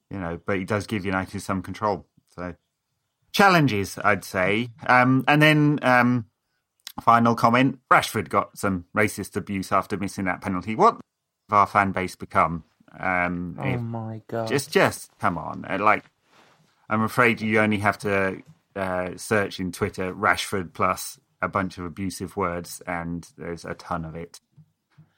you 0.09 0.19
know, 0.19 0.39
but 0.45 0.57
he 0.57 0.65
does 0.65 0.87
give 0.87 1.05
United 1.05 1.41
some 1.41 1.61
control. 1.61 2.07
So 2.35 2.55
challenges, 3.31 3.97
I'd 4.03 4.23
say. 4.23 4.69
Um, 4.87 5.23
and 5.27 5.41
then 5.41 5.79
um, 5.81 6.25
final 7.01 7.35
comment: 7.35 7.79
Rashford 7.91 8.29
got 8.29 8.57
some 8.57 8.85
racist 8.95 9.35
abuse 9.37 9.71
after 9.71 9.97
missing 9.97 10.25
that 10.25 10.41
penalty. 10.41 10.75
What 10.75 10.95
have 11.49 11.57
our 11.57 11.67
fan 11.67 11.91
base 11.91 12.15
become? 12.15 12.63
Um, 12.99 13.55
Oh 13.59 13.67
if- 13.67 13.79
my 13.81 14.21
god! 14.27 14.47
just, 14.49 14.71
just 14.71 15.11
come 15.19 15.37
on. 15.37 15.63
Uh, 15.65 15.77
Like, 15.79 16.05
I'm 16.89 17.01
afraid 17.03 17.39
you 17.39 17.59
only 17.59 17.77
have 17.79 17.97
to 17.99 18.41
uh, 18.75 19.11
search 19.15 19.59
in 19.59 19.71
Twitter 19.71 20.13
Rashford 20.13 20.73
plus 20.73 21.19
a 21.41 21.47
bunch 21.47 21.77
of 21.77 21.85
abusive 21.85 22.35
words, 22.35 22.81
and 22.85 23.27
there's 23.37 23.63
a 23.65 23.73
ton 23.73 24.03
of 24.05 24.15
it. 24.15 24.41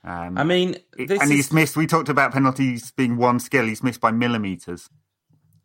Um, 0.05 0.37
I 0.37 0.43
mean, 0.43 0.75
this 0.97 1.21
and 1.21 1.23
is, 1.23 1.29
he's 1.29 1.53
missed. 1.53 1.75
We 1.77 1.87
talked 1.87 2.09
about 2.09 2.33
penalties 2.33 2.91
being 2.91 3.17
one 3.17 3.39
skill. 3.39 3.65
He's 3.65 3.81
missed 3.83 4.01
by 4.01 4.11
millimeters. 4.11 4.89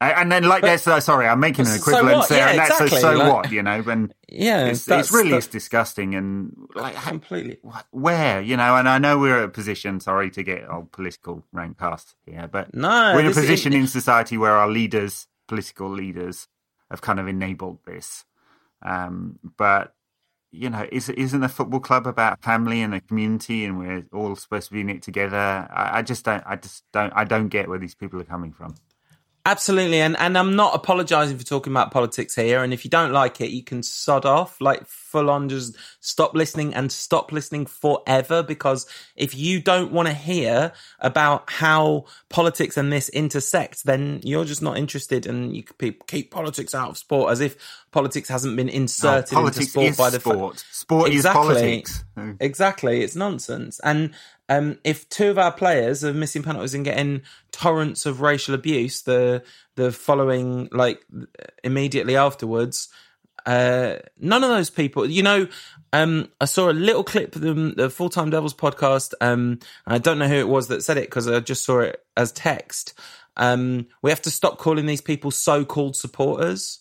And 0.00 0.30
then, 0.30 0.44
like, 0.44 0.62
there's 0.62 0.86
uh, 0.86 1.00
sorry, 1.00 1.26
I'm 1.26 1.40
making 1.40 1.66
an 1.66 1.72
So 1.72 1.76
equivalence 1.78 2.16
what? 2.18 2.28
there, 2.28 2.38
Yeah, 2.38 2.50
and 2.50 2.58
that's 2.58 2.70
a 2.80 2.84
exactly, 2.84 3.00
so 3.00 3.12
like- 3.14 3.32
what, 3.32 3.50
you 3.50 3.62
know. 3.64 3.82
And 3.88 4.14
yeah, 4.28 4.66
it's, 4.66 4.88
it's 4.88 5.12
really 5.12 5.32
it's 5.32 5.48
disgusting, 5.48 6.14
and 6.14 6.56
like, 6.74 6.94
how- 6.94 7.10
completely. 7.10 7.58
where 7.90 8.40
you 8.40 8.56
know. 8.56 8.76
And 8.76 8.88
I 8.88 8.98
know 8.98 9.18
we're 9.18 9.38
at 9.38 9.44
a 9.44 9.48
position. 9.48 9.98
Sorry 10.00 10.30
to 10.30 10.42
get 10.44 10.68
all 10.68 10.88
political 10.92 11.44
rank 11.52 11.78
cast 11.78 12.14
here, 12.26 12.48
but 12.50 12.74
No, 12.74 13.12
we're 13.14 13.20
in 13.20 13.26
a 13.26 13.34
position 13.34 13.72
it- 13.72 13.76
in 13.80 13.86
society 14.00 14.38
where 14.38 14.52
our 14.52 14.68
leaders, 14.70 15.26
political 15.48 15.90
leaders, 15.90 16.46
have 16.90 17.00
kind 17.00 17.18
of 17.18 17.26
enabled 17.26 17.78
this. 17.84 18.24
Um, 18.82 19.38
but 19.56 19.94
you 20.50 20.70
know, 20.70 20.86
is, 20.92 21.08
isn't 21.10 21.42
a 21.42 21.48
football 21.48 21.80
club 21.80 22.06
about 22.06 22.40
family 22.42 22.80
and 22.82 22.94
a 22.94 23.00
community, 23.00 23.64
and 23.64 23.78
we're 23.78 24.06
all 24.12 24.34
supposed 24.36 24.68
to 24.68 24.74
be 24.74 24.80
in 24.80 24.88
it 24.90 25.02
together? 25.02 25.36
I, 25.36 25.98
I 25.98 26.02
just 26.02 26.24
don't. 26.24 26.42
I 26.46 26.54
just 26.56 26.84
don't. 26.92 27.12
I 27.16 27.24
don't 27.24 27.48
get 27.48 27.68
where 27.68 27.78
these 27.80 27.96
people 27.96 28.20
are 28.20 28.24
coming 28.24 28.52
from. 28.52 28.76
Absolutely, 29.46 30.00
and 30.00 30.14
and 30.18 30.36
I'm 30.36 30.56
not 30.56 30.74
apologising 30.74 31.38
for 31.38 31.44
talking 31.44 31.72
about 31.72 31.90
politics 31.90 32.34
here. 32.34 32.62
And 32.62 32.74
if 32.74 32.84
you 32.84 32.90
don't 32.90 33.12
like 33.12 33.40
it, 33.40 33.50
you 33.50 33.62
can 33.62 33.82
sod 33.82 34.26
off, 34.26 34.60
like 34.60 34.86
full 34.86 35.30
on, 35.30 35.48
just 35.48 35.74
stop 36.00 36.34
listening 36.34 36.74
and 36.74 36.92
stop 36.92 37.32
listening 37.32 37.64
forever. 37.64 38.42
Because 38.42 38.86
if 39.16 39.34
you 39.34 39.60
don't 39.60 39.90
want 39.90 40.06
to 40.06 40.12
hear 40.12 40.72
about 41.00 41.48
how 41.50 42.04
politics 42.28 42.76
and 42.76 42.92
this 42.92 43.08
intersect, 43.08 43.84
then 43.84 44.20
you're 44.22 44.44
just 44.44 44.60
not 44.60 44.76
interested, 44.76 45.24
and 45.24 45.56
you 45.56 45.62
keep 45.62 46.06
keep 46.06 46.30
politics 46.30 46.74
out 46.74 46.90
of 46.90 46.98
sport 46.98 47.32
as 47.32 47.40
if 47.40 47.56
politics 47.90 48.28
hasn't 48.28 48.54
been 48.54 48.68
inserted 48.68 49.32
no, 49.32 49.46
into 49.46 49.62
sport 49.62 49.96
by 49.96 50.10
the 50.10 50.20
sport. 50.20 50.62
Sport 50.72 51.10
exactly, 51.10 51.40
is 51.40 51.46
politics. 51.46 52.04
Exactly, 52.40 53.02
it's 53.02 53.16
nonsense. 53.16 53.80
And 53.82 54.12
um, 54.48 54.78
if 54.84 55.08
two 55.08 55.28
of 55.28 55.38
our 55.38 55.52
players 55.52 56.04
are 56.04 56.14
missing 56.14 56.42
penalties 56.42 56.74
and 56.74 56.84
getting 56.84 57.22
torrents 57.52 58.06
of 58.06 58.20
racial 58.20 58.54
abuse, 58.54 59.02
the 59.02 59.42
the 59.76 59.92
following 59.92 60.68
like 60.72 61.04
immediately 61.62 62.16
afterwards, 62.16 62.88
uh, 63.46 63.96
none 64.18 64.44
of 64.44 64.50
those 64.50 64.70
people, 64.70 65.08
you 65.08 65.22
know, 65.22 65.48
um, 65.92 66.28
I 66.40 66.44
saw 66.46 66.70
a 66.70 66.72
little 66.72 67.04
clip 67.04 67.34
of 67.36 67.42
them, 67.42 67.74
the 67.74 67.90
Full 67.90 68.10
Time 68.10 68.30
Devils 68.30 68.54
podcast. 68.54 69.14
Um, 69.20 69.60
I 69.86 69.98
don't 69.98 70.18
know 70.18 70.28
who 70.28 70.34
it 70.34 70.48
was 70.48 70.68
that 70.68 70.82
said 70.82 70.98
it 70.98 71.06
because 71.06 71.28
I 71.28 71.40
just 71.40 71.64
saw 71.64 71.80
it 71.80 72.02
as 72.16 72.32
text. 72.32 72.94
Um, 73.36 73.86
we 74.02 74.10
have 74.10 74.22
to 74.22 74.30
stop 74.30 74.58
calling 74.58 74.86
these 74.86 75.00
people 75.00 75.30
so 75.30 75.64
called 75.64 75.96
supporters 75.96 76.80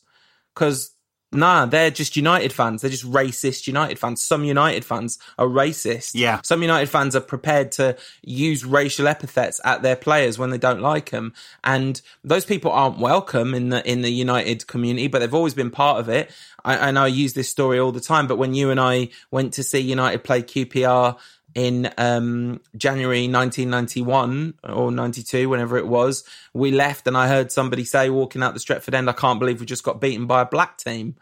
because 0.53 0.91
Nah, 1.37 1.67
they're 1.67 1.91
just 1.91 2.15
United 2.15 2.51
fans. 2.51 2.81
They're 2.81 2.89
just 2.89 3.05
racist 3.05 3.67
United 3.67 3.99
fans. 3.99 4.21
Some 4.21 4.43
United 4.43 4.83
fans 4.83 5.19
are 5.37 5.45
racist. 5.45 6.11
Yeah. 6.15 6.41
Some 6.43 6.63
United 6.63 6.89
fans 6.89 7.15
are 7.15 7.21
prepared 7.21 7.71
to 7.73 7.95
use 8.23 8.65
racial 8.65 9.07
epithets 9.07 9.61
at 9.63 9.83
their 9.83 9.95
players 9.95 10.39
when 10.39 10.49
they 10.49 10.57
don't 10.57 10.81
like 10.81 11.11
them. 11.11 11.33
And 11.63 12.01
those 12.23 12.43
people 12.43 12.71
aren't 12.71 12.97
welcome 12.97 13.53
in 13.53 13.69
the, 13.69 13.87
in 13.87 14.01
the 14.01 14.11
United 14.11 14.65
community, 14.65 15.07
but 15.07 15.19
they've 15.19 15.33
always 15.33 15.53
been 15.53 15.69
part 15.69 15.99
of 15.99 16.09
it. 16.09 16.31
I, 16.65 16.75
and 16.75 16.97
I 16.97 17.05
use 17.05 17.33
this 17.33 17.49
story 17.49 17.77
all 17.77 17.91
the 17.91 18.01
time, 18.01 18.25
but 18.25 18.37
when 18.37 18.55
you 18.55 18.71
and 18.71 18.79
I 18.79 19.09
went 19.29 19.53
to 19.53 19.63
see 19.63 19.79
United 19.79 20.23
play 20.23 20.41
QPR 20.41 21.17
in 21.55 21.91
um, 21.97 22.61
January 22.75 23.27
1991 23.27 24.55
or 24.63 24.91
92, 24.91 25.49
whenever 25.49 25.77
it 25.77 25.87
was, 25.87 26.23
we 26.53 26.71
left 26.71 27.07
and 27.07 27.17
I 27.17 27.27
heard 27.27 27.51
somebody 27.51 27.83
say 27.83 28.09
walking 28.09 28.43
out 28.43 28.53
the 28.53 28.59
Stretford 28.59 28.93
end, 28.93 29.09
I 29.09 29.13
can't 29.13 29.39
believe 29.39 29.59
we 29.59 29.65
just 29.65 29.83
got 29.83 30.01
beaten 30.01 30.27
by 30.27 30.41
a 30.41 30.45
black 30.45 30.77
team. 30.77 31.15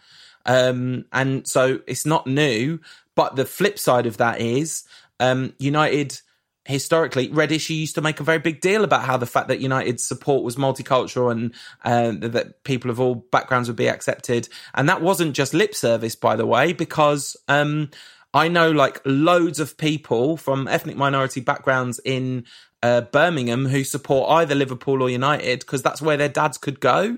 Um, 0.46 1.06
and 1.12 1.48
so 1.48 1.80
it's 1.88 2.06
not 2.06 2.28
new, 2.28 2.80
but 3.16 3.36
the 3.36 3.46
flip 3.46 3.80
side 3.80 4.06
of 4.06 4.18
that 4.18 4.42
is 4.42 4.84
um, 5.20 5.54
United 5.58 6.20
historically, 6.66 7.30
Red 7.30 7.52
Issue 7.52 7.74
used 7.74 7.96
to 7.96 8.02
make 8.02 8.20
a 8.20 8.24
very 8.24 8.40
big 8.40 8.60
deal 8.60 8.84
about 8.84 9.04
how 9.04 9.18
the 9.18 9.28
fact 9.28 9.48
that 9.48 9.60
United's 9.60 10.04
support 10.04 10.44
was 10.44 10.56
multicultural 10.56 11.32
and 11.32 11.54
uh, 11.84 12.28
that 12.28 12.64
people 12.64 12.90
of 12.90 13.00
all 13.00 13.16
backgrounds 13.16 13.70
would 13.70 13.76
be 13.76 13.88
accepted. 13.88 14.50
And 14.74 14.90
that 14.90 15.02
wasn't 15.02 15.36
just 15.36 15.54
lip 15.54 15.76
service, 15.76 16.16
by 16.16 16.36
the 16.36 16.46
way, 16.46 16.74
because 16.74 17.38
um, 17.48 17.92
I 18.36 18.50
know 18.50 18.70
like 18.70 19.02
loads 19.06 19.62
of 19.62 19.78
people 19.78 20.36
from 20.36 20.68
ethnic 20.68 20.98
minority 20.98 21.40
backgrounds 21.40 22.02
in 22.04 22.46
uh, 22.84 23.02
Birmingham 23.02 23.66
who 23.66 23.86
support 23.86 24.30
either 24.30 24.54
Liverpool 24.54 25.02
or 25.02 25.10
United 25.10 25.62
because 25.62 25.82
that's 25.82 26.02
where 26.02 26.18
their 26.18 26.28
dads 26.28 26.58
could 26.58 26.82
go 26.82 27.18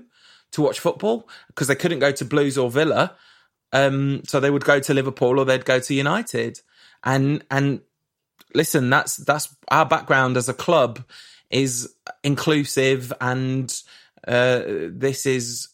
to 0.52 0.62
watch 0.62 0.78
football 0.78 1.28
because 1.48 1.66
they 1.66 1.74
couldn't 1.74 1.98
go 1.98 2.12
to 2.12 2.24
Blues 2.24 2.56
or 2.56 2.70
Villa. 2.70 3.16
Um, 3.72 4.22
so 4.26 4.38
they 4.38 4.48
would 4.48 4.64
go 4.64 4.78
to 4.78 4.94
Liverpool 4.94 5.40
or 5.40 5.44
they'd 5.44 5.64
go 5.64 5.80
to 5.80 5.92
United. 5.92 6.60
And 7.02 7.44
and 7.50 7.80
listen, 8.54 8.88
that's 8.88 9.16
that's 9.16 9.54
our 9.72 9.84
background 9.84 10.36
as 10.36 10.48
a 10.48 10.54
club 10.54 11.04
is 11.50 11.92
inclusive 12.22 13.12
and 13.20 13.82
uh, 14.26 14.62
this 14.66 15.26
is 15.26 15.68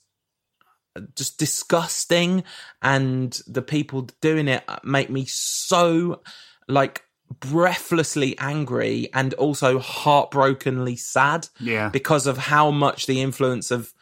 just 1.15 1.39
disgusting 1.39 2.45
and 2.83 3.41
the 3.47 3.63
people 3.63 4.09
doing 4.21 4.49
it 4.49 4.63
make 4.83 5.11
me 5.11 5.25
so 5.27 6.21
like 6.69 7.03
breathlessly 7.41 8.37
angry 8.39 9.09
and 9.13 9.35
also 9.35 9.79
heartbrokenly 9.79 10.97
sad 10.97 11.49
yeah 11.59 11.89
because 11.89 12.27
of 12.27 12.39
how 12.39 12.71
much 12.71 13.07
the 13.07 13.21
influence 13.21 13.71
of 13.71 13.93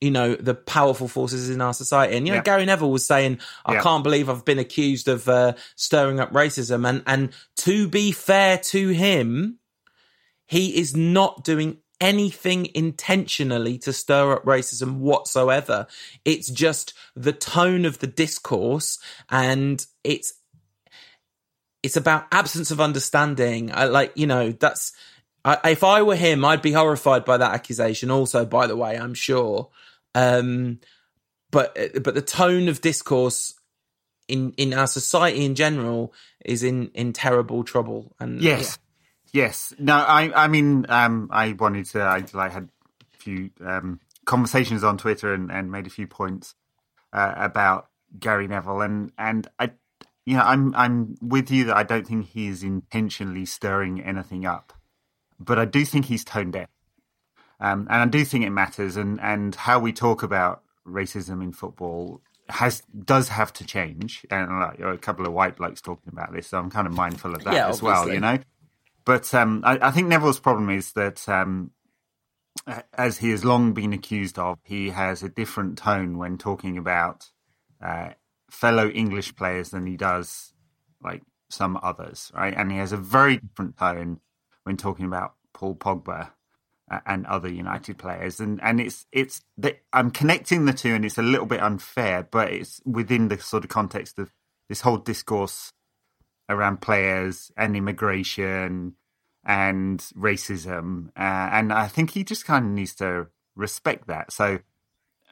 you 0.00 0.10
know 0.10 0.34
the 0.34 0.54
powerful 0.54 1.08
forces 1.08 1.48
in 1.48 1.60
our 1.60 1.72
society 1.74 2.16
and 2.16 2.26
you 2.26 2.32
know 2.32 2.36
Yeah. 2.38 2.42
Gary 2.42 2.64
Neville 2.66 2.92
was 2.92 3.06
saying 3.06 3.40
I 3.64 3.74
Yeah. 3.74 3.82
can't 3.82 4.04
believe 4.04 4.28
I've 4.28 4.44
been 4.44 4.58
accused 4.58 5.08
of 5.08 5.28
uh, 5.28 5.54
stirring 5.74 6.20
up 6.20 6.32
racism 6.32 6.86
and 6.88 7.02
and 7.06 7.30
to 7.58 7.88
be 7.88 8.12
fair 8.12 8.58
to 8.58 8.88
him 8.90 9.58
he 10.46 10.78
is 10.78 10.94
not 10.94 11.44
doing 11.44 11.78
anything 12.00 12.68
intentionally 12.74 13.78
to 13.78 13.92
stir 13.92 14.32
up 14.34 14.44
racism 14.44 14.98
whatsoever. 14.98 15.86
It's 16.24 16.48
just 16.48 16.94
the 17.14 17.32
tone 17.32 17.84
of 17.84 17.98
the 17.98 18.06
discourse 18.06 18.98
and 19.30 19.84
it's 20.04 20.34
it's 21.82 21.96
about 21.96 22.26
absence 22.32 22.72
of 22.72 22.80
understanding. 22.80 23.70
I, 23.72 23.84
like, 23.84 24.12
you 24.16 24.26
know, 24.26 24.50
that's 24.52 24.92
I, 25.44 25.70
if 25.70 25.84
I 25.84 26.02
were 26.02 26.16
him, 26.16 26.44
I'd 26.44 26.62
be 26.62 26.72
horrified 26.72 27.24
by 27.24 27.36
that 27.36 27.54
accusation 27.54 28.10
also 28.10 28.44
by 28.44 28.66
the 28.66 28.76
way, 28.76 28.96
I'm 28.98 29.14
sure. 29.14 29.70
Um 30.14 30.80
but 31.50 31.76
but 32.02 32.14
the 32.14 32.22
tone 32.22 32.68
of 32.68 32.80
discourse 32.80 33.54
in 34.28 34.52
in 34.56 34.74
our 34.74 34.86
society 34.86 35.44
in 35.44 35.54
general 35.54 36.12
is 36.44 36.62
in 36.62 36.90
in 36.94 37.12
terrible 37.12 37.64
trouble 37.64 38.14
and 38.18 38.42
Yes, 38.42 38.78
yes. 39.32 39.72
No, 39.78 39.96
I, 39.96 40.44
I 40.44 40.48
mean, 40.48 40.86
um, 40.88 41.28
I 41.32 41.52
wanted 41.52 41.86
to. 41.86 42.00
I 42.02 42.24
like 42.32 42.52
had 42.52 42.68
a 43.14 43.18
few 43.18 43.50
um, 43.64 44.00
conversations 44.24 44.84
on 44.84 44.98
Twitter 44.98 45.32
and, 45.32 45.50
and 45.50 45.70
made 45.70 45.86
a 45.86 45.90
few 45.90 46.06
points 46.06 46.54
uh, 47.12 47.34
about 47.36 47.88
Gary 48.18 48.46
Neville, 48.48 48.82
and 48.82 49.12
and 49.18 49.48
I, 49.58 49.70
you 50.24 50.36
know, 50.36 50.42
I'm 50.42 50.74
I'm 50.74 51.16
with 51.20 51.50
you 51.50 51.64
that 51.66 51.76
I 51.76 51.82
don't 51.82 52.06
think 52.06 52.28
he 52.28 52.48
is 52.48 52.62
intentionally 52.62 53.46
stirring 53.46 54.02
anything 54.02 54.44
up, 54.44 54.72
but 55.38 55.58
I 55.58 55.64
do 55.64 55.84
think 55.84 56.06
he's 56.06 56.24
tone 56.24 56.50
deaf, 56.50 56.68
um, 57.60 57.86
and 57.90 58.02
I 58.02 58.06
do 58.06 58.24
think 58.24 58.44
it 58.44 58.50
matters, 58.50 58.96
and 58.96 59.20
and 59.20 59.54
how 59.54 59.78
we 59.78 59.92
talk 59.92 60.22
about 60.22 60.62
racism 60.86 61.42
in 61.42 61.52
football 61.52 62.20
has 62.48 62.82
does 63.04 63.28
have 63.28 63.52
to 63.54 63.64
change, 63.64 64.24
and 64.30 64.60
like, 64.60 64.78
a 64.80 64.98
couple 64.98 65.26
of 65.26 65.32
white 65.32 65.56
blokes 65.56 65.80
talking 65.80 66.12
about 66.12 66.32
this, 66.32 66.48
so 66.48 66.58
I'm 66.58 66.70
kind 66.70 66.86
of 66.86 66.92
mindful 66.92 67.34
of 67.34 67.44
that 67.44 67.54
Yeah, 67.54 67.68
as 67.68 67.82
well, 67.82 68.12
you 68.12 68.20
know. 68.20 68.38
But 69.06 69.32
um, 69.32 69.62
I, 69.64 69.78
I 69.80 69.90
think 69.92 70.08
Neville's 70.08 70.40
problem 70.40 70.68
is 70.68 70.92
that, 70.92 71.26
um, 71.28 71.70
as 72.92 73.18
he 73.18 73.30
has 73.30 73.44
long 73.44 73.72
been 73.72 73.92
accused 73.92 74.38
of, 74.38 74.58
he 74.64 74.90
has 74.90 75.22
a 75.22 75.28
different 75.28 75.78
tone 75.78 76.18
when 76.18 76.36
talking 76.36 76.76
about 76.76 77.30
uh, 77.82 78.10
fellow 78.50 78.88
English 78.90 79.36
players 79.36 79.70
than 79.70 79.86
he 79.86 79.96
does 79.96 80.52
like 81.02 81.22
some 81.48 81.78
others, 81.82 82.32
right? 82.34 82.54
And 82.56 82.72
he 82.72 82.78
has 82.78 82.92
a 82.92 82.96
very 82.96 83.36
different 83.36 83.76
tone 83.78 84.20
when 84.64 84.76
talking 84.76 85.06
about 85.06 85.34
Paul 85.54 85.76
Pogba 85.76 86.30
uh, 86.90 87.00
and 87.06 87.24
other 87.26 87.48
United 87.48 87.98
players, 87.98 88.40
and 88.40 88.60
and 88.62 88.80
it's 88.80 89.06
it's 89.12 89.40
that 89.58 89.78
I'm 89.92 90.10
connecting 90.10 90.64
the 90.64 90.72
two, 90.72 90.94
and 90.94 91.04
it's 91.04 91.18
a 91.18 91.22
little 91.22 91.46
bit 91.46 91.62
unfair, 91.62 92.26
but 92.28 92.52
it's 92.52 92.80
within 92.84 93.28
the 93.28 93.38
sort 93.38 93.62
of 93.64 93.70
context 93.70 94.18
of 94.18 94.32
this 94.68 94.80
whole 94.80 94.98
discourse 94.98 95.72
around 96.48 96.80
players 96.80 97.50
and 97.56 97.76
immigration 97.76 98.94
and 99.44 100.00
racism, 100.18 101.08
uh, 101.16 101.48
and 101.52 101.72
I 101.72 101.86
think 101.86 102.10
he 102.10 102.24
just 102.24 102.44
kind 102.44 102.66
of 102.66 102.72
needs 102.72 102.94
to 102.96 103.28
respect 103.54 104.08
that. 104.08 104.32
So, 104.32 104.60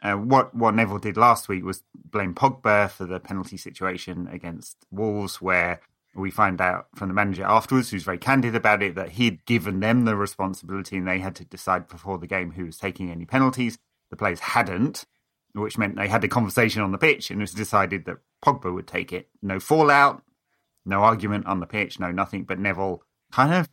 uh, 0.02 0.14
what 0.14 0.54
what 0.54 0.74
Neville 0.74 0.98
did 0.98 1.16
last 1.16 1.48
week 1.48 1.64
was 1.64 1.82
blame 1.94 2.34
Pogba 2.34 2.90
for 2.90 3.06
the 3.06 3.18
penalty 3.20 3.56
situation 3.56 4.28
against 4.30 4.76
Wolves, 4.90 5.40
where 5.40 5.80
we 6.14 6.30
find 6.30 6.60
out 6.60 6.86
from 6.94 7.08
the 7.08 7.14
manager 7.14 7.44
afterwards, 7.44 7.90
who's 7.90 8.04
very 8.04 8.18
candid 8.18 8.54
about 8.54 8.82
it, 8.82 8.94
that 8.94 9.10
he'd 9.10 9.44
given 9.46 9.80
them 9.80 10.04
the 10.04 10.16
responsibility 10.16 10.96
and 10.96 11.08
they 11.08 11.18
had 11.18 11.34
to 11.36 11.44
decide 11.44 11.88
before 11.88 12.18
the 12.18 12.26
game 12.26 12.52
who 12.52 12.66
was 12.66 12.78
taking 12.78 13.10
any 13.10 13.24
penalties. 13.24 13.78
The 14.10 14.16
players 14.16 14.40
hadn't, 14.40 15.04
which 15.54 15.76
meant 15.76 15.96
they 15.96 16.08
had 16.08 16.24
a 16.24 16.28
conversation 16.28 16.82
on 16.82 16.92
the 16.92 16.98
pitch 16.98 17.30
and 17.30 17.40
it 17.40 17.42
was 17.42 17.52
decided 17.52 18.04
that 18.04 18.18
Pogba 18.44 18.72
would 18.72 18.86
take 18.86 19.12
it. 19.12 19.28
No 19.42 19.58
fallout, 19.58 20.22
no 20.84 21.00
argument 21.00 21.46
on 21.46 21.60
the 21.60 21.66
pitch, 21.66 21.98
no 21.98 22.10
nothing. 22.10 22.44
But 22.44 22.58
Neville 22.58 23.02
kind 23.32 23.52
of 23.52 23.68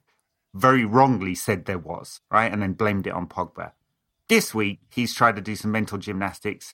very 0.54 0.86
wrongly 0.86 1.36
said 1.36 1.66
there 1.66 1.78
was, 1.78 2.22
right? 2.30 2.52
And 2.52 2.62
then 2.62 2.74
blamed 2.74 3.08
it 3.08 3.14
on 3.14 3.28
Pogba. 3.28 3.72
This 4.28 4.54
week, 4.54 4.80
he's 4.90 5.14
tried 5.14 5.36
to 5.36 5.42
do 5.42 5.56
some 5.56 5.72
mental 5.72 5.98
gymnastics 5.98 6.74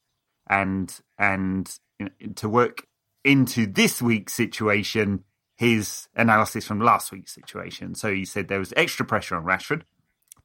and 0.49 0.99
and 1.17 1.79
you 1.99 2.05
know, 2.05 2.33
to 2.35 2.49
work 2.49 2.87
into 3.23 3.65
this 3.65 4.01
week's 4.01 4.33
situation 4.33 5.23
his 5.57 6.07
analysis 6.15 6.65
from 6.65 6.79
last 6.79 7.11
week's 7.11 7.33
situation. 7.33 7.95
So 7.95 8.13
he 8.13 8.25
said 8.25 8.47
there 8.47 8.59
was 8.59 8.73
extra 8.77 9.05
pressure 9.05 9.35
on 9.35 9.43
Rashford. 9.43 9.81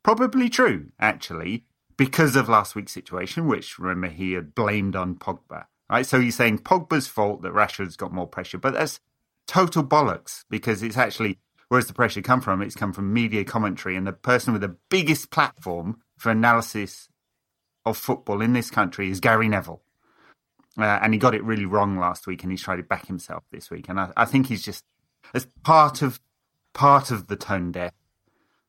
Probably 0.02 0.48
true, 0.48 0.88
actually, 0.98 1.64
because 1.96 2.34
of 2.34 2.48
last 2.48 2.74
week's 2.74 2.92
situation, 2.92 3.46
which 3.46 3.78
remember 3.78 4.08
he 4.08 4.32
had 4.32 4.54
blamed 4.54 4.96
on 4.96 5.16
Pogba. 5.16 5.66
Right? 5.90 6.06
So 6.06 6.18
he's 6.18 6.36
saying 6.36 6.60
Pogba's 6.60 7.06
fault 7.06 7.42
that 7.42 7.52
Rashford's 7.52 7.96
got 7.96 8.12
more 8.12 8.26
pressure, 8.26 8.56
but 8.56 8.72
that's 8.72 9.00
total 9.52 9.84
bollocks 9.84 10.44
because 10.48 10.82
it's 10.82 10.96
actually 10.96 11.38
where's 11.68 11.86
the 11.86 11.92
pressure 11.92 12.22
come 12.22 12.40
from? 12.40 12.62
It's 12.62 12.74
come 12.74 12.92
from 12.92 13.12
media 13.12 13.44
commentary 13.44 13.96
and 13.96 14.06
the 14.06 14.12
person 14.12 14.52
with 14.52 14.62
the 14.62 14.76
biggest 14.88 15.30
platform 15.30 16.00
for 16.16 16.30
analysis 16.30 17.08
of 17.84 17.98
football 17.98 18.40
in 18.40 18.54
this 18.54 18.70
country 18.70 19.10
is 19.10 19.20
Gary 19.20 19.48
Neville. 19.48 19.82
Uh, 20.78 20.98
and 21.02 21.12
he 21.12 21.18
got 21.18 21.34
it 21.34 21.44
really 21.44 21.66
wrong 21.66 21.98
last 21.98 22.26
week, 22.26 22.42
and 22.42 22.50
he's 22.50 22.62
tried 22.62 22.76
to 22.76 22.82
back 22.82 23.06
himself 23.06 23.44
this 23.52 23.70
week. 23.70 23.90
And 23.90 24.00
I, 24.00 24.10
I 24.16 24.24
think 24.24 24.46
he's 24.46 24.62
just 24.62 24.84
as 25.34 25.46
part 25.64 26.00
of 26.00 26.18
part 26.72 27.10
of 27.10 27.26
the 27.26 27.36
tone 27.36 27.72
deaf 27.72 27.92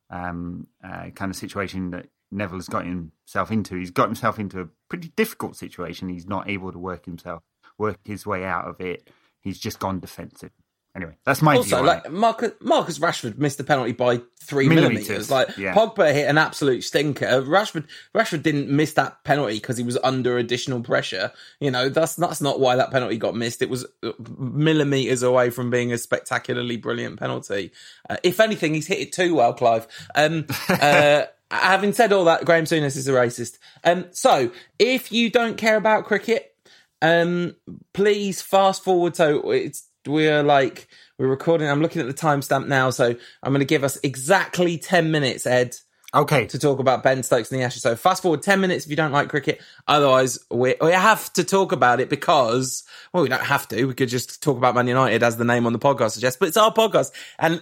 um, 0.09 0.67
uh, 0.83 1.11
kind 1.15 1.31
of 1.31 1.37
situation 1.37 1.91
that 1.91 2.07
Neville 2.29 2.57
has 2.57 2.67
got 2.67 2.85
himself 2.85 3.51
into. 3.51 3.77
He's 3.77 3.91
got 3.91 4.07
himself 4.07 4.37
into 4.37 4.59
a 4.59 4.67
pretty 4.89 5.13
difficult 5.15 5.55
situation. 5.55 6.09
He's 6.09 6.27
not 6.27 6.49
able 6.49 6.73
to 6.73 6.79
work 6.79 7.05
himself 7.05 7.41
work 7.77 7.99
his 8.03 8.25
way 8.25 8.43
out 8.43 8.67
of 8.67 8.81
it. 8.81 9.09
He's 9.39 9.59
just 9.59 9.79
gone 9.79 10.01
defensive. 10.01 10.51
Anyway, 10.95 11.13
that's 11.25 11.41
my 11.41 11.55
also 11.55 11.77
view. 11.77 11.85
like 11.87 12.11
Marcus, 12.11 12.51
Marcus 12.61 12.99
Rashford 12.99 13.39
missed 13.39 13.57
the 13.57 13.63
penalty 13.63 13.93
by 13.93 14.21
three 14.39 14.69
Millimeters, 14.69 15.07
millimeters. 15.07 15.31
Like 15.31 15.57
yeah. 15.57 15.73
Pogba 15.73 16.13
hit 16.13 16.29
an 16.29 16.37
absolute 16.37 16.83
stinker. 16.83 17.41
Rashford 17.41 17.85
Rashford 18.15 18.43
didn't 18.43 18.69
miss 18.69 18.93
that 18.93 19.23
penalty 19.23 19.55
because 19.55 19.75
he 19.75 19.83
was 19.83 19.97
under 20.03 20.37
additional 20.37 20.81
pressure. 20.81 21.31
You 21.59 21.71
know 21.71 21.89
that's 21.89 22.15
that's 22.15 22.41
not 22.41 22.59
why 22.59 22.75
that 22.75 22.91
penalty 22.91 23.17
got 23.17 23.35
missed. 23.35 23.63
It 23.63 23.71
was 23.71 23.87
uh, 24.03 24.11
millimeters 24.37 25.23
away 25.23 25.49
from 25.49 25.71
being 25.71 25.91
a 25.91 25.97
spectacularly 25.97 26.77
brilliant 26.77 27.17
penalty. 27.17 27.71
Uh, 28.07 28.17
if 28.21 28.39
anything, 28.39 28.75
he's 28.75 28.85
hit 28.85 28.99
it 28.99 29.13
too 29.13 29.33
well, 29.33 29.55
Clive. 29.55 29.87
Um, 30.13 30.45
uh, 30.69 31.23
having 31.49 31.93
said 31.93 32.13
all 32.13 32.25
that, 32.25 32.45
Graham 32.45 32.65
Souness 32.65 32.97
is 32.97 33.07
a 33.07 33.13
racist. 33.13 33.57
Um, 33.83 34.05
so 34.11 34.51
if 34.77 35.11
you 35.11 35.31
don't 35.31 35.57
care 35.57 35.75
about 35.75 36.05
cricket, 36.05 36.55
um, 37.01 37.55
please 37.93 38.43
fast 38.43 38.83
forward. 38.83 39.15
So 39.15 39.49
it's 39.49 39.87
we're 40.07 40.43
like 40.43 40.87
we're 41.17 41.27
recording. 41.27 41.69
I'm 41.69 41.81
looking 41.81 42.01
at 42.01 42.07
the 42.07 42.13
timestamp 42.13 42.67
now, 42.67 42.89
so 42.89 43.15
I'm 43.43 43.51
going 43.51 43.59
to 43.59 43.65
give 43.65 43.83
us 43.83 43.97
exactly 44.03 44.77
ten 44.77 45.11
minutes, 45.11 45.45
Ed, 45.45 45.75
okay. 46.13 46.47
to 46.47 46.59
talk 46.59 46.79
about 46.79 47.03
Ben 47.03 47.23
Stokes 47.23 47.51
and 47.51 47.61
the 47.61 47.65
Ashes. 47.65 47.81
So 47.81 47.95
fast 47.95 48.21
forward 48.21 48.41
ten 48.41 48.61
minutes 48.61 48.85
if 48.85 48.89
you 48.89 48.97
don't 48.97 49.11
like 49.11 49.29
cricket. 49.29 49.61
Otherwise, 49.87 50.39
we 50.49 50.75
we 50.81 50.91
have 50.91 51.31
to 51.33 51.43
talk 51.43 51.71
about 51.71 51.99
it 51.99 52.09
because 52.09 52.83
well, 53.13 53.23
we 53.23 53.29
don't 53.29 53.43
have 53.43 53.67
to. 53.69 53.85
We 53.85 53.93
could 53.93 54.09
just 54.09 54.41
talk 54.41 54.57
about 54.57 54.75
Man 54.75 54.87
United 54.87 55.23
as 55.23 55.37
the 55.37 55.45
name 55.45 55.65
on 55.65 55.73
the 55.73 55.79
podcast 55.79 56.11
suggests, 56.11 56.37
but 56.39 56.47
it's 56.47 56.57
our 56.57 56.73
podcast 56.73 57.11
and. 57.39 57.61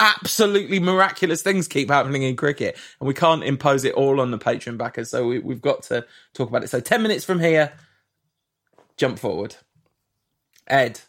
Absolutely 0.00 0.80
miraculous 0.80 1.40
things 1.40 1.68
keep 1.68 1.88
happening 1.88 2.24
in 2.24 2.34
cricket, 2.34 2.76
and 3.00 3.06
we 3.06 3.14
can't 3.14 3.44
impose 3.44 3.84
it 3.84 3.94
all 3.94 4.20
on 4.20 4.32
the 4.32 4.38
Patreon 4.38 4.76
backers. 4.76 5.08
So 5.08 5.24
we, 5.24 5.38
we've 5.38 5.62
got 5.62 5.84
to 5.84 6.04
talk 6.34 6.48
about 6.48 6.64
it. 6.64 6.68
So 6.68 6.80
ten 6.80 7.00
minutes 7.00 7.24
from 7.24 7.38
here, 7.38 7.72
jump 8.96 9.20
forward. 9.20 9.54
Ed, 10.66 11.00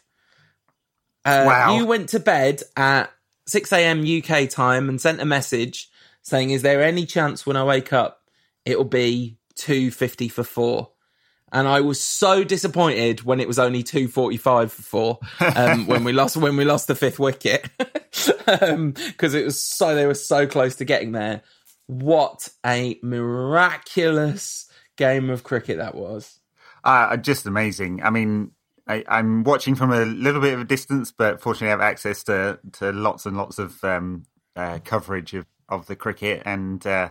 uh, 1.26 1.44
Wow. 1.46 1.76
you 1.76 1.86
went 1.86 2.08
to 2.10 2.20
bed 2.20 2.62
at 2.76 3.12
6 3.46 3.72
a.m. 3.72 4.04
UK 4.04 4.48
time 4.48 4.88
and 4.88 5.00
sent 5.00 5.20
a 5.20 5.24
message 5.24 5.88
saying, 6.22 6.50
"Is 6.50 6.62
there 6.62 6.82
any 6.82 7.06
chance 7.06 7.46
when 7.46 7.56
I 7.56 7.64
wake 7.64 7.92
up 7.92 8.22
it'll 8.64 8.84
be 8.84 9.38
2:50 9.56 10.28
for 10.30 10.42
four? 10.42 10.90
And 11.52 11.68
I 11.68 11.80
was 11.80 12.00
so 12.00 12.42
disappointed 12.42 13.22
when 13.22 13.38
it 13.40 13.46
was 13.46 13.58
only 13.58 13.84
2:45 13.84 14.72
for 14.72 14.82
four 14.82 15.18
um, 15.54 15.86
when 15.92 16.02
we 16.02 16.12
lost 16.12 16.36
when 16.36 16.56
we 16.56 16.64
lost 16.64 16.88
the 16.88 16.96
fifth 16.96 17.18
wicket 17.20 17.68
because 17.78 19.34
it 19.34 19.44
was 19.44 19.58
so 19.62 19.94
they 19.94 20.06
were 20.06 20.14
so 20.14 20.46
close 20.46 20.76
to 20.76 20.84
getting 20.84 21.12
there. 21.12 21.42
What 21.86 22.48
a 22.64 22.98
miraculous 23.02 24.68
game 24.96 25.30
of 25.30 25.44
cricket 25.44 25.78
that 25.78 25.94
was! 25.94 26.40
Uh, 26.82 27.16
just 27.16 27.46
amazing. 27.46 28.02
I 28.02 28.10
mean, 28.10 28.50
I, 28.88 29.04
I'm 29.08 29.42
watching 29.42 29.74
from 29.74 29.92
a 29.92 30.04
little 30.04 30.40
bit 30.40 30.54
of 30.54 30.60
a 30.60 30.64
distance, 30.64 31.12
but 31.12 31.40
fortunately, 31.40 31.68
I 31.68 31.70
have 31.70 31.80
access 31.80 32.22
to, 32.24 32.60
to 32.74 32.92
lots 32.92 33.26
and 33.26 33.36
lots 33.36 33.58
of 33.58 33.82
um, 33.82 34.24
uh, 34.54 34.78
coverage 34.84 35.34
of, 35.34 35.46
of 35.68 35.86
the 35.86 35.96
cricket, 35.96 36.42
and 36.46 36.86
uh, 36.86 37.10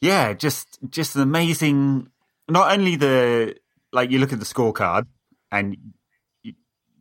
yeah, 0.00 0.32
just 0.34 0.78
just 0.88 1.16
an 1.16 1.22
amazing. 1.22 2.08
Not 2.48 2.72
only 2.72 2.96
the 2.96 3.56
like, 3.92 4.10
you 4.10 4.18
look 4.18 4.32
at 4.32 4.38
the 4.38 4.44
scorecard 4.44 5.06
and 5.50 5.76
you, 6.42 6.54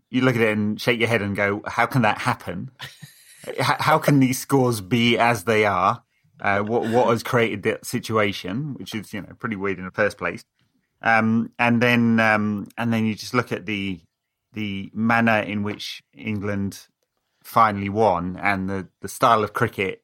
you 0.10 0.22
look 0.22 0.36
at 0.36 0.42
it 0.42 0.58
and 0.58 0.82
shake 0.82 1.00
your 1.00 1.10
head 1.10 1.22
and 1.22 1.36
go, 1.36 1.62
"How 1.66 1.86
can 1.86 2.02
that 2.02 2.20
happen? 2.20 2.72
How 3.60 3.98
can 4.00 4.20
these 4.20 4.40
scores 4.40 4.82
be 4.82 5.18
as 5.18 5.44
they 5.46 5.66
are? 5.66 6.04
Uh, 6.42 6.60
what 6.60 6.90
what 6.90 7.08
has 7.08 7.24
created 7.24 7.63
that 7.63 7.86
situation, 7.86 8.74
which 8.74 8.96
is 8.96 9.13
you 9.13 9.22
know 9.22 9.34
pretty 9.40 9.56
weird 9.56 9.78
in 9.78 9.86
the 9.86 9.92
first 9.92 10.18
place." 10.18 10.44
Um, 11.02 11.52
and 11.60 11.82
then 11.82 12.20
um, 12.20 12.68
and 12.78 12.92
then 12.92 13.06
you 13.06 13.16
just 13.16 13.34
look 13.34 13.52
at 13.52 13.66
the 13.66 14.00
the 14.54 14.90
manner 14.94 15.40
in 15.40 15.64
which 15.64 16.02
England 16.14 16.88
finally 17.44 17.90
won 17.90 18.38
and 18.42 18.70
the, 18.70 18.88
the 19.02 19.08
style 19.08 19.44
of 19.44 19.54
cricket 19.54 20.04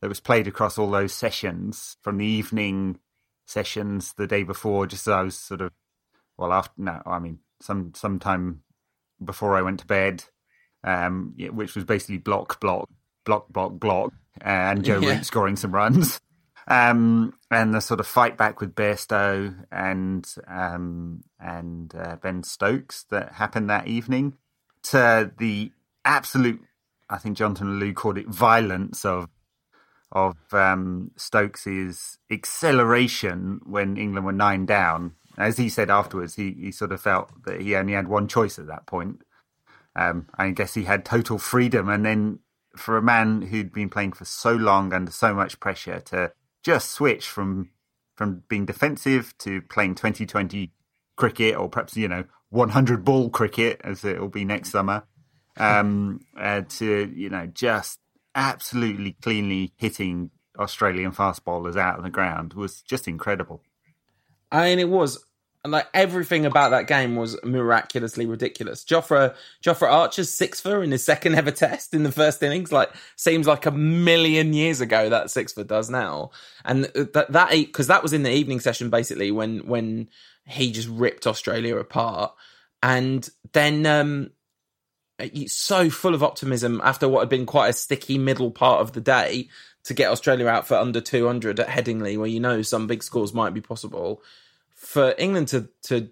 that 0.00 0.08
was 0.08 0.20
played 0.20 0.46
across 0.46 0.78
all 0.78 0.90
those 0.90 1.12
sessions 1.12 1.96
from 2.00 2.18
the 2.18 2.24
evening 2.24 2.98
sessions 3.46 4.14
the 4.14 4.26
day 4.26 4.42
before, 4.42 4.86
just 4.86 5.06
as 5.06 5.12
I 5.12 5.22
was 5.22 5.34
sort 5.36 5.60
of 5.60 5.72
well 6.38 6.52
after 6.52 6.72
no, 6.78 7.02
I 7.04 7.18
mean 7.18 7.40
some 7.60 7.92
sometime 7.94 8.62
before 9.22 9.56
I 9.56 9.62
went 9.62 9.80
to 9.80 9.86
bed, 9.86 10.24
um, 10.84 11.34
which 11.36 11.74
was 11.74 11.84
basically 11.84 12.18
block 12.18 12.60
block 12.60 12.88
block 13.24 13.48
block 13.52 13.72
block, 13.72 14.12
and 14.40 14.84
Joe 14.84 15.00
Yeah. 15.02 15.16
Root 15.16 15.26
scoring 15.26 15.56
some 15.56 15.72
runs. 15.72 16.20
Um, 16.70 17.34
and 17.50 17.74
the 17.74 17.80
sort 17.80 17.98
of 17.98 18.06
fight 18.06 18.38
back 18.38 18.60
with 18.60 18.76
Bairstow 18.76 19.66
and 19.72 20.24
um, 20.46 21.24
and 21.40 21.92
uh, 21.96 22.14
Ben 22.22 22.44
Stokes 22.44 23.02
that 23.10 23.32
happened 23.32 23.68
that 23.68 23.88
evening, 23.88 24.34
to 24.84 25.32
the 25.36 25.72
absolute, 26.04 26.62
I 27.08 27.18
think 27.18 27.36
Jonathan 27.36 27.80
Liew 27.80 27.92
called 27.92 28.18
it 28.18 28.28
violence 28.28 29.04
of 29.04 29.28
of 30.12 30.36
um, 30.52 31.10
Stokes's 31.16 32.18
acceleration 32.30 33.60
when 33.64 33.96
England 33.96 34.26
were 34.26 34.32
nine 34.32 34.64
down. 34.64 35.14
As 35.36 35.56
he 35.56 35.68
said 35.68 35.90
afterwards, 35.90 36.36
he, 36.36 36.52
he 36.52 36.70
sort 36.70 36.92
of 36.92 37.00
felt 37.00 37.30
that 37.46 37.60
he 37.62 37.74
only 37.74 37.94
had 37.94 38.06
one 38.06 38.28
choice 38.28 38.60
at 38.60 38.68
that 38.68 38.86
point. 38.86 39.22
Um, 39.96 40.28
I 40.36 40.50
guess 40.50 40.74
he 40.74 40.84
had 40.84 41.04
total 41.04 41.38
freedom, 41.38 41.88
and 41.88 42.06
then 42.06 42.38
for 42.76 42.96
a 42.96 43.02
man 43.02 43.42
who'd 43.42 43.72
been 43.72 43.88
playing 43.88 44.12
for 44.12 44.24
so 44.24 44.52
long 44.52 44.92
under 44.92 45.10
so 45.10 45.34
much 45.34 45.58
pressure 45.58 45.98
to 45.98 46.32
just 46.62 46.90
switch 46.90 47.26
from 47.28 47.70
from 48.16 48.42
being 48.48 48.66
defensive 48.66 49.36
to 49.38 49.62
playing 49.62 49.94
2020 49.94 50.72
cricket 51.16 51.56
or 51.56 51.68
perhaps 51.68 51.96
you 51.96 52.08
know 52.08 52.24
100 52.50 53.04
ball 53.04 53.30
cricket 53.30 53.80
as 53.84 54.04
it 54.04 54.20
will 54.20 54.28
be 54.28 54.44
next 54.44 54.70
summer 54.70 55.04
um 55.56 56.20
uh, 56.38 56.62
to 56.68 57.12
you 57.14 57.28
know 57.28 57.46
just 57.46 58.00
absolutely 58.34 59.12
cleanly 59.22 59.72
hitting 59.76 60.30
Australian 60.58 61.12
fast 61.12 61.44
bowlers 61.44 61.76
out 61.76 61.98
of 61.98 62.04
the 62.04 62.10
ground 62.10 62.54
was 62.54 62.82
just 62.82 63.08
incredible. 63.08 63.62
I 64.52 64.70
mean, 64.70 64.78
it 64.78 64.88
was 64.88 65.24
and 65.62 65.72
like 65.72 65.88
everything 65.92 66.46
about 66.46 66.70
that 66.70 66.86
game 66.86 67.16
was 67.16 67.38
miraculously 67.44 68.24
ridiculous. 68.24 68.84
Jofra 68.84 69.34
Jofra 69.62 69.90
Archer's 69.90 70.32
six 70.32 70.60
for 70.60 70.82
in 70.82 70.90
his 70.90 71.04
second 71.04 71.34
ever 71.34 71.50
test 71.50 71.92
in 71.92 72.02
the 72.02 72.12
first 72.12 72.42
innings, 72.42 72.72
like 72.72 72.90
seems 73.16 73.46
like 73.46 73.66
a 73.66 73.70
million 73.70 74.54
years 74.54 74.80
ago 74.80 75.10
that 75.10 75.30
six 75.30 75.52
for 75.52 75.64
does 75.64 75.90
now. 75.90 76.30
And 76.64 76.84
that 76.84 77.26
that 77.30 77.50
because 77.50 77.88
that 77.88 78.02
was 78.02 78.12
in 78.12 78.22
the 78.22 78.32
evening 78.32 78.60
session 78.60 78.88
basically 78.88 79.30
when 79.30 79.66
when 79.66 80.08
he 80.46 80.72
just 80.72 80.88
ripped 80.88 81.26
Australia 81.26 81.76
apart, 81.76 82.32
and 82.82 83.28
then 83.52 83.84
um 83.84 84.30
so 85.46 85.90
full 85.90 86.14
of 86.14 86.22
optimism 86.22 86.80
after 86.82 87.06
what 87.06 87.20
had 87.20 87.28
been 87.28 87.44
quite 87.44 87.68
a 87.68 87.74
sticky 87.74 88.16
middle 88.16 88.50
part 88.50 88.80
of 88.80 88.92
the 88.92 89.02
day 89.02 89.48
to 89.84 89.94
get 89.94 90.10
Australia 90.10 90.46
out 90.46 90.66
for 90.66 90.76
under 90.76 91.00
200 91.00 91.60
at 91.60 91.68
Headingley, 91.68 92.18
where 92.18 92.26
you 92.26 92.40
know 92.40 92.62
some 92.62 92.86
big 92.86 93.02
scores 93.02 93.34
might 93.34 93.54
be 93.54 93.60
possible. 93.60 94.22
For 94.80 95.14
England 95.18 95.48
to 95.48 95.68
to 95.84 96.10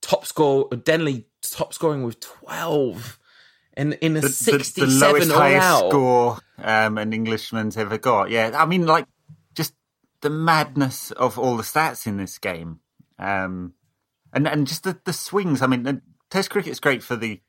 top 0.00 0.26
score, 0.26 0.68
Denley 0.68 1.26
top 1.40 1.72
scoring 1.72 2.02
with 2.02 2.20
12 2.20 3.18
in 3.76 3.92
in 3.94 4.16
a 4.16 4.20
The, 4.20 4.28
the, 4.28 4.32
67 4.32 4.88
the 4.88 5.06
lowest 5.06 5.30
all 5.30 5.38
highest 5.38 5.66
out. 5.66 5.90
score 5.90 6.38
um, 6.58 6.98
an 6.98 7.12
Englishman's 7.12 7.76
ever 7.76 7.98
got. 7.98 8.30
Yeah, 8.30 8.50
I 8.54 8.66
mean, 8.66 8.86
like 8.86 9.06
just 9.54 9.74
the 10.20 10.30
madness 10.30 11.10
of 11.12 11.38
all 11.38 11.56
the 11.56 11.62
stats 11.62 12.06
in 12.06 12.16
this 12.16 12.38
game, 12.38 12.80
um, 13.18 13.74
and 14.32 14.46
and 14.46 14.66
just 14.66 14.84
the, 14.84 14.98
the 15.04 15.12
swings. 15.12 15.62
I 15.62 15.66
mean, 15.68 16.02
Test 16.28 16.50
cricket's 16.50 16.80
great 16.80 17.02
for 17.02 17.16
the 17.16 17.40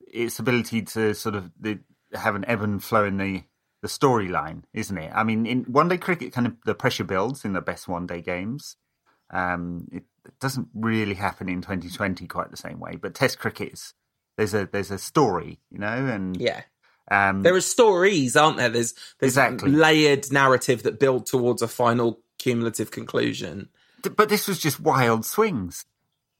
its 0.00 0.38
ability 0.38 0.82
to 0.82 1.14
sort 1.14 1.34
of 1.34 1.50
the, 1.60 1.80
have 2.14 2.34
an 2.34 2.44
ebb 2.46 2.62
and 2.62 2.82
flow 2.82 3.04
in 3.04 3.18
the 3.18 3.42
the 3.82 3.88
storyline, 3.88 4.62
isn't 4.72 4.96
it? 4.96 5.12
I 5.14 5.22
mean, 5.24 5.44
in 5.44 5.64
one 5.64 5.88
day 5.88 5.98
cricket, 5.98 6.32
kind 6.32 6.46
of 6.46 6.54
the 6.64 6.74
pressure 6.74 7.04
builds 7.04 7.44
in 7.44 7.52
the 7.52 7.60
best 7.60 7.88
one 7.88 8.06
day 8.06 8.20
games. 8.20 8.76
Um, 9.30 9.88
it, 9.92 10.04
it 10.24 10.38
doesn't 10.40 10.68
really 10.74 11.14
happen 11.14 11.48
in 11.48 11.60
2020 11.62 12.26
quite 12.26 12.50
the 12.50 12.56
same 12.56 12.78
way, 12.80 12.96
but 12.96 13.14
Test 13.14 13.38
cricket 13.38 13.72
is 13.74 13.94
there's 14.36 14.54
a 14.54 14.66
there's 14.70 14.90
a 14.90 14.98
story, 14.98 15.58
you 15.70 15.78
know, 15.78 15.86
and 15.88 16.36
Yeah. 16.40 16.62
um, 17.10 17.42
There 17.42 17.54
are 17.54 17.60
stories, 17.60 18.36
aren't 18.36 18.56
there? 18.58 18.68
There's 18.68 18.92
there's 19.18 19.32
Exactly. 19.32 19.70
layered 19.70 20.30
narrative 20.32 20.82
that 20.84 20.98
build 21.00 21.26
towards 21.26 21.62
a 21.62 21.68
final 21.68 22.20
cumulative 22.38 22.90
conclusion. 22.90 23.68
but 24.16 24.28
this 24.28 24.46
was 24.46 24.58
just 24.60 24.78
wild 24.80 25.24
swings 25.26 25.84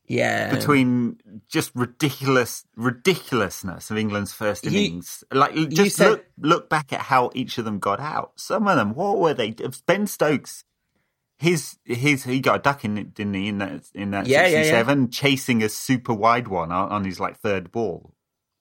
Yeah. 0.07 0.55
between 0.55 1.18
just 1.48 1.72
ridiculous 1.74 2.64
ridiculousness 2.77 3.90
of 3.90 3.98
England's 3.98 4.33
first 4.33 4.64
You- 4.64 4.70
innings. 4.70 5.24
Like 5.33 5.55
just 5.70 5.96
said- 5.96 6.11
look 6.11 6.24
look 6.40 6.68
back 6.68 6.92
at 6.92 7.01
how 7.01 7.31
each 7.35 7.59
of 7.59 7.64
them 7.64 7.79
got 7.79 8.01
out. 8.01 8.33
Some 8.37 8.68
of 8.68 8.77
them, 8.77 8.94
what 8.94 9.18
were 9.18 9.35
they? 9.35 9.57
Ben 9.87 10.07
Stokes 10.07 10.64
his 11.38 11.79
his 11.85 12.24
he 12.24 12.40
got 12.40 12.57
a 12.57 12.62
duck 12.62 12.85
in 12.85 12.98
it, 12.98 13.14
didn't 13.14 13.35
he? 13.35 13.48
In 13.48 13.59
that 13.59 13.83
in 13.94 14.11
that 14.12 14.27
Yeah, 14.27 14.42
yeah, 14.42 14.48
yeah. 14.48 14.62
67, 14.62 15.11
chasing 15.11 15.62
a 15.62 15.68
super 15.68 16.14
wide 16.14 16.48
one 16.48 16.72
on, 16.72 16.90
on 16.90 17.05
his 17.05 17.20
like 17.20 17.38
third 17.38 17.70
ball. 17.72 18.12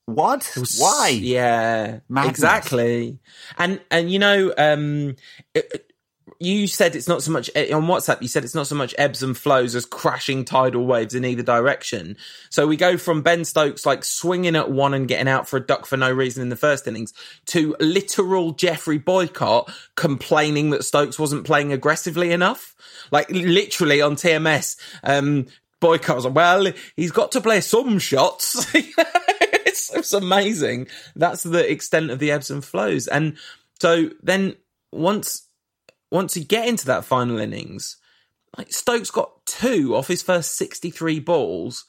What? 0.05 0.49
Was- 0.57 0.79
Why? 0.79 1.09
Yeah, 1.09 1.99
Madness. 2.09 2.29
exactly. 2.31 3.19
And 3.57 3.81
and 3.91 4.11
you 4.11 4.19
know, 4.19 4.53
um, 4.57 5.15
it- 5.53 5.71
it- 5.73 5.91
you 6.39 6.67
said 6.67 6.95
it's 6.95 7.07
not 7.07 7.23
so 7.23 7.31
much 7.31 7.49
eh, 7.55 7.73
on 7.73 7.83
WhatsApp. 7.83 8.21
You 8.21 8.27
said 8.27 8.43
it's 8.43 8.55
not 8.55 8.67
so 8.67 8.75
much 8.75 8.93
ebbs 8.97 9.23
and 9.23 9.37
flows 9.37 9.75
as 9.75 9.85
crashing 9.85 10.45
tidal 10.45 10.85
waves 10.85 11.15
in 11.15 11.25
either 11.25 11.43
direction. 11.43 12.17
So 12.49 12.67
we 12.67 12.77
go 12.77 12.97
from 12.97 13.21
Ben 13.21 13.43
Stokes 13.45 13.85
like 13.85 14.03
swinging 14.03 14.55
at 14.55 14.71
one 14.71 14.93
and 14.93 15.07
getting 15.07 15.27
out 15.27 15.47
for 15.47 15.57
a 15.57 15.65
duck 15.65 15.85
for 15.85 15.97
no 15.97 16.11
reason 16.11 16.43
in 16.43 16.49
the 16.49 16.55
first 16.55 16.87
innings 16.87 17.13
to 17.47 17.75
literal 17.79 18.51
Geoffrey 18.51 18.97
Boycott 18.97 19.71
complaining 19.95 20.69
that 20.71 20.83
Stokes 20.83 21.17
wasn't 21.17 21.45
playing 21.45 21.73
aggressively 21.73 22.31
enough. 22.31 22.75
Like 23.11 23.29
literally 23.31 24.01
on 24.01 24.15
TMS, 24.15 24.77
um, 25.03 25.47
Boycott 25.79 26.15
was 26.15 26.25
like, 26.25 26.35
well, 26.35 26.71
he's 26.95 27.11
got 27.11 27.31
to 27.31 27.41
play 27.41 27.61
some 27.61 27.99
shots. 27.99 28.67
it's, 28.75 29.93
it's 29.93 30.13
amazing. 30.13 30.87
That's 31.15 31.43
the 31.43 31.69
extent 31.71 32.11
of 32.11 32.19
the 32.19 32.31
ebbs 32.31 32.51
and 32.51 32.63
flows. 32.63 33.07
And 33.07 33.37
so 33.79 34.09
then 34.21 34.55
once 34.91 35.46
once 36.11 36.37
you 36.37 36.43
get 36.43 36.67
into 36.67 36.85
that 36.87 37.05
final 37.05 37.37
innings, 37.37 37.97
like 38.57 38.71
Stokes 38.71 39.11
got 39.11 39.45
two 39.45 39.95
off 39.95 40.07
his 40.07 40.23
first 40.23 40.55
63 40.55 41.19
balls 41.19 41.85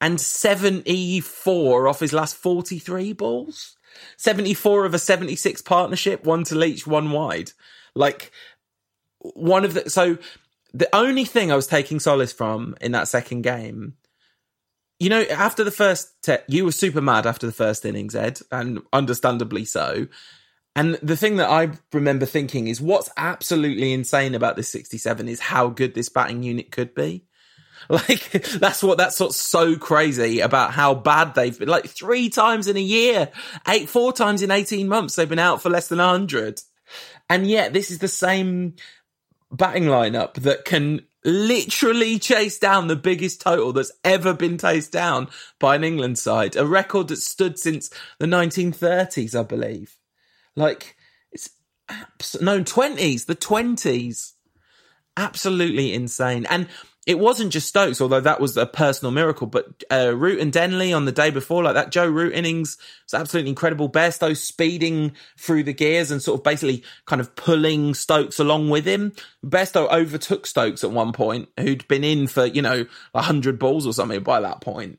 and 0.00 0.20
74 0.20 1.88
off 1.88 2.00
his 2.00 2.12
last 2.12 2.36
43 2.36 3.12
balls. 3.12 3.76
74 4.16 4.84
of 4.84 4.94
a 4.94 4.98
76 4.98 5.62
partnership, 5.62 6.24
one 6.24 6.44
to 6.44 6.54
Leach, 6.54 6.86
one 6.86 7.10
wide. 7.10 7.52
Like 7.94 8.30
one 9.18 9.64
of 9.64 9.74
the 9.74 9.90
so 9.90 10.18
the 10.72 10.94
only 10.94 11.24
thing 11.24 11.50
I 11.50 11.56
was 11.56 11.66
taking 11.66 11.98
solace 11.98 12.32
from 12.32 12.76
in 12.80 12.92
that 12.92 13.08
second 13.08 13.42
game, 13.42 13.94
you 15.00 15.08
know, 15.08 15.22
after 15.22 15.64
the 15.64 15.70
first 15.70 16.22
te- 16.22 16.38
you 16.46 16.64
were 16.64 16.72
super 16.72 17.00
mad 17.00 17.26
after 17.26 17.46
the 17.46 17.52
first 17.52 17.84
innings, 17.84 18.14
Ed, 18.14 18.40
and 18.52 18.80
understandably 18.92 19.64
so. 19.64 20.06
And 20.78 20.94
the 21.02 21.16
thing 21.16 21.38
that 21.38 21.50
I 21.50 21.70
remember 21.92 22.24
thinking 22.24 22.68
is 22.68 22.80
what's 22.80 23.10
absolutely 23.16 23.92
insane 23.92 24.36
about 24.36 24.54
this 24.54 24.68
67 24.68 25.26
is 25.26 25.40
how 25.40 25.70
good 25.70 25.92
this 25.92 26.08
batting 26.08 26.44
unit 26.44 26.70
could 26.70 26.94
be. 26.94 27.24
Like 27.90 28.30
that's 28.32 28.82
what 28.82 28.98
that's 28.98 29.18
what's 29.18 29.40
so 29.40 29.76
crazy 29.76 30.40
about 30.40 30.72
how 30.72 30.94
bad 30.94 31.34
they've 31.34 31.58
been. 31.58 31.68
Like 31.68 31.86
three 31.86 32.28
times 32.28 32.66
in 32.66 32.76
a 32.76 32.80
year, 32.80 33.30
eight, 33.66 33.88
four 33.88 34.12
times 34.12 34.42
in 34.42 34.50
18 34.50 34.88
months, 34.88 35.14
they've 35.14 35.28
been 35.28 35.38
out 35.38 35.62
for 35.62 35.70
less 35.70 35.88
than 35.88 35.98
100. 35.98 36.60
And 37.30 37.46
yet 37.46 37.72
this 37.72 37.90
is 37.90 38.00
the 38.00 38.08
same 38.08 38.74
batting 39.50 39.84
lineup 39.84 40.34
that 40.34 40.64
can 40.64 41.06
literally 41.24 42.18
chase 42.18 42.58
down 42.58 42.88
the 42.88 42.96
biggest 42.96 43.40
total 43.40 43.72
that's 43.72 43.92
ever 44.04 44.34
been 44.34 44.58
chased 44.58 44.92
down 44.92 45.28
by 45.58 45.76
an 45.76 45.84
England 45.84 46.18
side. 46.18 46.56
A 46.56 46.66
record 46.66 47.08
that 47.08 47.16
stood 47.16 47.58
since 47.58 47.90
the 48.18 48.26
1930s, 48.26 49.38
I 49.38 49.44
believe. 49.44 49.97
Like 50.58 50.96
it's 51.32 51.50
abs- 51.88 52.40
no 52.40 52.62
20s, 52.62 53.26
the 53.26 53.36
20s. 53.36 54.32
Absolutely 55.16 55.94
insane. 55.94 56.46
And 56.48 56.68
it 57.06 57.18
wasn't 57.18 57.52
just 57.52 57.68
Stokes, 57.68 58.02
although 58.02 58.20
that 58.20 58.38
was 58.38 58.58
a 58.58 58.66
personal 58.66 59.12
miracle, 59.12 59.46
but 59.46 59.82
uh, 59.90 60.14
Root 60.14 60.40
and 60.40 60.52
Denley 60.52 60.92
on 60.92 61.06
the 61.06 61.12
day 61.12 61.30
before, 61.30 61.62
like 61.62 61.72
that 61.72 61.90
Joe 61.90 62.06
Root 62.06 62.34
innings 62.34 62.76
was 63.06 63.18
absolutely 63.18 63.48
incredible. 63.48 63.88
Bairstow 63.88 64.36
speeding 64.36 65.12
through 65.38 65.62
the 65.62 65.72
gears 65.72 66.10
and 66.10 66.22
sort 66.22 66.38
of 66.38 66.44
basically 66.44 66.84
kind 67.06 67.20
of 67.20 67.34
pulling 67.34 67.94
Stokes 67.94 68.38
along 68.38 68.68
with 68.68 68.84
him. 68.84 69.14
Bairstow 69.42 69.90
overtook 69.90 70.46
Stokes 70.46 70.84
at 70.84 70.90
one 70.90 71.12
point, 71.12 71.48
who'd 71.58 71.88
been 71.88 72.04
in 72.04 72.26
for, 72.26 72.44
you 72.44 72.60
know, 72.60 72.84
100 73.12 73.58
balls 73.58 73.86
or 73.86 73.94
something 73.94 74.22
by 74.22 74.42
that 74.42 74.60
point. 74.60 74.98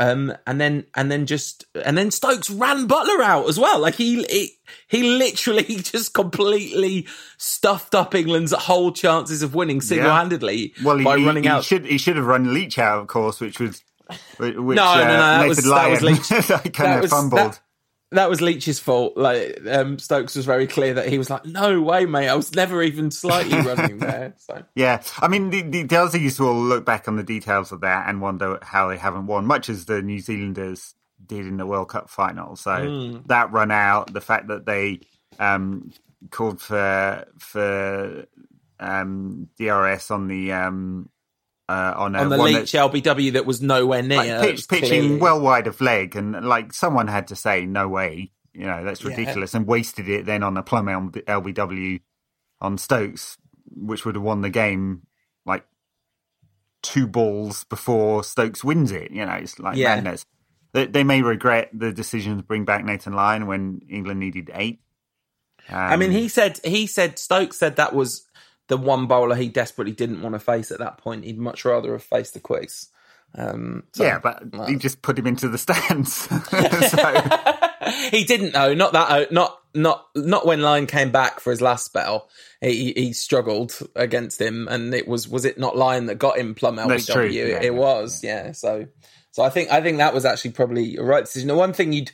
Um, 0.00 0.32
and 0.46 0.60
then, 0.60 0.86
and 0.96 1.10
then 1.12 1.26
just, 1.26 1.64
and 1.84 1.96
then 1.96 2.10
Stokes 2.10 2.50
ran 2.50 2.88
Buttler 2.88 3.22
out 3.22 3.48
as 3.48 3.58
well. 3.58 3.78
Like 3.78 3.94
he, 3.94 4.24
he, 4.24 4.50
he 4.88 5.02
literally 5.16 5.62
just 5.76 6.12
completely 6.14 7.06
stuffed 7.38 7.94
up 7.94 8.14
England's 8.14 8.52
whole 8.52 8.90
chances 8.92 9.42
of 9.42 9.54
winning 9.54 9.80
single 9.80 10.10
handedly 10.10 10.74
Well, 10.82 10.98
he, 10.98 11.04
by 11.04 11.18
he- 11.18 11.26
running 11.26 11.44
he 11.44 11.48
out. 11.48 11.62
should 11.64 11.84
he 11.86 11.98
should 11.98 12.16
have 12.16 12.26
run 12.26 12.52
Leach 12.52 12.78
out, 12.78 13.00
of 13.00 13.06
course, 13.06 13.40
which 13.40 13.60
was 13.60 13.82
which, 14.38 14.54
no, 14.56 14.64
no, 14.64 14.74
no, 14.74 15.06
that 15.06 15.38
Nathan 15.40 15.48
was- 15.48 15.64
that 15.64 15.90
was 15.90 16.02
Leach. 16.02 16.28
kind 16.48 16.72
That 16.74 16.96
of 16.96 17.02
was- 17.02 17.10
fumbled. 17.10 17.38
that- 17.52 17.60
that 18.12 18.30
was 18.30 18.40
Leach's 18.40 18.78
fault. 18.78 19.16
Like 19.16 19.60
um, 19.68 19.98
Stokes 19.98 20.34
was 20.36 20.46
very 20.46 20.66
clear 20.66 20.94
that 20.94 21.08
he 21.08 21.18
was 21.18 21.30
like, 21.30 21.44
"No 21.44 21.80
way, 21.80 22.06
mate! 22.06 22.28
I 22.28 22.34
was 22.34 22.54
never 22.54 22.82
even 22.82 23.10
slightly 23.10 23.58
running 23.66 23.98
there." 23.98 24.34
So 24.38 24.62
Yeah, 24.74 25.02
I 25.20 25.28
mean, 25.28 25.50
the, 25.50 25.62
the, 25.62 25.84
Aussies 25.84 26.38
will 26.38 26.54
look 26.60 26.84
back 26.84 27.08
on 27.08 27.16
the 27.16 27.22
details 27.22 27.72
of 27.72 27.80
that 27.80 28.08
and 28.08 28.20
wonder 28.20 28.58
how 28.62 28.88
they 28.88 28.96
haven't 28.96 29.26
won, 29.26 29.46
much 29.46 29.68
as 29.68 29.86
the 29.86 30.02
New 30.02 30.20
Zealanders 30.20 30.94
did 31.24 31.46
in 31.46 31.56
the 31.56 31.66
World 31.66 31.88
Cup 31.88 32.10
final. 32.10 32.56
So 32.56 32.88
Hmm. 32.88 33.16
that 33.26 33.52
run 33.52 33.70
out, 33.70 34.12
the 34.12 34.20
fact 34.20 34.48
that 34.48 34.66
they 34.66 35.00
um, 35.38 35.92
called 36.30 36.60
for 36.60 37.24
for 37.38 38.26
um, 38.78 39.48
DRS 39.58 40.10
on 40.10 40.28
the 40.28 40.52
um, 40.52 41.08
uh, 41.68 41.94
on, 41.96 42.14
a, 42.14 42.18
on 42.20 42.28
the 42.28 42.36
Leach 42.38 42.72
LBW 42.72 43.32
that 43.34 43.46
was 43.46 43.62
nowhere 43.62 44.02
near 44.02 44.18
like, 44.18 44.40
pitch, 44.40 44.68
pitching 44.68 44.88
clearly. 44.88 45.16
well 45.16 45.40
wide 45.40 45.66
of 45.66 45.80
leg, 45.80 46.16
and 46.16 46.46
like 46.46 46.72
someone 46.72 47.08
had 47.08 47.28
to 47.28 47.36
say, 47.36 47.64
"No 47.66 47.88
way." 47.88 48.30
You 48.52 48.66
know 48.66 48.84
that's 48.84 49.02
Yeah. 49.02 49.10
ridiculous, 49.10 49.54
and 49.54 49.66
wasted 49.66 50.08
it 50.08 50.26
then 50.26 50.42
on 50.42 50.56
a 50.56 50.62
plum 50.62 50.86
LBW 50.86 52.00
on 52.60 52.78
Stokes, 52.78 53.38
which 53.70 54.04
would 54.04 54.14
have 54.16 54.24
won 54.24 54.40
the 54.42 54.50
game 54.50 55.02
like 55.46 55.64
two 56.82 57.06
balls 57.06 57.64
before 57.64 58.24
Stokes 58.24 58.62
wins 58.64 58.90
it. 58.92 59.10
You 59.10 59.24
know, 59.24 59.32
it's 59.32 59.58
like 59.58 59.76
Yeah. 59.76 59.94
madness. 59.96 60.26
They, 60.74 60.86
they 60.86 61.04
may 61.04 61.22
regret 61.22 61.70
the 61.72 61.92
decision 61.92 62.38
to 62.38 62.42
bring 62.42 62.64
back 62.64 62.84
Nathan 62.84 63.12
Lyon 63.12 63.46
when 63.46 63.80
England 63.90 64.20
needed 64.20 64.50
eight. 64.54 64.80
Um, 65.68 65.76
I 65.76 65.96
mean, 65.96 66.10
he 66.10 66.28
said 66.28 66.58
he 66.64 66.86
said 66.86 67.18
Stokes 67.18 67.56
said 67.58 67.76
that 67.76 67.94
was 67.94 68.26
the 68.68 68.76
one 68.76 69.06
bowler 69.06 69.34
he 69.34 69.48
desperately 69.48 69.92
didn't 69.92 70.22
want 70.22 70.34
to 70.34 70.38
face 70.38 70.70
at 70.70 70.78
that 70.78 70.98
point. 70.98 71.24
He'd 71.24 71.38
much 71.38 71.64
rather 71.64 71.92
have 71.92 72.02
faced 72.02 72.34
the 72.34 72.40
Quicks. 72.40 72.88
Um, 73.34 73.84
so- 73.92 74.04
yeah, 74.04 74.18
but 74.18 74.42
well. 74.52 74.66
he 74.66 74.76
just 74.76 75.02
put 75.02 75.18
him 75.18 75.26
into 75.26 75.48
the 75.48 75.58
stands. 75.58 76.26
he 78.10 78.24
didn't 78.24 78.52
though. 78.52 78.74
Not 78.74 78.92
that. 78.92 79.32
Not 79.32 79.58
not 79.74 80.06
not 80.14 80.46
when 80.46 80.60
Lyon 80.60 80.86
came 80.86 81.10
back 81.10 81.40
for 81.40 81.50
his 81.50 81.60
last 81.60 81.84
spell. 81.86 82.28
He, 82.60 82.92
he 82.94 83.12
struggled 83.12 83.78
against 83.96 84.40
him, 84.40 84.68
and 84.68 84.94
it 84.94 85.08
was 85.08 85.28
was 85.28 85.44
it 85.44 85.58
not 85.58 85.76
Lyon 85.76 86.06
that 86.06 86.16
got 86.16 86.38
him 86.38 86.54
plum 86.54 86.76
LBW? 86.76 86.88
That's 86.88 87.06
true, 87.06 87.24
It- 87.24 87.32
yeah, 87.32 87.44
it 87.44 87.64
yeah, 87.64 87.70
was, 87.70 88.22
yeah. 88.22 88.52
So 88.52 88.86
so 89.30 89.42
I 89.42 89.48
think 89.50 89.70
I 89.70 89.80
think 89.80 89.98
that 89.98 90.14
was 90.14 90.24
actually 90.24 90.52
probably 90.52 90.96
a 90.96 91.02
right 91.02 91.24
decision. 91.24 91.48
The 91.48 91.54
one 91.54 91.72
thing 91.72 91.92
you'd 91.92 92.12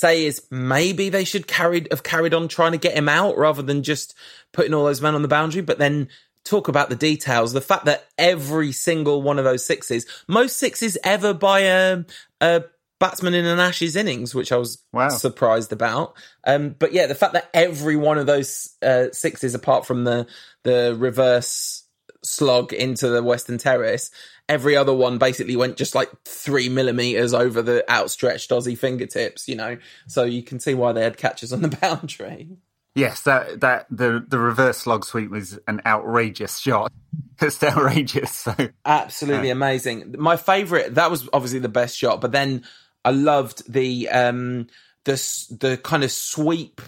say 0.00 0.24
is 0.24 0.42
maybe 0.50 1.08
they 1.08 1.24
should 1.24 1.46
carried 1.46 1.88
have 1.90 2.02
carried 2.02 2.34
on 2.34 2.48
trying 2.48 2.72
to 2.72 2.78
get 2.78 2.94
him 2.96 3.08
out 3.08 3.36
rather 3.36 3.62
than 3.62 3.82
just 3.82 4.14
putting 4.52 4.74
all 4.74 4.84
those 4.84 5.02
men 5.02 5.14
on 5.14 5.22
the 5.22 5.28
boundary. 5.28 5.60
But 5.62 5.78
then 5.78 6.08
talk 6.44 6.68
about 6.68 6.88
the 6.88 6.96
details. 6.96 7.52
The 7.52 7.60
fact 7.60 7.84
that 7.84 8.06
every 8.16 8.72
single 8.72 9.22
one 9.22 9.38
of 9.38 9.44
those 9.44 9.64
sixes, 9.64 10.06
most 10.26 10.56
sixes 10.56 10.96
ever 11.04 11.34
by 11.34 11.60
a, 11.60 12.04
a 12.40 12.64
batsman 12.98 13.34
in 13.34 13.44
an 13.44 13.58
Ashes 13.58 13.94
innings, 13.96 14.34
which 14.34 14.52
I 14.52 14.56
was 14.56 14.82
Wow. 14.92 15.08
surprised 15.10 15.72
about. 15.72 16.14
Um, 16.44 16.74
but 16.78 16.92
yeah, 16.92 17.06
the 17.06 17.14
fact 17.14 17.34
that 17.34 17.50
every 17.54 17.96
one 17.96 18.18
of 18.18 18.26
those 18.26 18.74
uh, 18.82 19.06
sixes, 19.12 19.54
apart 19.54 19.86
from 19.86 20.04
the 20.04 20.26
the 20.62 20.96
reverse 20.98 21.84
slog 22.22 22.72
into 22.72 23.08
the 23.08 23.22
Western 23.22 23.58
Terrace, 23.58 24.10
every 24.50 24.76
other 24.76 24.92
one 24.92 25.16
basically 25.16 25.54
went 25.54 25.76
just 25.76 25.94
like 25.94 26.10
three 26.24 26.68
millimeters 26.68 27.32
over 27.32 27.62
the 27.62 27.88
outstretched 27.90 28.50
Aussie 28.50 28.76
fingertips. 28.76 29.48
You 29.48 29.54
know, 29.54 29.78
so 30.08 30.24
you 30.24 30.42
can 30.42 30.58
see 30.60 30.74
why 30.74 30.92
they 30.92 31.02
had 31.02 31.16
catches 31.16 31.52
on 31.52 31.62
the 31.62 31.68
boundary. 31.80 32.48
Yes, 32.96 33.22
that 33.22 33.60
that 33.60 33.86
the 33.90 34.22
the 34.26 34.38
reverse 34.38 34.78
slog 34.78 35.04
sweep 35.04 35.30
was 35.30 35.58
an 35.66 35.80
outrageous 35.86 36.58
shot. 36.58 36.92
It's 37.42 37.62
outrageous. 37.62 38.32
So 38.32 38.54
Absolutely 38.84 39.48
amazing. 39.48 40.16
My 40.18 40.36
favorite 40.36 40.96
that 40.96 41.10
was 41.10 41.26
obviously 41.32 41.60
the 41.60 41.70
best 41.70 41.96
shot, 41.96 42.20
but 42.20 42.32
then 42.32 42.64
I 43.02 43.12
loved 43.12 43.72
the 43.72 44.10
um 44.10 44.66
the 45.04 45.12
the 45.58 45.78
kind 45.82 46.04
of 46.04 46.12
sweep 46.12 46.82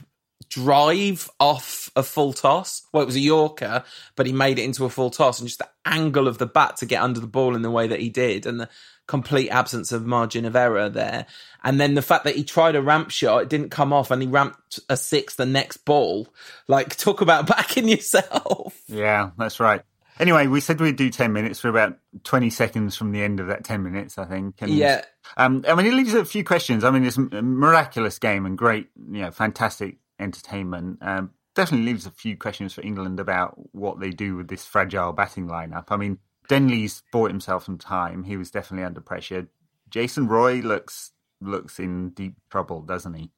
drive 0.53 1.31
off 1.41 1.91
a 1.97 2.03
full 2.03 2.33
toss. 2.33 2.83
Well, 2.93 3.03
it 3.03 3.07
was 3.07 3.17
a 3.17 3.21
Yorker, 3.21 3.85
but 4.17 4.27
he 4.27 4.33
made 4.33 4.59
it 4.59 4.65
into 4.65 4.85
a 4.85 4.91
full 4.91 5.11
toss, 5.11 5.41
and 5.41 5.49
just 5.49 5.59
the 5.59 5.69
angle 5.87 6.29
of 6.29 6.39
the 6.39 6.47
bat 6.47 6.77
to 6.79 6.87
get 6.87 7.03
under 7.03 7.21
the 7.21 7.27
ball 7.27 7.57
in 7.57 7.63
the 7.63 7.71
way 7.71 7.87
that 7.87 8.01
he 8.01 8.11
did, 8.11 8.45
and 8.45 8.61
the 8.61 8.69
complete 9.07 9.49
absence 9.49 9.93
of 9.93 10.07
margin 10.07 10.45
of 10.45 10.55
error 10.55 10.89
there. 10.89 11.27
And 11.65 11.81
then 11.81 11.95
the 11.95 12.03
fact 12.03 12.25
that 12.25 12.37
he 12.37 12.45
tried 12.45 12.77
a 12.77 12.83
ramp 12.83 13.11
shot, 13.11 13.43
it 13.43 13.49
didn't 13.49 13.71
come 13.71 13.93
off, 13.93 14.11
and 14.11 14.21
he 14.21 14.29
ramped 14.29 14.79
a 14.89 14.97
six 14.97 15.37
the 15.37 15.47
next 15.47 15.79
ball. 15.79 16.29
Like, 16.69 16.97
talk 16.97 17.21
about 17.23 17.47
backing 17.57 17.89
yourself. 17.89 18.79
yeah, 18.89 19.31
that's 19.39 19.59
right. 19.59 19.83
Anyway, 20.21 20.47
we 20.47 20.61
said 20.61 20.81
we'd 20.81 20.97
do 20.97 21.09
ten 21.09 21.33
minutes. 21.33 21.65
We're 21.65 21.71
about 21.71 21.97
twenty 22.25 22.51
seconds 22.51 22.95
from 22.95 23.13
the 23.13 23.23
end 23.23 23.41
of 23.41 23.47
that 23.47 23.65
ten 23.65 23.83
minutes, 23.83 24.19
I 24.19 24.27
think. 24.27 24.57
And, 24.61 24.71
Yeah. 24.71 25.05
Um, 25.39 25.65
I 25.67 25.75
mean, 25.75 25.87
it 25.87 25.95
leaves 25.95 26.13
a 26.13 26.27
few 26.27 26.45
questions. 26.45 26.85
I 26.85 26.91
mean, 26.91 27.07
it's 27.07 27.17
a 27.17 27.43
miraculous 27.43 28.19
game 28.19 28.45
and 28.45 28.59
great, 28.59 28.89
you 29.11 29.23
know, 29.23 29.31
fantastic 29.31 29.97
entertainment. 30.19 30.99
Um, 31.01 31.31
definitely 31.55 31.87
leaves 31.87 32.07
a 32.07 32.11
few 32.11 32.37
questions 32.37 32.73
for 32.73 32.83
England 32.83 33.21
about 33.21 33.55
what 33.75 34.01
they 34.01 34.11
do 34.11 34.37
with 34.37 34.49
this 34.49 34.65
fragile 34.65 35.13
batting 35.13 35.49
lineup. 35.49 35.87
I 35.89 35.97
mean, 35.97 36.19
Denley's 36.49 37.03
bought 37.13 37.31
himself 37.31 37.65
some 37.65 37.79
time. 37.79 38.25
He 38.25 38.37
was 38.37 38.51
definitely 38.51 38.85
under 38.85 39.01
pressure. 39.01 39.49
Jason 39.89 40.29
Roy 40.29 40.61
looks 40.61 41.13
looks 41.41 41.79
in 41.79 42.11
deep 42.11 42.35
trouble, 42.51 42.83
doesn't 42.83 43.15
he? 43.15 43.31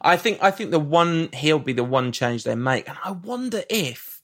I 0.00 0.16
think 0.16 0.38
I 0.42 0.50
think 0.50 0.70
the 0.70 0.78
one 0.78 1.30
he'll 1.32 1.58
be 1.58 1.72
the 1.72 1.84
one 1.84 2.12
change 2.12 2.44
they 2.44 2.54
make, 2.54 2.88
and 2.88 2.98
I 3.04 3.12
wonder 3.12 3.62
if 3.70 4.22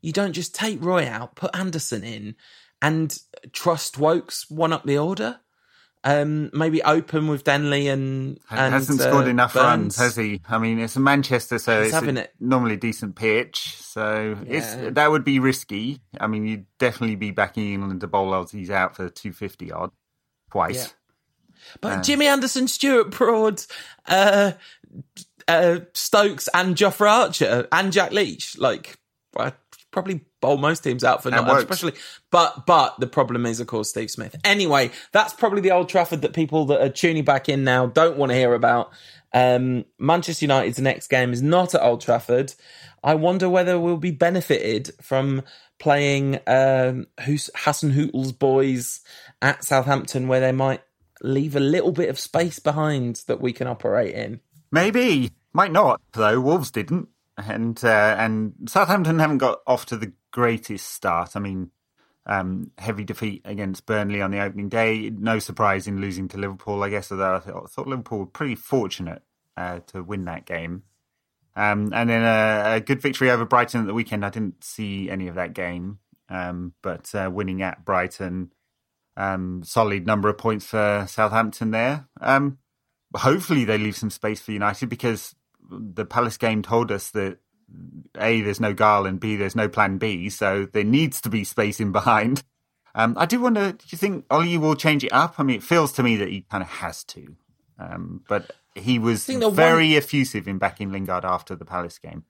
you 0.00 0.12
don't 0.12 0.32
just 0.32 0.54
take 0.54 0.82
Roy 0.82 1.06
out, 1.06 1.36
put 1.36 1.56
Anderson 1.56 2.02
in, 2.04 2.36
and 2.80 3.16
trust 3.52 3.98
Woakes 3.98 4.50
one 4.50 4.72
up 4.72 4.84
the 4.84 4.98
order. 4.98 5.40
Um, 6.04 6.50
maybe 6.52 6.82
open 6.82 7.28
with 7.28 7.44
Denley 7.44 7.86
and, 7.86 8.40
and 8.50 8.74
hasn't 8.74 9.00
uh, 9.00 9.08
scored 9.08 9.28
enough 9.28 9.54
Burns. 9.54 9.64
runs, 9.64 9.96
has 9.98 10.16
he? 10.16 10.40
I 10.48 10.58
mean, 10.58 10.80
it's 10.80 10.96
a 10.96 11.00
Manchester, 11.00 11.60
so 11.60 11.78
He's 11.78 11.86
it's 11.86 11.94
having 11.94 12.16
a 12.16 12.22
it. 12.22 12.34
normally 12.40 12.76
decent 12.76 13.14
pitch. 13.14 13.76
So 13.78 14.36
Yeah. 14.44 14.56
it's 14.58 14.94
that 14.96 15.10
would 15.12 15.22
be 15.24 15.38
risky. 15.38 16.00
I 16.20 16.26
mean, 16.26 16.44
you'd 16.44 16.66
definitely 16.78 17.14
be 17.14 17.30
backing 17.30 17.72
England 17.72 18.00
to 18.00 18.08
bowl 18.08 18.44
he's 18.46 18.70
out 18.70 18.96
for 18.96 19.08
two 19.10 19.32
fifty 19.32 19.70
odd 19.70 19.92
twice. 20.50 20.86
Yeah. 20.86 20.88
But 21.80 22.02
Jimmy 22.02 22.26
Anderson, 22.26 22.66
Stuart 22.66 23.10
Broad, 23.12 23.62
uh, 24.08 24.52
uh, 25.46 25.78
Stokes, 25.92 26.48
and 26.52 26.74
Jofra 26.76 27.08
Archer 27.08 27.68
and 27.70 27.92
Jack 27.92 28.10
Leach, 28.10 28.58
like 28.58 28.98
probably 29.92 30.22
bowl 30.42 30.58
most 30.58 30.84
teams 30.84 31.02
out 31.02 31.22
for 31.22 31.30
That 31.30 31.46
not, 31.46 31.58
especially. 31.58 31.94
But 32.30 32.66
but 32.66 33.00
the 33.00 33.06
problem 33.06 33.46
is, 33.46 33.60
of 33.60 33.66
course, 33.66 33.88
Steve 33.88 34.10
Smith. 34.10 34.36
Anyway, 34.44 34.90
that's 35.12 35.32
probably 35.32 35.62
the 35.62 35.70
Old 35.70 35.88
Trafford 35.88 36.20
that 36.20 36.34
people 36.34 36.66
that 36.66 36.82
are 36.82 36.90
tuning 36.90 37.24
back 37.24 37.48
in 37.48 37.64
now 37.64 37.86
don't 37.86 38.18
want 38.18 38.30
to 38.30 38.36
hear 38.36 38.52
about. 38.52 38.92
Um, 39.32 39.86
Manchester 39.98 40.44
United's 40.44 40.78
next 40.78 41.08
game 41.08 41.32
is 41.32 41.40
not 41.40 41.74
at 41.74 41.82
Old 41.82 42.02
Trafford. 42.02 42.52
I 43.02 43.14
wonder 43.14 43.48
whether 43.48 43.80
we'll 43.80 43.96
be 43.96 44.10
benefited 44.10 44.90
from 45.00 45.42
playing 45.78 46.36
um, 46.46 47.06
Hasenhüttl's 47.18 48.32
boys 48.32 49.00
at 49.40 49.64
Southampton, 49.64 50.28
where 50.28 50.40
they 50.40 50.52
might 50.52 50.82
leave 51.22 51.56
a 51.56 51.60
little 51.60 51.92
bit 51.92 52.10
of 52.10 52.18
space 52.18 52.58
behind 52.58 53.22
that 53.26 53.40
we 53.40 53.52
can 53.52 53.66
operate 53.66 54.14
in. 54.14 54.40
Maybe, 54.70 55.30
might 55.52 55.72
not 55.72 56.00
though. 56.12 56.40
Wolves 56.40 56.70
didn't, 56.70 57.08
and 57.36 57.82
uh, 57.84 58.16
and 58.18 58.54
Southampton 58.66 59.18
haven't 59.18 59.38
got 59.38 59.60
off 59.66 59.86
to 59.86 59.96
the 59.96 60.12
greatest 60.30 60.90
start. 60.90 61.34
I 61.34 61.40
mean, 61.40 61.70
um, 62.26 62.70
heavy 62.78 63.04
defeat 63.04 63.42
against 63.44 63.86
Burnley 63.86 64.20
on 64.20 64.30
the 64.30 64.42
opening 64.42 64.68
day. 64.68 65.10
No 65.10 65.38
surprise 65.38 65.86
in 65.86 66.00
losing 66.00 66.28
to 66.28 66.38
Liverpool. 66.38 66.82
I 66.82 66.90
guess 66.90 67.10
although 67.10 67.36
I 67.36 67.38
thought, 67.40 67.62
I 67.64 67.66
thought 67.66 67.88
Liverpool 67.88 68.20
were 68.20 68.26
pretty 68.26 68.54
fortunate 68.54 69.22
uh, 69.56 69.80
to 69.88 70.02
win 70.02 70.24
that 70.26 70.46
game. 70.46 70.84
Um, 71.54 71.92
and 71.92 72.08
then 72.08 72.22
a, 72.22 72.76
a 72.76 72.80
good 72.80 73.02
victory 73.02 73.30
over 73.30 73.44
Brighton 73.44 73.82
at 73.82 73.86
the 73.86 73.94
weekend. 73.94 74.24
I 74.24 74.30
didn't 74.30 74.64
see 74.64 75.10
any 75.10 75.28
of 75.28 75.34
that 75.34 75.52
game, 75.52 75.98
um, 76.28 76.72
but 76.82 77.14
uh, 77.14 77.30
winning 77.32 77.60
at 77.60 77.84
Brighton, 77.84 78.52
um, 79.16 79.62
solid 79.62 80.06
number 80.06 80.30
of 80.30 80.38
points 80.38 80.66
for 80.66 81.04
Southampton 81.08 81.70
there. 81.70 82.08
Um, 82.20 82.58
hopefully 83.14 83.64
they 83.64 83.76
leave 83.76 83.96
some 83.96 84.08
space 84.08 84.40
for 84.40 84.52
United 84.52 84.88
because 84.88 85.34
the 85.72 86.04
Palace 86.04 86.36
game 86.36 86.62
told 86.62 86.92
us 86.92 87.10
that 87.10 87.38
a 88.18 88.40
there's 88.42 88.60
no 88.60 88.74
Gale 88.74 89.06
and 89.06 89.18
b 89.18 89.36
there's 89.36 89.56
no 89.56 89.68
plan 89.68 89.98
B, 89.98 90.28
so 90.28 90.66
there 90.66 90.84
needs 90.84 91.20
to 91.22 91.30
be 91.30 91.44
space 91.44 91.80
in 91.80 91.92
behind. 91.92 92.42
Um, 92.94 93.14
I 93.18 93.24
do 93.24 93.40
wonder, 93.40 93.72
do 93.72 93.84
you 93.88 93.96
think 93.96 94.26
Ole 94.30 94.58
will 94.58 94.76
change 94.76 95.02
it 95.02 95.12
up? 95.12 95.36
I 95.38 95.42
mean, 95.42 95.56
it 95.56 95.62
feels 95.62 95.92
to 95.92 96.02
me 96.02 96.16
that 96.16 96.28
he 96.28 96.42
kind 96.42 96.62
of 96.62 96.68
has 96.68 97.04
to, 97.04 97.36
um, 97.78 98.22
but 98.28 98.50
he 98.74 98.98
was 98.98 99.24
very 99.26 99.96
effusive 99.96 100.46
in 100.46 100.58
backing 100.58 100.92
Lingard 100.92 101.24
after 101.24 101.56
the 101.56 101.64
Palace 101.64 101.98
game. 101.98 102.24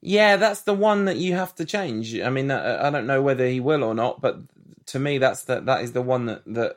Yeah, 0.00 0.36
that's 0.36 0.62
the 0.62 0.74
one 0.74 1.04
that 1.06 1.16
you 1.16 1.34
have 1.34 1.54
to 1.56 1.64
change. 1.64 2.18
I 2.18 2.30
mean, 2.30 2.50
uh, 2.50 2.80
I 2.82 2.90
don't 2.90 3.06
know 3.06 3.22
whether 3.22 3.46
he 3.46 3.60
will 3.60 3.84
or 3.84 3.94
not, 3.94 4.20
but 4.20 4.38
to 4.86 4.98
me, 4.98 5.18
that's 5.18 5.44
the, 5.44 5.60
that 5.60 5.82
is 5.82 5.92
the 5.92 6.02
one 6.02 6.26
that 6.26 6.42
that 6.46 6.76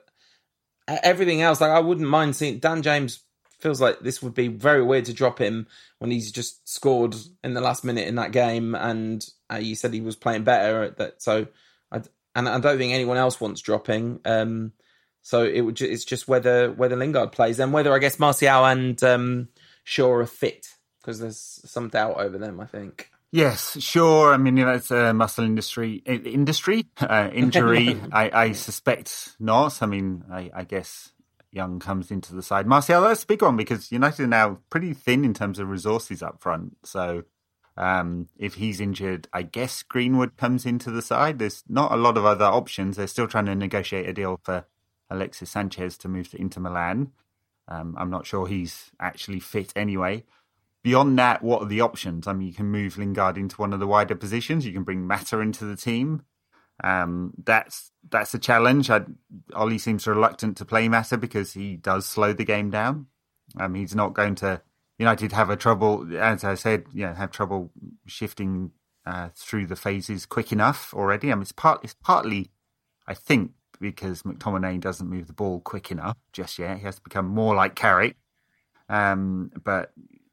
everything 0.87 1.41
else. 1.41 1.61
Like, 1.61 1.71
I 1.71 1.79
wouldn't 1.79 2.07
mind 2.07 2.35
seeing 2.35 2.59
Dan 2.59 2.81
James. 2.81 3.24
Feels 3.65 3.81
like 3.81 3.99
this 4.01 4.21
would 4.21 4.35
be 4.35 4.47
very 4.47 4.83
weird 4.83 5.05
to 5.05 5.13
drop 5.13 5.39
him 5.41 5.65
when 5.97 6.11
he's 6.11 6.31
just 6.31 6.69
scored 6.69 7.15
in 7.43 7.55
the 7.55 7.61
last 7.61 7.83
minute 7.83 8.07
in 8.07 8.13
that 8.13 8.31
game, 8.31 8.75
and 8.75 9.27
uh, 9.51 9.55
you 9.55 9.73
said 9.73 9.91
he 9.91 10.01
was 10.01 10.15
playing 10.15 10.43
better 10.43 10.83
at 10.83 10.97
that. 10.97 11.19
So, 11.23 11.47
I, 11.91 12.01
and 12.35 12.47
I 12.47 12.59
don't 12.59 12.77
think 12.77 12.93
anyone 12.93 13.17
else 13.17 13.41
wants 13.41 13.61
dropping. 13.61 14.19
Um, 14.23 14.73
so 15.23 15.43
it 15.43 15.61
would. 15.61 15.77
ju- 15.77 15.89
It's 15.89 16.05
just 16.05 16.27
whether 16.27 16.71
whether 16.71 16.95
Lingard 16.95 17.31
plays 17.31 17.59
and 17.59 17.73
whether 17.73 17.91
I 17.91 17.97
guess 17.97 18.19
Martial 18.19 18.67
and 18.67 19.03
um, 19.03 19.47
Shaw 19.83 20.11
are 20.11 20.27
fit 20.27 20.67
because 21.01 21.17
there's 21.19 21.59
some 21.65 21.89
doubt 21.89 22.17
over 22.17 22.37
them. 22.37 22.59
I 22.59 22.67
think. 22.67 23.09
Yes, 23.31 23.81
sure. 23.81 24.31
I 24.31 24.37
mean, 24.37 24.57
you 24.57 24.65
know, 24.65 24.73
it's 24.73 24.91
a 24.91 25.11
muscle 25.11 25.43
industry. 25.43 26.03
Industry 26.05 26.85
uh, 27.01 27.31
injury. 27.33 27.99
I, 28.11 28.29
I 28.31 28.51
suspect 28.51 29.35
not. 29.39 29.81
I 29.81 29.87
mean, 29.87 30.23
I, 30.31 30.51
I 30.53 30.63
guess 30.65 31.11
Young 31.55 31.79
comes 31.79 32.11
into 32.11 32.35
the 32.35 32.43
side. 32.43 32.67
Martial, 32.67 33.01
that's 33.01 33.23
a 33.23 33.27
big 33.27 33.41
one 33.41 33.55
because 33.55 33.91
United 33.91 34.23
are 34.23 34.27
now 34.27 34.59
pretty 34.69 34.93
thin 34.93 35.23
in 35.23 35.33
terms 35.33 35.57
of 35.57 35.69
resources 35.69 36.21
up 36.21 36.41
front. 36.41 36.75
So 36.83 37.23
um, 37.77 38.27
if 38.37 38.55
he's 38.55 38.81
injured, 38.81 39.27
I 39.33 39.43
guess 39.43 39.81
Greenwood 39.81 40.35
comes 40.37 40.65
into 40.65 40.91
the 40.91 41.01
side. 41.01 41.39
There's 41.39 41.63
not 41.67 41.91
a 41.91 41.97
lot 41.97 42.17
of 42.17 42.25
other 42.25 42.45
options. 42.45 42.97
They're 42.97 43.07
still 43.07 43.27
trying 43.27 43.45
to 43.45 43.55
negotiate 43.55 44.07
a 44.09 44.13
deal 44.13 44.39
for 44.43 44.65
Alexis 45.09 45.49
Sanchez 45.49 45.97
to 45.99 46.09
move 46.09 46.29
to 46.31 46.41
Inter 46.41 46.61
Milan. 46.61 47.11
Um, 47.67 47.95
I'm 47.97 48.09
not 48.09 48.25
sure 48.25 48.47
he's 48.47 48.91
actually 48.99 49.39
fit 49.39 49.73
anyway. 49.75 50.23
Beyond 50.83 51.17
that, 51.17 51.41
what 51.41 51.63
are 51.63 51.67
the 51.67 51.81
options? 51.81 52.27
I 52.27 52.33
mean, 52.33 52.47
you 52.47 52.53
can 52.53 52.67
move 52.67 52.97
Lingard 52.97 53.37
into 53.37 53.55
one 53.55 53.73
of 53.73 53.79
the 53.79 53.87
wider 53.87 54.13
positions. 54.13 54.65
You 54.65 54.73
can 54.73 54.83
bring 54.83 55.07
Mata 55.07 55.39
into 55.39 55.65
the 55.65 55.75
team. 55.75 56.23
Um, 56.83 57.33
that's 57.43 57.91
that's 58.09 58.33
a 58.33 58.39
challenge. 58.39 58.89
I, 58.89 59.01
Ole 59.53 59.77
seems 59.77 60.07
reluctant 60.07 60.57
to 60.57 60.65
play 60.65 60.87
Mata 60.89 61.17
because 61.17 61.53
he 61.53 61.77
does 61.77 62.05
slow 62.05 62.33
the 62.33 62.43
game 62.43 62.69
down. 62.69 63.07
Um, 63.57 63.75
he's 63.75 63.95
not 63.95 64.13
going 64.13 64.35
to 64.35 64.61
United 64.97 65.31
have 65.31 65.49
a 65.49 65.55
trouble, 65.55 66.07
as 66.17 66.43
I 66.43 66.55
said, 66.55 66.85
know, 67.05 67.13
have 67.13 67.31
trouble 67.31 67.71
shifting 68.07 68.71
uh, 69.05 69.29
through 69.35 69.67
the 69.67 69.75
phases 69.75 70.25
quick 70.25 70.51
enough 70.51 70.93
already. 70.93 71.31
I 71.31 71.35
mean, 71.35 71.43
it's 71.43 71.51
part 71.51 71.81
it's 71.83 71.93
partly, 71.93 72.51
I 73.07 73.13
think, 73.13 73.51
because 73.79 74.23
McTominay 74.23 74.79
doesn't 74.79 75.09
move 75.09 75.27
the 75.27 75.33
ball 75.33 75.59
quick 75.59 75.91
enough 75.91 76.17
just 76.33 76.59
yet. 76.59 76.77
He 76.77 76.83
has 76.83 76.95
to 76.95 77.01
become 77.01 77.27
more 77.27 77.55
like 77.55 77.75
Carrick. 77.75 78.15
Um, 78.89 79.51
but 79.63 79.91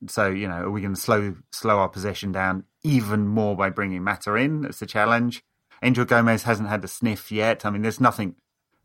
so 0.09 0.29
you 0.29 0.49
know, 0.49 0.63
are 0.63 0.71
we 0.71 0.81
going 0.81 0.95
to 0.95 1.01
slow 1.01 1.37
slow 1.53 1.79
our 1.79 1.89
possession 1.89 2.33
down 2.33 2.65
even 2.83 3.27
more 3.27 3.57
by 3.57 3.71
bringing 3.71 4.03
Mata 4.03 4.35
in? 4.35 4.63
That's 4.63 4.79
the 4.79 4.87
challenge. 4.87 5.43
Angel 5.83 6.05
Gomes 6.05 6.45
hasn't 6.45 6.69
had 6.69 6.85
a 6.85 6.89
sniff 6.89 7.33
yet. 7.33 7.67
I 7.67 7.71
mean, 7.71 7.83
there's 7.83 8.01
nothing 8.01 8.37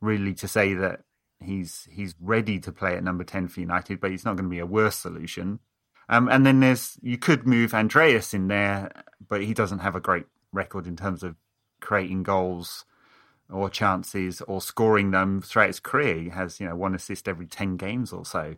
really 0.01 0.33
to 0.35 0.47
say 0.47 0.73
that 0.73 1.01
he's 1.39 1.87
he's 1.91 2.15
ready 2.19 2.59
to 2.59 2.71
play 2.71 2.95
at 2.95 3.03
number 3.03 3.23
ten 3.23 3.47
for 3.47 3.59
United, 3.59 3.99
but 3.99 4.11
he's 4.11 4.25
not 4.25 4.35
going 4.35 4.49
to 4.49 4.53
be 4.55 4.59
a 4.59 4.65
worse 4.65 4.95
solution. 4.95 5.59
Um, 6.09 6.29
and 6.29 6.45
then 6.45 6.59
there's 6.59 6.97
you 7.01 7.17
could 7.17 7.45
move 7.45 7.73
Andreas 7.73 8.33
in 8.33 8.47
there, 8.47 8.91
but 9.27 9.43
he 9.43 9.53
doesn't 9.53 9.79
have 9.79 9.95
a 9.95 10.01
great 10.01 10.25
record 10.51 10.87
in 10.87 10.95
terms 10.95 11.23
of 11.23 11.35
creating 11.79 12.23
goals 12.23 12.85
or 13.49 13.69
chances 13.69 14.41
or 14.41 14.61
scoring 14.61 15.11
them 15.11 15.41
throughout 15.41 15.67
his 15.67 15.79
career. 15.79 16.15
He 16.15 16.29
has 16.29 16.59
you 16.59 16.67
know 16.67 16.75
one 16.75 16.95
assist 16.95 17.27
every 17.27 17.45
ten 17.45 17.77
games 17.77 18.11
or 18.11 18.25
so 18.25 18.55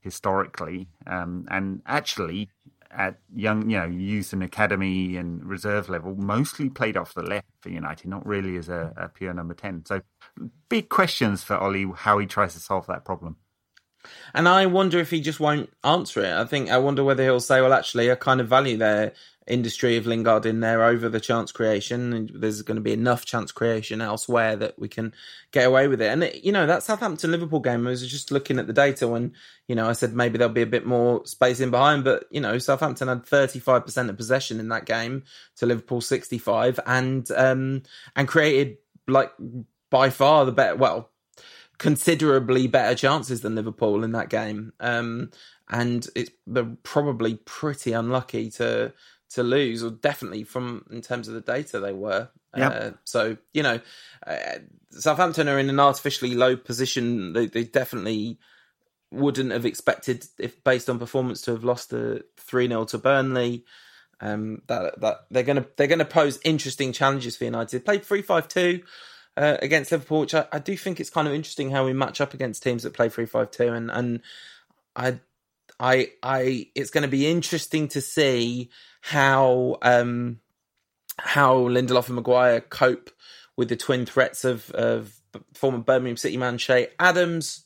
historically, 0.00 0.88
um, 1.06 1.46
and 1.50 1.82
actually 1.86 2.50
at 2.94 3.18
young, 3.34 3.68
you 3.68 3.78
know, 3.78 3.86
youth 3.86 4.32
and 4.32 4.42
academy 4.42 5.16
and 5.16 5.44
reserve 5.44 5.88
level, 5.88 6.14
mostly 6.16 6.68
played 6.68 6.96
off 6.96 7.14
the 7.14 7.22
left 7.22 7.46
for 7.60 7.68
United, 7.68 8.08
not 8.08 8.26
really 8.26 8.56
as 8.56 8.68
a, 8.68 8.92
a 8.96 9.08
pure 9.08 9.34
number 9.34 9.54
10. 9.54 9.84
So 9.86 10.00
big 10.68 10.88
questions 10.88 11.42
for 11.42 11.60
Ole, 11.60 11.92
how 11.92 12.18
he 12.18 12.26
tries 12.26 12.54
to 12.54 12.60
solve 12.60 12.86
that 12.86 13.04
problem. 13.04 13.36
And 14.34 14.48
I 14.48 14.66
wonder 14.66 14.98
if 14.98 15.10
he 15.10 15.20
just 15.20 15.40
won't 15.40 15.70
answer 15.82 16.20
it. 16.20 16.32
I 16.32 16.44
think 16.44 16.70
I 16.70 16.78
wonder 16.78 17.02
whether 17.02 17.22
he'll 17.22 17.40
say, 17.40 17.60
"Well, 17.62 17.72
actually, 17.72 18.10
I 18.10 18.16
kind 18.16 18.40
of 18.40 18.48
value 18.48 18.76
their 18.76 19.14
industry 19.46 19.96
of 19.96 20.06
Lingard 20.06 20.46
in 20.46 20.60
there 20.60 20.82
over 20.84 21.08
the 21.08 21.20
chance 21.20 21.52
creation. 21.52 22.12
And 22.12 22.30
there's 22.34 22.62
going 22.62 22.76
to 22.76 22.82
be 22.82 22.92
enough 22.92 23.24
chance 23.24 23.52
creation 23.52 24.00
elsewhere 24.00 24.56
that 24.56 24.78
we 24.78 24.88
can 24.88 25.14
get 25.52 25.66
away 25.66 25.88
with 25.88 26.00
it." 26.00 26.10
And 26.10 26.24
it, 26.24 26.44
you 26.44 26.52
know 26.52 26.66
that 26.66 26.82
Southampton 26.82 27.30
Liverpool 27.30 27.60
game 27.60 27.86
I 27.86 27.90
was 27.90 28.08
just 28.08 28.30
looking 28.30 28.58
at 28.58 28.66
the 28.66 28.72
data 28.72 29.08
when 29.08 29.32
you 29.68 29.74
know 29.74 29.88
I 29.88 29.92
said 29.92 30.14
maybe 30.14 30.38
there'll 30.38 30.52
be 30.52 30.62
a 30.62 30.66
bit 30.66 30.86
more 30.86 31.24
space 31.26 31.60
in 31.60 31.70
behind, 31.70 32.04
but 32.04 32.24
you 32.30 32.40
know 32.40 32.58
Southampton 32.58 33.08
had 33.08 33.26
35 33.26 33.84
percent 33.84 34.10
of 34.10 34.16
possession 34.16 34.60
in 34.60 34.68
that 34.68 34.86
game 34.86 35.24
to 35.56 35.66
Liverpool 35.66 36.00
65, 36.00 36.80
and 36.86 37.30
um 37.32 37.82
and 38.16 38.28
created 38.28 38.78
like 39.06 39.32
by 39.90 40.10
far 40.10 40.44
the 40.44 40.52
better. 40.52 40.76
Well 40.76 41.10
considerably 41.78 42.66
better 42.66 42.94
chances 42.94 43.40
than 43.40 43.54
Liverpool 43.54 44.04
in 44.04 44.12
that 44.12 44.28
game. 44.28 44.72
Um, 44.80 45.30
and 45.68 46.06
it's 46.14 46.30
probably 46.82 47.36
pretty 47.36 47.92
unlucky 47.92 48.50
to 48.52 48.92
to 49.34 49.42
lose, 49.42 49.82
or 49.82 49.90
definitely 49.90 50.44
from 50.44 50.86
in 50.90 51.02
terms 51.02 51.28
of 51.28 51.34
the 51.34 51.40
data 51.40 51.80
they 51.80 51.92
were. 51.92 52.28
Yep. 52.56 52.72
Uh, 52.72 52.90
so 53.04 53.36
you 53.52 53.62
know, 53.62 53.80
uh, 54.26 54.58
Southampton 54.90 55.48
are 55.48 55.58
in 55.58 55.70
an 55.70 55.80
artificially 55.80 56.34
low 56.34 56.56
position. 56.56 57.32
They, 57.32 57.46
they 57.46 57.64
definitely 57.64 58.38
wouldn't 59.10 59.52
have 59.52 59.64
expected, 59.64 60.26
if 60.38 60.62
based 60.64 60.90
on 60.90 60.98
performance, 60.98 61.42
to 61.42 61.52
have 61.52 61.64
lost 61.64 61.90
the 61.90 62.24
three 62.36 62.68
0 62.68 62.84
to 62.86 62.98
Burnley. 62.98 63.64
Um, 64.20 64.62
that 64.68 65.00
that 65.00 65.26
they're 65.30 65.42
gonna 65.42 65.66
they're 65.76 65.88
gonna 65.88 66.04
pose 66.04 66.38
interesting 66.44 66.92
challenges 66.92 67.36
for 67.36 67.44
United. 67.44 67.70
They 67.70 67.84
played 67.84 68.04
three 68.04 68.22
five 68.22 68.48
two 68.48 68.82
uh, 69.36 69.56
against 69.60 69.90
Liverpool, 69.90 70.20
which 70.20 70.34
I, 70.34 70.46
I, 70.52 70.60
do 70.60 70.76
think 70.76 71.00
it's 71.00 71.10
kind 71.10 71.26
of 71.26 71.34
interesting 71.34 71.70
how 71.70 71.84
we 71.84 71.92
match 71.92 72.20
up 72.20 72.32
against 72.32 72.62
teams 72.62 72.84
that 72.84 72.94
play 72.94 73.08
three 73.08 73.26
five 73.26 73.50
two, 73.50 73.68
and 73.68 73.90
and 73.90 74.20
I 74.94 75.18
I 75.78 76.12
I 76.22 76.68
it's 76.74 76.90
going 76.90 77.02
to 77.02 77.08
be 77.08 77.26
interesting 77.26 77.88
to 77.88 78.00
see 78.00 78.70
how 79.00 79.78
um 79.82 80.40
how 81.18 81.68
Lindelof 81.68 82.06
and 82.06 82.16
Maguire 82.16 82.60
cope 82.60 83.10
with 83.56 83.68
the 83.68 83.76
twin 83.76 84.06
threats 84.06 84.44
of 84.44 84.70
of 84.70 85.14
former 85.54 85.78
Birmingham 85.78 86.16
City 86.16 86.36
man 86.36 86.58
Che 86.58 86.88
Adams 86.98 87.64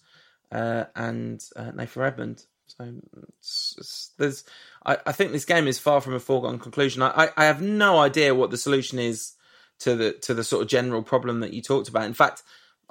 uh, 0.53 0.85
and 0.97 1.45
uh, 1.57 1.71
Nathan 1.73 2.03
Redmond. 2.03 2.45
So 2.67 2.95
it's, 3.39 3.75
it's, 3.79 4.11
there's, 4.19 4.45
I, 4.85 4.99
I, 5.07 5.13
think 5.13 5.33
this 5.33 5.47
game 5.47 5.67
is 5.67 5.79
far 5.79 6.01
from 6.01 6.15
a 6.15 6.21
foregone 6.21 6.59
conclusion. 6.59 7.03
I, 7.03 7.31
I, 7.37 7.45
have 7.47 7.63
no 7.63 7.99
idea 7.99 8.35
what 8.35 8.51
the 8.51 8.59
solution 8.59 8.99
is 8.99 9.33
to 9.81 9.97
the 9.97 10.13
to 10.13 10.35
the 10.35 10.45
sort 10.45 10.63
of 10.63 10.69
general 10.69 11.03
problem 11.03 11.41
that 11.41 11.55
you 11.55 11.63
talked 11.63 11.89
about. 11.89 12.05
In 12.05 12.15
fact, 12.15 12.43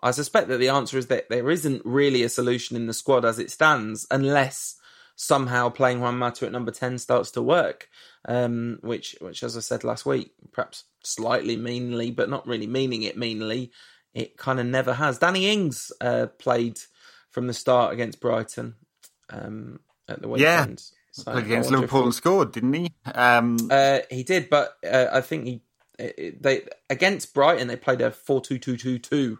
I 0.01 0.11
suspect 0.11 0.47
that 0.47 0.57
the 0.57 0.69
answer 0.69 0.97
is 0.97 1.07
that 1.07 1.29
there 1.29 1.49
isn't 1.49 1.83
really 1.85 2.23
a 2.23 2.29
solution 2.29 2.75
in 2.75 2.87
the 2.87 2.93
squad 2.93 3.23
as 3.23 3.37
it 3.39 3.51
stands, 3.51 4.07
unless 4.09 4.76
somehow 5.17 5.67
playing 5.67 5.99
Juan 5.99 6.17
Mata 6.17 6.45
at 6.45 6.53
number 6.53 6.71
ten 6.71 6.97
starts 6.97 7.31
to 7.31 7.41
work. 7.41 7.89
Um, 8.29 8.79
which, 8.81 9.15
which, 9.19 9.43
as 9.43 9.57
I 9.57 9.61
said 9.61 9.83
last 9.83 10.05
week, 10.05 10.31
perhaps 10.51 10.83
slightly 11.03 11.55
meanly, 11.57 12.11
but 12.11 12.29
not 12.29 12.47
really 12.47 12.67
meaning 12.67 13.03
it 13.03 13.17
meanly, 13.17 13.71
it 14.13 14.37
kind 14.37 14.59
of 14.59 14.65
never 14.65 14.93
has. 14.93 15.17
Danny 15.17 15.49
Ings 15.49 15.91
uh, 16.01 16.27
played 16.37 16.77
from 17.31 17.47
the 17.47 17.53
start 17.53 17.93
against 17.93 18.19
Brighton 18.19 18.75
um, 19.29 19.79
at 20.09 20.21
the 20.21 20.27
weekend. 20.27 20.83
Yeah. 20.83 21.23
So 21.23 21.31
played 21.31 21.45
against 21.45 21.71
Liverpool 21.71 22.03
and 22.03 22.13
scored, 22.13 22.51
didn't 22.51 22.73
he? 22.73 22.93
Um... 23.15 23.57
Uh, 23.71 23.99
he 24.09 24.23
did, 24.23 24.49
but 24.49 24.75
uh, 24.85 25.07
I 25.11 25.21
think 25.21 25.45
he 25.45 25.61
they 25.97 26.67
against 26.89 27.33
Brighton 27.33 27.67
they 27.67 27.75
played 27.75 28.01
a 28.01 28.11
four 28.11 28.41
two 28.41 28.59
two 28.59 28.77
two 28.77 28.99
two. 28.99 29.39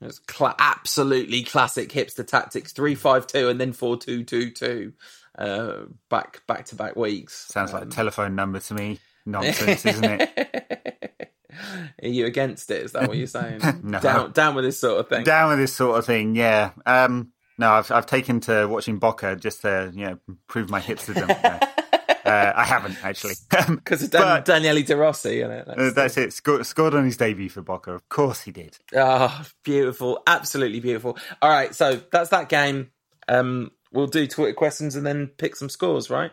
It 0.00 0.04
was 0.04 0.20
cl- 0.30 0.54
absolutely 0.58 1.42
classic 1.42 1.90
hipster 1.90 2.26
tactics: 2.26 2.72
three 2.72 2.94
five 2.94 3.26
two 3.26 3.48
and 3.48 3.60
then 3.60 3.72
four 3.72 3.96
two 3.96 4.24
two 4.24 4.50
two. 4.50 4.92
Uh, 5.38 5.84
back 6.08 6.42
back 6.46 6.66
to 6.66 6.74
back 6.74 6.96
weeks. 6.96 7.46
Sounds 7.48 7.70
um, 7.70 7.74
like 7.74 7.82
a 7.82 7.86
um, 7.86 7.90
telephone 7.90 8.34
number 8.34 8.60
to 8.60 8.74
me. 8.74 8.98
Nonsense, 9.24 9.84
isn't 9.84 10.04
it? 10.04 11.32
Are 12.02 12.08
you 12.08 12.26
against 12.26 12.70
it? 12.70 12.82
Is 12.82 12.92
that 12.92 13.08
what 13.08 13.16
you're 13.16 13.26
saying? 13.26 13.60
no. 13.82 14.00
Down 14.00 14.32
down 14.32 14.54
with 14.54 14.64
this 14.64 14.78
sort 14.78 15.00
of 15.00 15.08
thing. 15.08 15.24
Down 15.24 15.50
with 15.50 15.58
this 15.58 15.74
sort 15.74 15.98
of 15.98 16.04
thing. 16.04 16.36
Yeah. 16.36 16.72
Um, 16.84 17.32
no, 17.58 17.70
I've 17.70 17.90
I've 17.90 18.06
taken 18.06 18.40
to 18.40 18.66
watching 18.66 18.98
Boca 18.98 19.36
just 19.36 19.62
to 19.62 19.90
you 19.94 20.06
know 20.06 20.18
prove 20.46 20.68
my 20.70 20.80
hipsterdom. 20.80 21.68
uh, 22.26 22.52
I 22.56 22.64
haven't 22.64 23.02
actually 23.04 23.34
because 23.68 24.02
of 24.02 24.10
Dan- 24.10 24.42
Daniele 24.44 24.82
De 24.82 24.96
Rossi. 24.96 25.36
You 25.36 25.48
know, 25.48 25.64
that's, 25.66 25.78
uh, 25.78 25.90
that's 25.94 26.16
it. 26.16 26.32
Scored, 26.32 26.66
scored 26.66 26.94
on 26.94 27.04
his 27.04 27.16
debut 27.16 27.48
for 27.48 27.62
Boca. 27.62 27.92
Of 27.92 28.08
course 28.08 28.42
he 28.42 28.52
did. 28.52 28.78
Oh, 28.94 29.44
beautiful! 29.64 30.22
Absolutely 30.26 30.80
beautiful. 30.80 31.18
All 31.40 31.50
right, 31.50 31.74
so 31.74 32.00
that's 32.10 32.30
that 32.30 32.48
game. 32.48 32.90
Um, 33.28 33.72
we'll 33.92 34.06
do 34.06 34.26
Twitter 34.26 34.54
questions 34.54 34.96
and 34.96 35.06
then 35.06 35.28
pick 35.38 35.56
some 35.56 35.68
scores, 35.68 36.10
right? 36.10 36.30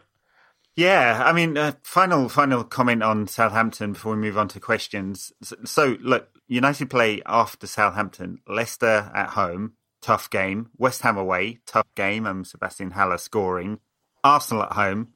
Yeah, 0.76 1.22
I 1.24 1.34
mean, 1.34 1.58
uh, 1.58 1.74
final 1.84 2.30
final 2.30 2.64
comment 2.64 3.04
on 3.04 3.28
Southampton 3.28 3.94
before 3.94 4.16
we 4.16 4.22
move 4.22 4.38
on 4.38 4.48
to 4.50 4.60
questions. 4.60 5.32
So, 5.44 5.56
so, 5.66 5.98
look, 6.02 6.30
United 6.48 6.90
play 6.90 7.22
after 7.26 7.68
Southampton, 7.68 8.40
Leicester 8.48 9.12
at 9.14 9.30
home, 9.30 9.74
tough 10.02 10.30
game. 10.30 10.70
West 10.78 11.02
Ham 11.04 11.18
away, 11.18 11.60
tough 11.68 11.88
game. 11.96 12.26
And 12.26 12.46
Sebastian 12.46 12.92
Haller 12.92 13.18
scoring. 13.20 13.80
Arsenal 14.24 14.64
at 14.64 14.74
home, 14.74 15.10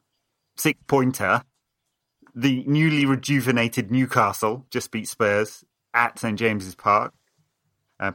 six 0.58 0.80
pointer. 0.88 1.44
The 2.36 2.64
newly 2.68 3.06
rejuvenated 3.06 3.90
Newcastle 3.90 4.66
just 4.70 4.92
beat 4.92 5.08
Spurs 5.08 5.64
at 5.94 6.20
St 6.20 6.38
James's 6.38 6.76
Park. 6.76 7.14
Uh, 8.00 8.12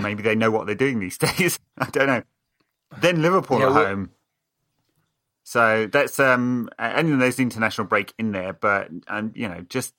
maybe 0.00 0.22
they 0.22 0.34
know 0.34 0.50
what 0.50 0.66
they're 0.66 0.74
doing 0.74 0.98
these 0.98 1.18
days. 1.38 1.58
I 1.78 1.88
don't 1.90 2.08
know. 2.08 2.22
Then 3.00 3.22
Liverpool 3.22 3.60
yeah, 3.60 3.66
at 3.66 3.72
well, 3.72 3.86
home. 3.86 4.10
So 5.44 5.86
that's 5.86 6.18
um, 6.20 6.68
and 6.78 7.20
there's 7.20 7.36
the 7.36 7.42
international 7.42 7.86
break 7.86 8.14
in 8.18 8.32
there, 8.32 8.52
but 8.52 8.88
and 9.08 9.32
you 9.36 9.48
know, 9.48 9.64
just 9.68 9.94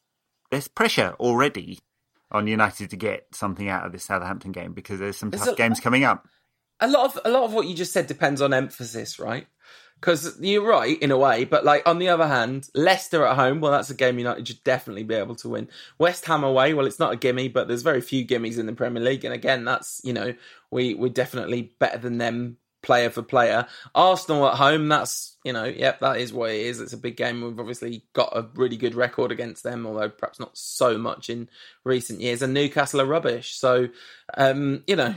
there's 0.51 0.67
pressure 0.67 1.15
already 1.19 1.79
on 2.31 2.47
United 2.47 2.89
to 2.89 2.95
get 2.95 3.27
something 3.33 3.69
out 3.69 3.85
of 3.85 3.91
this 3.91 4.05
Southampton 4.05 4.51
game 4.51 4.73
because 4.73 4.99
there's 4.99 5.17
some 5.17 5.31
tough 5.31 5.49
a, 5.49 5.55
games 5.55 5.79
coming 5.79 6.03
up. 6.03 6.27
A 6.79 6.87
lot 6.87 7.05
of 7.05 7.19
a 7.25 7.29
lot 7.29 7.43
of 7.43 7.53
what 7.53 7.67
you 7.67 7.75
just 7.75 7.93
said 7.93 8.07
depends 8.07 8.41
on 8.41 8.53
emphasis, 8.53 9.19
right? 9.19 9.47
Because 10.03 10.37
you're 10.41 10.67
right 10.67 11.01
in 11.01 11.11
a 11.11 11.17
way, 11.17 11.45
but 11.45 11.63
like 11.63 11.87
on 11.87 11.97
the 11.97 12.09
other 12.09 12.27
hand, 12.27 12.69
Leicester 12.75 13.25
at 13.25 13.37
home, 13.37 13.61
well, 13.61 13.71
that's 13.71 13.89
a 13.89 13.93
game 13.93 14.19
United 14.19 14.45
should 14.45 14.61
definitely 14.65 15.03
be 15.03 15.15
able 15.15 15.35
to 15.35 15.47
win. 15.47 15.69
West 15.97 16.25
Ham 16.25 16.43
away, 16.43 16.73
well, 16.73 16.87
it's 16.87 16.99
not 16.99 17.13
a 17.13 17.15
gimme, 17.15 17.47
but 17.47 17.69
there's 17.69 17.83
very 17.83 18.01
few 18.01 18.27
gimmies 18.27 18.59
in 18.59 18.65
the 18.65 18.73
Premier 18.73 19.01
League, 19.01 19.23
and 19.23 19.33
again, 19.33 19.63
that's 19.63 20.01
you 20.03 20.11
know 20.11 20.33
we 20.71 20.93
we're 20.93 21.07
definitely 21.07 21.73
better 21.79 21.97
than 21.97 22.17
them 22.17 22.57
player 22.83 23.09
for 23.09 23.23
player. 23.23 23.65
Arsenal 23.95 24.47
at 24.47 24.57
home, 24.57 24.87
that's, 24.89 25.37
you 25.43 25.53
know, 25.53 25.63
yep, 25.63 26.01
that 26.01 26.17
is 26.17 26.31
what 26.31 26.51
it 26.51 26.59
is. 26.59 26.79
It's 26.79 26.93
a 26.93 26.97
big 26.97 27.17
game. 27.17 27.41
We've 27.41 27.59
obviously 27.59 28.03
got 28.13 28.37
a 28.37 28.47
really 28.55 28.77
good 28.77 28.93
record 28.93 29.31
against 29.31 29.63
them, 29.63 29.87
although 29.87 30.09
perhaps 30.09 30.39
not 30.39 30.55
so 30.55 30.97
much 30.97 31.29
in 31.29 31.49
recent 31.83 32.21
years. 32.21 32.43
And 32.43 32.53
Newcastle 32.53 33.01
are 33.01 33.05
rubbish. 33.05 33.55
So, 33.55 33.87
um, 34.37 34.83
you 34.85 34.95
know, 34.95 35.15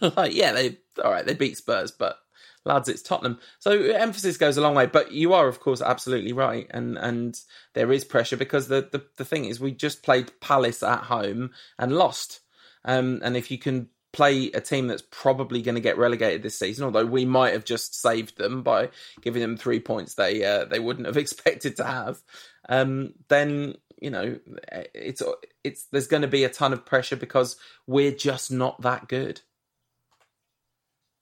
like, 0.16 0.34
yeah, 0.34 0.52
they, 0.52 0.78
all 1.02 1.10
right, 1.10 1.26
they 1.26 1.34
beat 1.34 1.56
Spurs, 1.56 1.90
but 1.90 2.18
lads, 2.66 2.88
it's 2.88 3.02
Tottenham. 3.02 3.38
So 3.58 3.70
emphasis 3.70 4.36
goes 4.36 4.56
a 4.56 4.60
long 4.60 4.74
way. 4.74 4.86
But 4.86 5.12
you 5.12 5.32
are, 5.32 5.48
of 5.48 5.60
course, 5.60 5.80
absolutely 5.80 6.32
right. 6.32 6.66
And, 6.70 6.98
and 6.98 7.40
there 7.74 7.92
is 7.92 8.04
pressure 8.04 8.36
because 8.36 8.68
the, 8.68 8.88
the, 8.90 9.04
the 9.16 9.24
thing 9.24 9.46
is, 9.46 9.60
we 9.60 9.72
just 9.72 10.02
played 10.02 10.38
Palace 10.40 10.82
at 10.82 11.04
home 11.04 11.50
and 11.78 11.96
lost. 11.96 12.40
Um, 12.84 13.20
and 13.22 13.36
if 13.36 13.50
you 13.50 13.58
can 13.58 13.88
play 14.12 14.50
a 14.52 14.60
team 14.62 14.86
that's 14.86 15.04
probably 15.10 15.60
going 15.60 15.74
to 15.74 15.80
get 15.80 15.98
relegated 15.98 16.42
this 16.42 16.58
season, 16.58 16.84
although 16.84 17.04
we 17.04 17.24
might 17.24 17.52
have 17.52 17.64
just 17.64 18.00
saved 18.00 18.38
them 18.38 18.62
by 18.62 18.88
giving 19.20 19.42
them 19.42 19.56
three 19.56 19.78
points 19.80 20.14
they 20.14 20.42
uh, 20.42 20.64
they 20.64 20.78
wouldn't 20.78 21.06
have 21.06 21.16
expected 21.18 21.76
to 21.76 21.84
have, 21.84 22.22
um, 22.68 23.12
then 23.28 23.74
you 24.00 24.08
know 24.08 24.38
it's 24.94 25.22
it's 25.62 25.84
there's 25.92 26.06
going 26.06 26.22
to 26.22 26.28
be 26.28 26.44
a 26.44 26.48
ton 26.48 26.72
of 26.72 26.86
pressure 26.86 27.16
because 27.16 27.56
we're 27.86 28.12
just 28.12 28.50
not 28.50 28.80
that 28.80 29.06
good. 29.06 29.42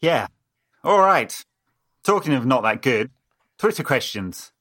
Yeah. 0.01 0.29
All 0.85 0.99
right. 0.99 1.45
Talking 2.03 2.35
of 2.35 2.45
not 2.45 2.62
that 2.62 2.82
good, 2.82 3.11
Twitter 3.59 3.82
questions. 3.82 4.53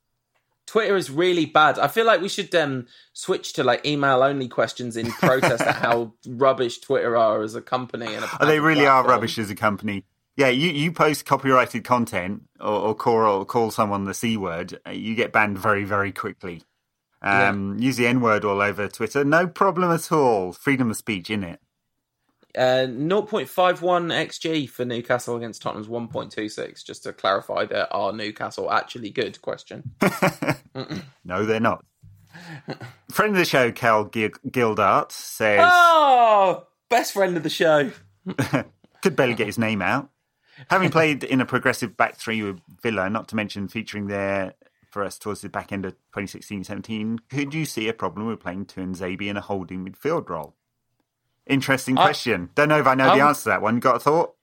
Twitter 0.65 0.95
is 0.95 1.11
really 1.11 1.45
bad. 1.45 1.78
I 1.78 1.89
feel 1.89 2.05
like 2.05 2.21
we 2.21 2.30
should 2.30 2.53
um, 2.55 2.88
switch 3.11 3.53
to 3.53 3.63
like 3.63 3.86
email 3.86 4.24
only 4.24 4.47
questions 4.47 4.95
in 4.95 5.11
protest 5.11 5.61
at 5.61 5.76
how 5.76 6.13
rubbish 6.28 6.80
Twitter 6.80 7.17
are 7.17 7.41
as 7.41 7.55
a 7.55 7.61
company. 7.61 8.05
And 8.05 8.24
a 8.24 8.30
oh, 8.39 8.45
they 8.45 8.59
really 8.61 8.82
platform. 8.82 9.05
are 9.05 9.09
rubbish 9.09 9.38
as 9.38 9.49
a 9.49 9.55
company. 9.55 10.05
Yeah, 10.38 10.47
you, 10.47 10.69
you 10.69 10.91
post 10.91 11.26
copyrighted 11.26 11.84
content 11.84 12.43
or, 12.59 12.80
or 12.80 12.95
call 12.95 13.17
or 13.17 13.45
call 13.45 13.71
someone 13.71 14.05
the 14.05 14.13
c 14.13 14.38
word, 14.38 14.80
uh, 14.88 14.91
you 14.91 15.15
get 15.15 15.32
banned 15.32 15.59
very 15.59 15.84
very 15.84 16.11
quickly. 16.11 16.63
Um, 17.21 17.78
yeah. 17.78 17.86
Use 17.86 17.97
the 17.97 18.07
n 18.07 18.21
word 18.21 18.43
all 18.45 18.61
over 18.61 18.88
Twitter, 18.88 19.24
no 19.24 19.47
problem 19.47 19.91
at 19.91 20.11
all. 20.11 20.53
Freedom 20.53 20.89
of 20.89 20.97
speech 20.97 21.30
in 21.30 21.43
it. 21.43 21.59
Uh, 22.56 22.86
0.51 22.88 23.47
xg 23.47 24.70
for 24.70 24.86
Newcastle 24.86 25.36
against 25.36 25.62
Tottenham's 25.62 25.88
1.26. 25.88 26.86
Just 26.86 27.04
to 27.04 27.14
clarify, 27.14 27.66
there 27.66 27.91
are 27.91 28.14
Newcastle 28.14 28.72
actually 28.72 29.10
good? 29.10 29.41
Question. 29.41 29.91
no, 31.24 31.45
they're 31.45 31.60
not. 31.60 31.84
friend 33.12 33.32
of 33.32 33.38
the 33.38 33.45
show, 33.45 33.72
Cal 33.72 34.06
Gildart 34.06 35.12
says, 35.12 35.60
"Oh, 35.64 36.68
best 36.89 37.14
friend 37.14 37.38
of 37.38 37.43
the 37.43 37.49
show." 37.49 37.91
could 39.01 39.16
barely 39.16 39.36
get 39.36 39.47
his 39.47 39.58
name 39.58 39.82
out. 39.82 40.10
Having 40.70 40.91
played 40.91 41.24
in 41.24 41.41
a 41.41 41.45
progressive 41.45 41.97
back 41.97 42.16
three 42.16 42.41
with 42.41 42.60
Villa, 42.82 43.10
not 43.10 43.28
to 43.30 43.36
mention 43.36 43.68
featuring 43.68 44.08
there 44.08 44.54
for 44.89 45.04
us 45.04 45.18
towards 45.18 45.41
the 45.41 45.49
back 45.49 45.72
end 45.72 45.86
of 45.86 45.95
2016-17, 46.16 47.18
could 47.30 47.54
you 47.54 47.66
see 47.66 47.88
a 47.88 47.93
problem 47.93 48.28
with 48.28 48.39
playing 48.39 48.66
Tuanzebe 48.66 49.28
in 49.28 49.36
a 49.36 49.41
holding 49.41 49.84
midfield 49.84 50.30
role? 50.30 50.56
Interesting 51.48 51.96
question. 51.96 52.44
I, 52.44 52.50
Don't 52.56 52.70
know 52.70 52.80
if 52.80 52.88
I 52.88 52.96
know 52.96 53.10
um, 53.10 53.18
the 53.18 53.24
answer 53.24 53.44
to 53.44 53.50
that 53.50 53.62
one. 53.62 53.80
Got 53.80 53.98
a 53.98 54.00
thought? 54.00 54.36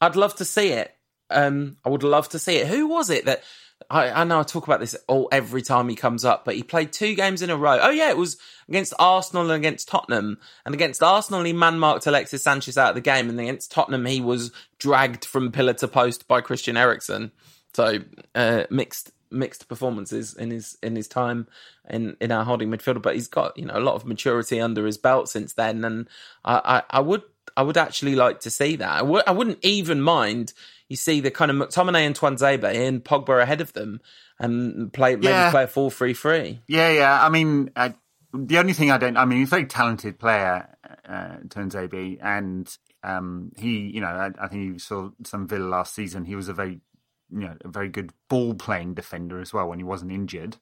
I'd 0.00 0.16
love 0.16 0.34
to 0.36 0.44
see 0.44 0.68
it. 0.68 0.94
Um, 1.30 1.76
I 1.84 1.90
would 1.90 2.02
love 2.02 2.28
to 2.30 2.38
see 2.38 2.56
it. 2.56 2.66
Who 2.66 2.88
was 2.88 3.08
it 3.10 3.26
that 3.26 3.44
I, 3.88 4.10
I, 4.10 4.24
know 4.24 4.40
I 4.40 4.42
talk 4.42 4.66
about 4.66 4.80
this 4.80 4.96
all 5.06 5.28
every 5.32 5.62
time 5.62 5.88
he 5.88 5.94
comes 5.94 6.24
up, 6.24 6.44
but 6.44 6.54
he 6.54 6.62
played 6.62 6.92
two 6.92 7.14
games 7.14 7.40
in 7.40 7.50
a 7.50 7.56
row. 7.56 7.78
Oh 7.80 7.90
yeah, 7.90 8.10
it 8.10 8.16
was 8.16 8.36
against 8.68 8.92
Arsenal 8.98 9.44
and 9.44 9.64
against 9.64 9.88
Tottenham. 9.88 10.38
And 10.66 10.74
against 10.74 11.02
Arsenal, 11.02 11.42
he 11.44 11.52
man 11.52 11.78
marked 11.78 12.06
Alexis 12.06 12.42
Sanchez 12.42 12.76
out 12.76 12.90
of 12.90 12.94
the 12.94 13.00
game, 13.00 13.30
and 13.30 13.40
against 13.40 13.72
Tottenham, 13.72 14.04
he 14.06 14.20
was 14.20 14.52
dragged 14.78 15.24
from 15.24 15.52
pillar 15.52 15.74
to 15.74 15.88
post 15.88 16.28
by 16.28 16.40
Christian 16.40 16.76
Eriksen. 16.76 17.32
So 17.74 18.00
uh, 18.34 18.64
mixed 18.70 19.12
mixed 19.30 19.68
performances 19.68 20.34
in 20.34 20.50
his 20.50 20.76
in 20.82 20.96
his 20.96 21.08
time 21.08 21.46
in 21.88 22.16
in 22.20 22.32
our 22.32 22.44
holding 22.44 22.70
midfielder, 22.70 23.02
but 23.02 23.14
he's 23.14 23.28
got 23.28 23.56
you 23.56 23.64
know 23.66 23.76
a 23.76 23.80
lot 23.80 23.94
of 23.94 24.04
maturity 24.04 24.60
under 24.60 24.84
his 24.86 24.98
belt 24.98 25.28
since 25.28 25.52
then, 25.54 25.84
and 25.84 26.08
I 26.44 26.82
I, 26.90 26.98
I 26.98 27.00
would 27.00 27.22
I 27.56 27.62
would 27.62 27.76
actually 27.76 28.14
like 28.14 28.40
to 28.40 28.50
see 28.50 28.76
that. 28.76 28.90
I 28.90 28.98
w- 28.98 29.22
I 29.26 29.32
wouldn't 29.32 29.58
even 29.62 30.00
mind 30.00 30.52
you 30.88 30.96
see 30.96 31.20
the 31.20 31.30
kind 31.30 31.50
of 31.50 31.56
McTominay 31.56 32.04
and 32.06 32.16
Tuanzebe 32.18 32.64
and 32.64 33.04
Pogba 33.04 33.40
ahead 33.42 33.60
of 33.60 33.72
them 33.74 34.00
and 34.40 34.92
play 34.92 35.14
maybe 35.14 35.28
Yeah. 35.28 35.50
play 35.52 35.62
a 35.64 35.68
4 35.68 35.90
3 35.90 36.14
3. 36.14 36.60
Yeah, 36.66 36.90
yeah. 36.90 37.24
I 37.24 37.28
mean, 37.28 37.70
I, 37.76 37.94
the 38.34 38.58
only 38.58 38.72
thing 38.72 38.90
I 38.90 38.98
don't, 38.98 39.16
I 39.16 39.24
mean, 39.24 39.38
he's 39.38 39.48
a 39.48 39.50
very 39.50 39.66
talented 39.66 40.18
player, 40.18 40.68
uh, 41.08 41.36
AB, 41.78 42.18
and 42.20 42.76
um, 43.04 43.52
he, 43.56 43.86
you 43.88 44.00
know, 44.00 44.08
I, 44.08 44.30
I 44.40 44.48
think 44.48 44.64
you 44.64 44.78
saw 44.80 45.10
some 45.24 45.46
Villa 45.46 45.64
last 45.68 45.94
season. 45.94 46.24
He 46.24 46.34
was 46.34 46.48
a 46.48 46.54
very, 46.54 46.80
you 47.32 47.40
know, 47.40 47.56
a 47.64 47.68
very 47.68 47.88
good 47.88 48.12
ball 48.28 48.54
playing 48.54 48.94
defender 48.94 49.40
as 49.40 49.52
well 49.52 49.68
when 49.68 49.78
he 49.78 49.84
wasn't 49.84 50.12
injured. 50.12 50.56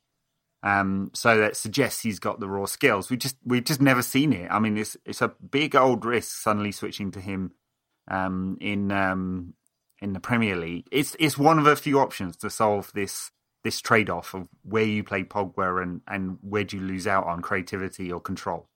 Um, 0.62 1.10
so 1.14 1.38
that 1.38 1.56
suggests 1.56 2.02
he's 2.02 2.18
got 2.18 2.40
the 2.40 2.48
raw 2.48 2.66
skills. 2.66 3.10
We 3.10 3.16
just 3.16 3.36
we've 3.44 3.64
just 3.64 3.80
never 3.80 4.02
seen 4.02 4.32
it. 4.32 4.50
I 4.50 4.58
mean, 4.58 4.76
it's 4.76 4.96
it's 5.04 5.22
a 5.22 5.28
big 5.28 5.76
old 5.76 6.04
risk 6.04 6.42
suddenly 6.42 6.72
switching 6.72 7.10
to 7.12 7.20
him 7.20 7.52
um, 8.08 8.58
in 8.60 8.90
um, 8.90 9.54
in 10.00 10.12
the 10.12 10.20
Premier 10.20 10.56
League. 10.56 10.86
It's 10.90 11.16
it's 11.20 11.38
one 11.38 11.58
of 11.58 11.66
a 11.66 11.76
few 11.76 12.00
options 12.00 12.36
to 12.38 12.50
solve 12.50 12.90
this 12.92 13.30
this 13.64 13.80
trade 13.80 14.10
off 14.10 14.34
of 14.34 14.48
where 14.62 14.84
you 14.84 15.04
play 15.04 15.22
Pogba 15.22 15.82
and 15.82 16.00
and 16.06 16.38
where 16.40 16.64
do 16.64 16.76
you 16.76 16.82
lose 16.82 17.06
out 17.06 17.26
on 17.26 17.40
creativity 17.40 18.10
or 18.10 18.20
control. 18.20 18.68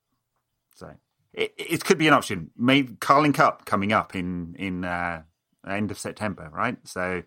So 0.74 0.95
it 1.32 1.53
it 1.57 1.84
could 1.84 1.99
be 1.99 2.09
an 2.09 2.14
option. 2.14 2.51
Maybe 2.57 2.95
Carling 3.01 3.32
Cup 3.32 3.64
coming 3.64 3.93
up 3.93 4.14
in 4.14 4.55
in 4.59 4.84
uh, 4.84 5.22
end 5.66 5.90
of 5.90 5.99
September, 5.99 6.49
right? 6.53 6.76
So 6.84 7.22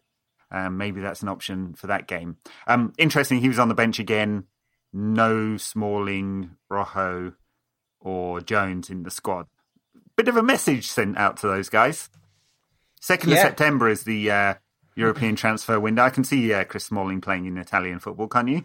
um, 0.56 0.78
maybe 0.78 1.02
that's 1.02 1.22
an 1.22 1.28
option 1.28 1.74
for 1.74 1.88
that 1.88 2.08
game. 2.08 2.38
Um, 2.66 2.94
interesting, 2.98 3.42
he 3.42 3.50
was 3.50 3.60
on 3.60 3.68
the 3.68 3.76
bench 3.76 4.00
again. 4.00 4.46
No 4.94 5.58
Smalling, 5.58 6.52
Rojo, 6.70 7.34
or 8.00 8.40
Jones 8.40 8.90
in 8.90 9.04
the 9.04 9.12
squad. 9.12 9.48
Bit 10.16 10.30
of 10.30 10.38
a 10.38 10.44
message 10.44 10.88
sent 10.88 11.18
out 11.18 11.36
to 11.38 11.48
those 11.48 11.68
guys. 11.68 12.10
Second 13.02 13.34
of 13.34 13.40
September 13.40 13.90
is 13.90 14.04
the 14.04 14.32
uh, 14.32 14.54
European 14.96 15.36
transfer 15.36 15.78
window. 15.78 16.04
I 16.04 16.10
can 16.10 16.24
see 16.24 16.54
uh, 16.54 16.64
Chris 16.64 16.86
Smalling 16.86 17.20
playing 17.20 17.46
in 17.46 17.58
Italian 17.58 18.00
football, 18.00 18.30
can't 18.30 18.48
you? 18.48 18.64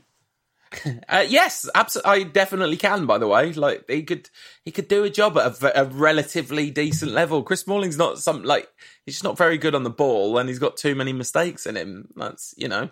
Uh, 1.09 1.25
yes, 1.27 1.69
absolutely. 1.75 2.11
I 2.13 2.23
definitely 2.25 2.77
can. 2.77 3.07
By 3.07 3.19
the 3.19 3.27
way, 3.27 3.53
like 3.53 3.85
he 3.89 4.05
could, 4.05 4.31
he 4.65 4.71
could 4.71 4.87
do 4.87 5.03
a 5.03 5.11
job 5.11 5.37
at 5.37 5.61
a 5.75 5.85
relatively 5.87 6.71
decent 6.71 7.11
level. 7.13 7.43
Chris 7.43 7.63
Smalling's 7.63 7.99
not 7.99 8.19
some 8.19 8.45
like 8.45 8.69
he's 9.05 9.17
just 9.17 9.25
not 9.25 9.37
very 9.37 9.59
good 9.59 9.75
on 9.75 9.83
the 9.83 9.91
ball, 9.91 10.39
and 10.39 10.49
he's 10.49 10.61
got 10.61 10.77
too 10.77 10.95
many 10.95 11.13
mistakes 11.13 11.67
in 11.67 11.77
him. 11.77 12.09
That's 12.15 12.55
you 12.57 12.69
know, 12.69 12.89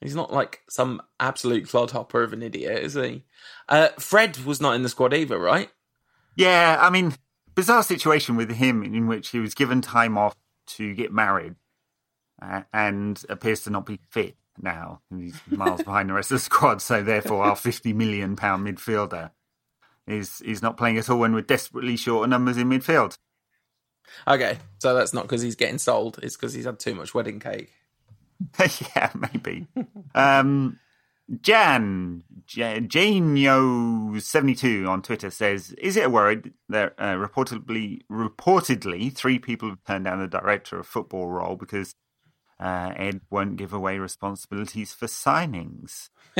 he's 0.00 0.14
not 0.14 0.32
like 0.32 0.60
some 0.68 1.02
absolute 1.18 1.68
clodhopper 1.68 2.22
of 2.22 2.32
an 2.32 2.42
idiot, 2.42 2.84
is 2.84 2.94
he? 2.94 3.24
Uh, 3.68 3.88
Fred 3.98 4.38
was 4.44 4.60
not 4.60 4.74
in 4.74 4.82
the 4.82 4.88
squad 4.88 5.12
either, 5.12 5.38
right? 5.38 5.70
Yeah, 6.36 6.78
I 6.80 6.90
mean, 6.90 7.14
bizarre 7.54 7.82
situation 7.82 8.36
with 8.36 8.50
him 8.52 8.82
in 8.82 9.06
which 9.06 9.30
he 9.30 9.40
was 9.40 9.54
given 9.54 9.80
time 9.80 10.16
off 10.16 10.36
to 10.66 10.94
get 10.94 11.12
married 11.12 11.56
uh, 12.40 12.62
and 12.72 13.22
appears 13.28 13.62
to 13.62 13.70
not 13.70 13.86
be 13.86 13.98
fit 14.10 14.36
now. 14.62 15.00
He's 15.16 15.40
miles 15.48 15.82
behind 15.82 16.08
the 16.08 16.14
rest 16.14 16.30
of 16.30 16.36
the 16.36 16.44
squad, 16.44 16.82
so 16.82 17.02
therefore 17.02 17.44
our 17.44 17.56
fifty 17.56 17.92
million 17.92 18.36
pound 18.36 18.66
midfielder 18.66 19.30
is 20.06 20.40
is 20.42 20.62
not 20.62 20.76
playing 20.76 20.98
at 20.98 21.10
all 21.10 21.18
when 21.18 21.34
we're 21.34 21.42
desperately 21.42 21.96
short 21.96 22.24
of 22.24 22.30
numbers 22.30 22.56
in 22.56 22.68
midfield. 22.68 23.16
Okay, 24.26 24.58
so 24.78 24.94
that's 24.94 25.12
not 25.12 25.22
because 25.22 25.42
he's 25.42 25.56
getting 25.56 25.78
sold; 25.78 26.18
it's 26.22 26.36
because 26.36 26.52
he's 26.52 26.64
had 26.64 26.78
too 26.78 26.94
much 26.94 27.14
wedding 27.14 27.40
cake. 27.40 27.72
yeah, 28.96 29.10
maybe. 29.14 29.66
um, 30.14 30.78
Jan 31.40 32.22
Janio 32.46 34.22
seventy 34.22 34.54
two 34.54 34.86
on 34.88 35.02
Twitter 35.02 35.30
says, 35.30 35.72
"Is 35.72 35.96
it 35.96 36.06
a 36.06 36.10
worry 36.10 36.42
that 36.68 36.94
uh, 36.98 37.14
reportedly 37.14 38.02
reportedly 38.10 39.12
three 39.12 39.38
people 39.38 39.70
have 39.70 39.84
turned 39.84 40.04
down 40.04 40.20
the 40.20 40.28
director 40.28 40.78
of 40.78 40.86
football 40.86 41.26
role 41.26 41.56
because 41.56 41.94
uh, 42.60 42.92
Ed 42.96 43.20
won't 43.30 43.56
give 43.56 43.72
away 43.72 43.98
responsibilities 43.98 44.92
for 44.92 45.06
signings?" 45.06 46.10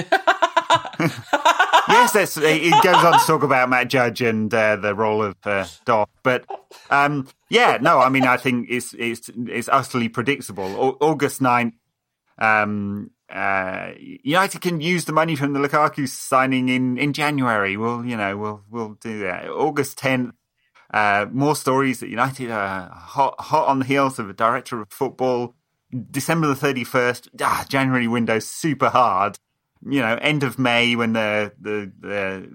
yes, 1.88 2.12
that's, 2.12 2.36
it 2.36 2.82
goes 2.82 2.96
on 2.96 3.18
to 3.18 3.26
talk 3.26 3.42
about 3.42 3.68
Matt 3.68 3.88
Judge 3.88 4.22
and 4.22 4.52
uh, 4.52 4.76
the 4.76 4.94
role 4.94 5.22
of 5.22 5.36
uh, 5.44 5.66
Doc, 5.84 6.10
but 6.22 6.44
um, 6.90 7.28
yeah, 7.48 7.78
no, 7.80 7.98
I 8.00 8.08
mean, 8.08 8.24
I 8.24 8.36
think 8.36 8.68
it's 8.70 8.94
it's 8.98 9.30
it's 9.46 9.68
utterly 9.70 10.08
predictable. 10.08 10.74
Au- 10.76 10.98
August 11.00 11.40
9th, 11.40 11.72
um, 12.38 13.10
uh, 13.30 13.92
United 13.98 14.60
can 14.60 14.80
use 14.80 15.04
the 15.04 15.12
money 15.12 15.36
from 15.36 15.52
the 15.52 15.60
Lukaku 15.60 16.08
signing 16.08 16.68
in, 16.68 16.98
in 16.98 17.12
January. 17.12 17.76
We'll, 17.76 18.04
you 18.04 18.16
know, 18.16 18.36
we'll 18.36 18.62
we'll 18.70 18.94
do 19.00 19.20
that. 19.20 19.48
August 19.48 19.98
10th, 19.98 20.32
uh, 20.92 21.26
more 21.30 21.56
stories 21.56 22.00
that 22.00 22.08
United 22.08 22.50
are 22.50 22.88
hot 22.90 23.34
hot 23.40 23.68
on 23.68 23.80
the 23.80 23.84
heels 23.84 24.18
of 24.18 24.30
a 24.30 24.34
director 24.34 24.80
of 24.80 24.90
football. 24.90 25.54
December 26.11 26.47
the 26.49 26.55
31st, 26.55 27.28
ah, 27.42 27.64
January 27.68 28.09
window 28.09 28.38
super 28.38 28.88
hard. 28.88 29.38
You 29.88 30.01
know, 30.01 30.16
end 30.20 30.42
of 30.42 30.59
May 30.59 30.97
when 30.97 31.12
the 31.12 31.53
the, 31.61 31.92
the 32.01 32.51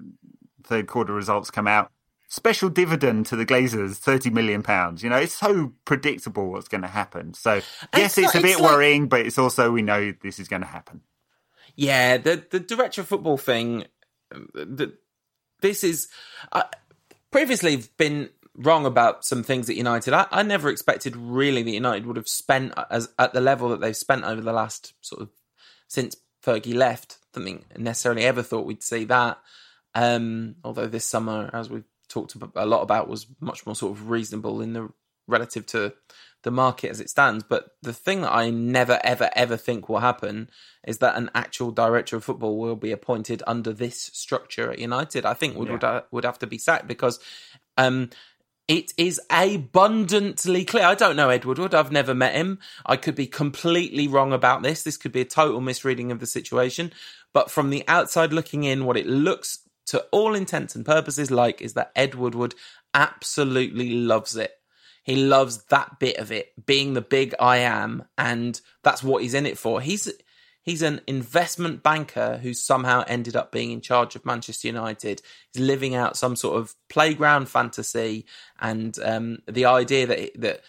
third 0.64 0.86
quarter 0.86 1.12
results 1.12 1.50
come 1.50 1.66
out. 1.68 1.90
Special 2.28 2.68
dividend 2.70 3.26
to 3.26 3.36
the 3.36 3.44
Glazers, 3.46 3.96
thirty 3.96 4.30
million 4.30 4.62
pounds. 4.62 5.02
You 5.02 5.10
know, 5.10 5.16
it's 5.16 5.34
so 5.34 5.72
predictable 5.84 6.50
what's 6.50 6.68
going 6.68 6.80
to 6.82 6.88
happen. 6.88 7.34
So 7.34 7.54
yes, 7.94 8.16
It's 8.16 8.18
it's, 8.18 8.26
not- 8.26 8.34
a 8.36 8.40
bit 8.40 8.50
it's 8.52 8.60
like- 8.60 8.70
worrying, 8.72 9.08
but 9.08 9.20
it's 9.20 9.38
also 9.38 9.70
we 9.70 9.82
know 9.82 10.12
this 10.22 10.38
is 10.38 10.48
going 10.48 10.62
to 10.62 10.68
happen. 10.68 11.02
Yeah, 11.76 12.16
the 12.18 12.44
the 12.50 12.60
director 12.60 13.02
of 13.02 13.08
football 13.08 13.36
thing. 13.38 13.84
um, 14.34 14.48
The, 14.54 14.94
this 15.60 15.84
is 15.84 16.08
uh, 16.52 16.64
previously 17.30 17.84
been 17.96 18.30
wrong 18.56 18.84
about 18.86 19.24
some 19.24 19.42
things 19.42 19.70
at 19.70 19.76
United. 19.76 20.12
I, 20.12 20.26
I 20.30 20.42
never 20.42 20.68
expected 20.68 21.16
really 21.16 21.62
that 21.62 21.70
United 21.70 22.06
would 22.06 22.16
have 22.16 22.28
spent 22.28 22.74
as 22.90 23.08
at 23.18 23.32
the 23.32 23.40
level 23.40 23.68
that 23.70 23.80
they've 23.80 23.96
spent 23.96 24.24
over 24.24 24.40
the 24.40 24.52
last 24.52 24.94
sort 25.00 25.22
of 25.22 25.30
since 25.88 26.16
Fergie 26.44 26.74
left. 26.74 27.18
I 27.22 27.38
don't 27.38 27.44
think 27.44 27.78
necessarily 27.78 28.24
ever 28.24 28.42
thought 28.42 28.66
we'd 28.66 28.82
see 28.82 29.04
that. 29.04 29.38
Um, 29.94 30.56
although 30.64 30.86
this 30.86 31.06
summer, 31.06 31.50
as 31.52 31.70
we've 31.70 31.84
talked 32.08 32.34
a 32.54 32.66
lot 32.66 32.82
about, 32.82 33.08
was 33.08 33.26
much 33.40 33.64
more 33.66 33.74
sort 33.74 33.92
of 33.92 34.10
reasonable 34.10 34.60
in 34.60 34.72
the 34.72 34.90
relative 35.28 35.64
to 35.66 35.94
the 36.42 36.50
market 36.50 36.90
as 36.90 37.00
it 37.00 37.08
stands. 37.08 37.44
But 37.44 37.70
the 37.82 37.92
thing 37.92 38.22
that 38.22 38.34
I 38.34 38.50
never, 38.50 39.00
ever, 39.04 39.30
ever 39.34 39.56
think 39.56 39.88
will 39.88 40.00
happen 40.00 40.50
is 40.86 40.98
that 40.98 41.16
an 41.16 41.30
actual 41.34 41.70
director 41.70 42.16
of 42.16 42.24
football 42.24 42.58
will 42.58 42.76
be 42.76 42.90
appointed 42.90 43.42
under 43.46 43.72
this 43.72 44.10
structure 44.12 44.70
at 44.70 44.78
United. 44.78 45.24
I 45.24 45.34
think 45.34 45.56
would 45.56 45.70
would, 45.70 45.84
uh, 45.84 46.02
would 46.10 46.24
have 46.24 46.38
to 46.40 46.46
be 46.46 46.58
sacked 46.58 46.88
because 46.88 47.20
um, 47.76 48.10
it 48.72 48.94
is 48.96 49.20
abundantly 49.28 50.64
clear. 50.64 50.86
I 50.86 50.94
don't 50.94 51.14
know 51.14 51.28
Ed 51.28 51.44
Woodward. 51.44 51.74
I've 51.74 51.92
never 51.92 52.14
met 52.14 52.34
him. 52.34 52.58
I 52.86 52.96
could 52.96 53.14
be 53.14 53.26
completely 53.26 54.08
wrong 54.08 54.32
about 54.32 54.62
this. 54.62 54.82
This 54.82 54.96
could 54.96 55.12
be 55.12 55.20
a 55.20 55.26
total 55.26 55.60
misreading 55.60 56.10
of 56.10 56.20
the 56.20 56.26
situation. 56.26 56.90
But 57.34 57.50
from 57.50 57.68
the 57.68 57.84
outside 57.86 58.32
looking 58.32 58.64
in, 58.64 58.86
what 58.86 58.96
it 58.96 59.06
looks 59.06 59.58
to 59.88 60.06
all 60.10 60.34
intents 60.34 60.74
and 60.74 60.86
purposes 60.86 61.30
like 61.30 61.60
is 61.60 61.74
that 61.74 61.92
Ed 61.94 62.14
Woodward 62.14 62.54
absolutely 62.94 63.90
loves 63.90 64.36
it. 64.36 64.52
He 65.02 65.16
loves 65.16 65.64
that 65.64 65.98
bit 65.98 66.16
of 66.16 66.32
it, 66.32 66.54
being 66.64 66.94
the 66.94 67.02
big 67.02 67.34
I 67.38 67.58
am, 67.58 68.04
and 68.16 68.58
that's 68.82 69.02
what 69.02 69.20
he's 69.20 69.34
in 69.34 69.44
it 69.44 69.58
for. 69.58 69.82
He's 69.82 70.10
he's 70.62 70.82
an 70.82 71.00
investment 71.06 71.82
banker 71.82 72.38
who 72.42 72.54
somehow 72.54 73.04
ended 73.06 73.36
up 73.36 73.50
being 73.52 73.72
in 73.72 73.80
charge 73.80 74.14
of 74.16 74.24
Manchester 74.24 74.68
United. 74.68 75.20
He's 75.52 75.62
living 75.62 75.94
out 75.94 76.16
some 76.16 76.36
sort 76.36 76.56
of 76.58 76.74
playground 76.88 77.48
fantasy, 77.48 78.26
and 78.60 78.96
um, 79.04 79.38
the 79.46 79.64
idea 79.66 80.06
that 80.06 80.40
that 80.40 80.60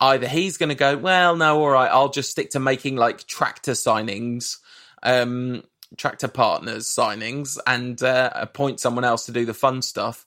either 0.00 0.26
he's 0.28 0.56
going 0.56 0.68
to 0.68 0.74
go, 0.74 0.96
well, 0.96 1.36
no, 1.36 1.60
all 1.60 1.70
right, 1.70 1.90
I'll 1.90 2.08
just 2.10 2.30
stick 2.30 2.50
to 2.50 2.60
making 2.60 2.96
like 2.96 3.26
tractor 3.26 3.72
signings, 3.72 4.58
um, 5.02 5.62
tractor 5.96 6.28
partners 6.28 6.86
signings, 6.86 7.58
and 7.66 8.02
uh, 8.02 8.30
appoint 8.34 8.80
someone 8.80 9.04
else 9.04 9.26
to 9.26 9.32
do 9.32 9.44
the 9.44 9.54
fun 9.54 9.80
stuff. 9.82 10.26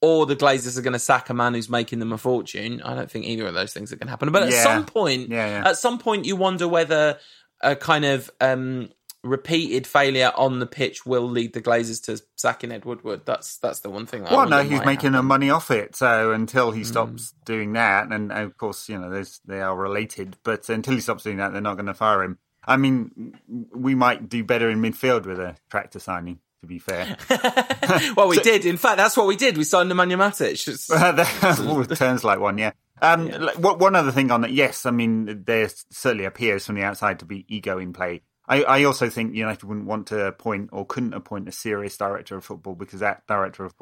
Or 0.00 0.26
the 0.26 0.36
Glazers 0.36 0.76
are 0.76 0.82
going 0.82 0.92
to 0.92 0.98
sack 0.98 1.30
a 1.30 1.34
man 1.34 1.54
who's 1.54 1.70
making 1.70 1.98
them 1.98 2.12
a 2.12 2.18
fortune. 2.18 2.82
I 2.82 2.94
don't 2.94 3.10
think 3.10 3.24
either 3.24 3.46
of 3.46 3.54
those 3.54 3.72
things 3.72 3.90
are 3.90 3.96
going 3.96 4.06
to 4.06 4.10
happen. 4.10 4.30
But 4.32 4.42
at 4.42 4.50
Yeah. 4.52 4.62
some 4.62 4.84
point, 4.84 5.30
Yeah, 5.30 5.46
yeah. 5.62 5.68
at 5.68 5.78
some 5.78 5.98
point, 5.98 6.26
you 6.26 6.36
wonder 6.36 6.68
whether 6.68 7.18
a 7.64 7.76
kind 7.76 8.04
of 8.04 8.30
um, 8.40 8.90
repeated 9.22 9.86
failure 9.86 10.30
on 10.36 10.58
the 10.58 10.66
pitch 10.66 11.06
will 11.06 11.28
lead 11.28 11.54
the 11.54 11.62
Glazers 11.62 12.04
to 12.04 12.22
sacking 12.36 12.70
Ed 12.70 12.84
Woodward. 12.84 13.22
That's 13.24 13.56
that's 13.58 13.80
the 13.80 13.90
one 13.90 14.06
thing. 14.06 14.26
I 14.26 14.34
Well, 14.34 14.48
no, 14.48 14.62
he's 14.62 14.84
making 14.84 15.12
happen. 15.14 15.26
money 15.26 15.50
off 15.50 15.70
it. 15.70 15.96
So 15.96 16.32
until 16.32 16.70
Hmm. 16.70 16.76
he 16.78 16.84
stops 16.84 17.32
doing 17.44 17.72
that, 17.72 18.04
and, 18.12 18.30
and 18.30 18.32
of 18.32 18.56
course, 18.58 18.88
you 18.88 18.98
know, 18.98 19.10
there's, 19.10 19.40
they 19.46 19.60
are 19.60 19.74
related, 19.76 20.36
but 20.44 20.68
until 20.68 20.94
he 20.94 21.00
stops 21.00 21.24
doing 21.24 21.38
that, 21.38 21.52
they're 21.52 21.60
not 21.62 21.74
going 21.74 21.86
to 21.86 21.94
fire 21.94 22.22
him. 22.22 22.38
I 22.66 22.76
mean, 22.78 23.34
we 23.74 23.94
might 23.94 24.28
do 24.28 24.42
better 24.44 24.70
in 24.70 24.80
midfield 24.80 25.26
with 25.26 25.38
a 25.38 25.56
tractor 25.70 25.98
signing, 25.98 26.38
to 26.62 26.66
be 26.66 26.78
fair. 26.78 27.16
well, 28.16 28.28
we 28.28 28.38
did. 28.38 28.64
In 28.64 28.78
fact, 28.78 28.96
that's 28.96 29.16
what 29.18 29.26
we 29.26 29.36
did. 29.36 29.58
We 29.58 29.64
signed 29.64 29.90
Nemanja 29.90 30.16
Matic. 30.16 30.66
It's- 30.68 30.86
that 30.88 31.94
turns 31.98 32.24
like 32.24 32.40
one, 32.40 32.56
yeah. 32.58 32.72
Um, 33.02 33.28
one- 33.58 33.78
One 33.78 33.94
other 33.96 34.12
thing 34.12 34.30
on 34.30 34.42
that, 34.42 34.52
yes, 34.52 34.86
I 34.86 34.90
mean, 34.90 35.44
there 35.46 35.68
certainly 35.90 36.24
appears 36.24 36.66
from 36.66 36.76
the 36.76 36.82
outside 36.84 37.18
to 37.20 37.24
be 37.24 37.44
ego 37.48 37.78
in 37.78 37.92
play. 37.92 38.22
I, 38.48 38.62
I 38.64 38.84
also 38.84 39.08
think 39.10 39.34
United 39.34 39.64
wouldn't 39.64 39.86
want 39.86 40.08
to 40.08 40.26
appoint 40.26 40.70
or 40.72 40.86
couldn't 40.86 41.14
appoint 41.14 41.48
a 41.48 41.52
serious 41.52 41.96
director 41.96 42.36
of 42.36 42.44
football 42.44 42.74
because 42.74 43.00
that 43.00 43.26
director 43.26 43.64
of 43.64 43.74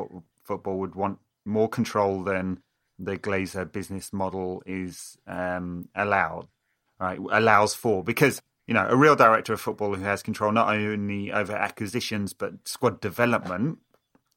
football 0.45 0.79
would 0.79 0.95
want 0.95 1.19
more 1.45 1.69
control 1.69 2.23
than 2.25 2.61
the 2.99 3.19
Glazer 3.19 3.71
business 3.71 4.13
model 4.13 4.63
is 4.67 5.17
um, 5.27 5.89
allowed. 5.95 6.47
right, 7.01 7.19
allows 7.33 7.75
for 7.75 8.05
because 8.05 8.41
you 8.69 8.75
know 8.75 8.87
a 8.89 8.97
real 8.97 9.17
director 9.17 9.53
of 9.53 9.61
football 9.61 9.95
who 9.95 10.03
has 10.05 10.23
control 10.23 10.53
not 10.53 10.73
only 10.75 11.33
over 11.33 11.53
acquisitions 11.53 12.33
but 12.33 12.67
squad 12.69 13.01
development, 13.01 13.79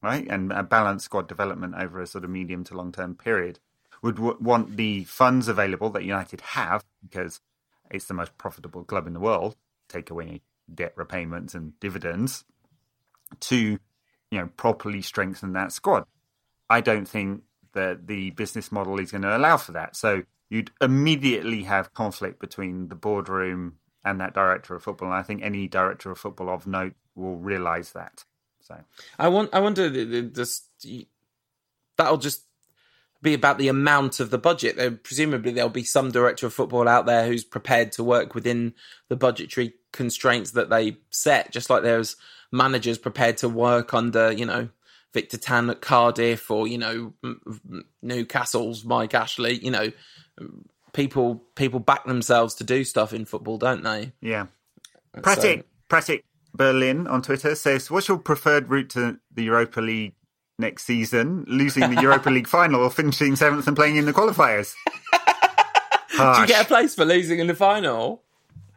right, 0.01 0.25
and 0.29 0.51
a 0.51 0.63
balanced 0.63 1.05
squad 1.05 1.27
development 1.27 1.75
over 1.77 2.01
a 2.01 2.07
sort 2.07 2.23
of 2.23 2.29
medium 2.31 2.63
to 2.63 2.75
long 2.75 2.91
term 2.91 3.15
period 3.15 3.59
would 4.05 4.17
w- 4.17 4.37
want 4.39 4.77
the 4.77 5.03
funds 5.05 5.47
available 5.47 5.89
that 5.89 6.03
United 6.03 6.39
have 6.41 6.85
because 7.01 7.41
it's 7.89 8.05
the 8.05 8.13
most 8.13 8.37
profitable 8.37 8.83
club 8.83 9.07
in 9.07 9.13
the 9.13 9.19
world. 9.19 9.55
Take 9.89 10.11
away 10.11 10.41
debt 10.71 10.93
repayments 10.95 11.55
and 11.55 11.79
dividends 11.79 12.45
to 13.39 13.79
you 14.29 14.39
know 14.39 14.47
properly 14.57 15.01
strengthen 15.01 15.53
that 15.53 15.71
squad. 15.71 16.05
I 16.69 16.81
don't 16.81 17.07
think 17.07 17.41
that 17.73 18.05
the 18.05 18.29
business 18.31 18.71
model 18.71 18.99
is 18.99 19.11
going 19.11 19.23
to 19.23 19.35
allow 19.35 19.57
for 19.57 19.71
that. 19.71 19.95
So 19.95 20.21
you'd 20.49 20.69
immediately 20.79 21.63
have 21.63 21.93
conflict 21.95 22.39
between 22.39 22.89
the 22.89 22.95
boardroom 22.95 23.77
and 24.03 24.21
that 24.21 24.35
director 24.35 24.75
of 24.75 24.83
football. 24.83 25.09
And 25.09 25.17
I 25.17 25.23
think 25.23 25.41
any 25.41 25.67
director 25.67 26.11
of 26.11 26.19
football 26.19 26.49
of 26.49 26.67
note 26.67 26.93
will 27.15 27.37
realise 27.37 27.89
that. 27.91 28.23
So 28.61 28.77
I 29.17 29.29
want, 29.29 29.49
I 29.53 29.59
wonder, 29.59 29.89
that'll 31.97 32.17
just 32.17 32.45
be 33.25 33.33
about 33.33 33.57
the 33.57 33.67
amount 33.67 34.19
of 34.19 34.29
the 34.29 34.37
budget. 34.37 34.77
There, 34.77 34.91
presumably, 34.91 35.51
there'll 35.51 35.69
be 35.69 35.83
some 35.83 36.11
director 36.11 36.45
of 36.45 36.53
football 36.53 36.87
out 36.87 37.05
there 37.05 37.27
who's 37.27 37.43
prepared 37.43 37.91
to 37.93 38.03
work 38.03 38.33
within 38.33 38.73
the 39.09 39.15
budgetary 39.17 39.73
constraints 39.91 40.51
that 40.51 40.69
they 40.69 40.97
set, 41.09 41.51
just 41.51 41.69
like 41.69 41.83
there's 41.83 42.15
managers 42.51 42.97
prepared 42.97 43.37
to 43.37 43.49
work 43.49 43.93
under, 43.93 44.31
you 44.31 44.45
know, 44.45 44.69
Victor 45.13 45.37
Tan 45.37 45.69
at 45.69 45.81
Cardiff 45.81 46.51
or 46.51 46.67
you 46.67 46.77
know 46.77 47.13
Newcastle's 48.01 48.83
Mike 48.83 49.13
Ashley. 49.13 49.57
You 49.63 49.71
know, 49.71 49.91
people 50.93 51.41
people 51.55 51.79
back 51.79 52.05
themselves 52.05 52.55
to 52.55 52.63
do 52.63 52.83
stuff 52.83 53.13
in 53.13 53.25
football, 53.25 53.57
don't 53.57 53.83
they? 53.83 54.11
Yeah. 54.21 54.47
Pratik 55.17 55.59
so, 55.59 55.63
Pratik 55.89 56.23
Berlin 56.53 57.07
on 57.07 57.21
Twitter 57.21 57.55
says, 57.55 57.89
"What's 57.89 58.09
your 58.09 58.17
preferred 58.17 58.69
route 58.69 58.89
to 58.91 59.17
the 59.33 59.43
Europa 59.43 59.79
League 59.79 60.15
next 60.57 60.85
season? 60.85 61.45
Losing 61.47 61.93
the 61.93 62.01
Europa 62.01 62.29
League 62.29 62.47
final 62.47 62.81
or 62.81 62.89
finishing 62.89 63.35
seventh 63.35 63.67
and 63.67 63.75
playing 63.75 63.97
in 63.97 64.05
the 64.05 64.13
qualifiers?" 64.13 64.73
do 66.17 66.41
you 66.41 66.47
get 66.47 66.65
a 66.65 66.67
place 66.67 66.95
for 66.95 67.05
losing 67.05 67.39
in 67.39 67.47
the 67.47 67.55
final? 67.55 68.23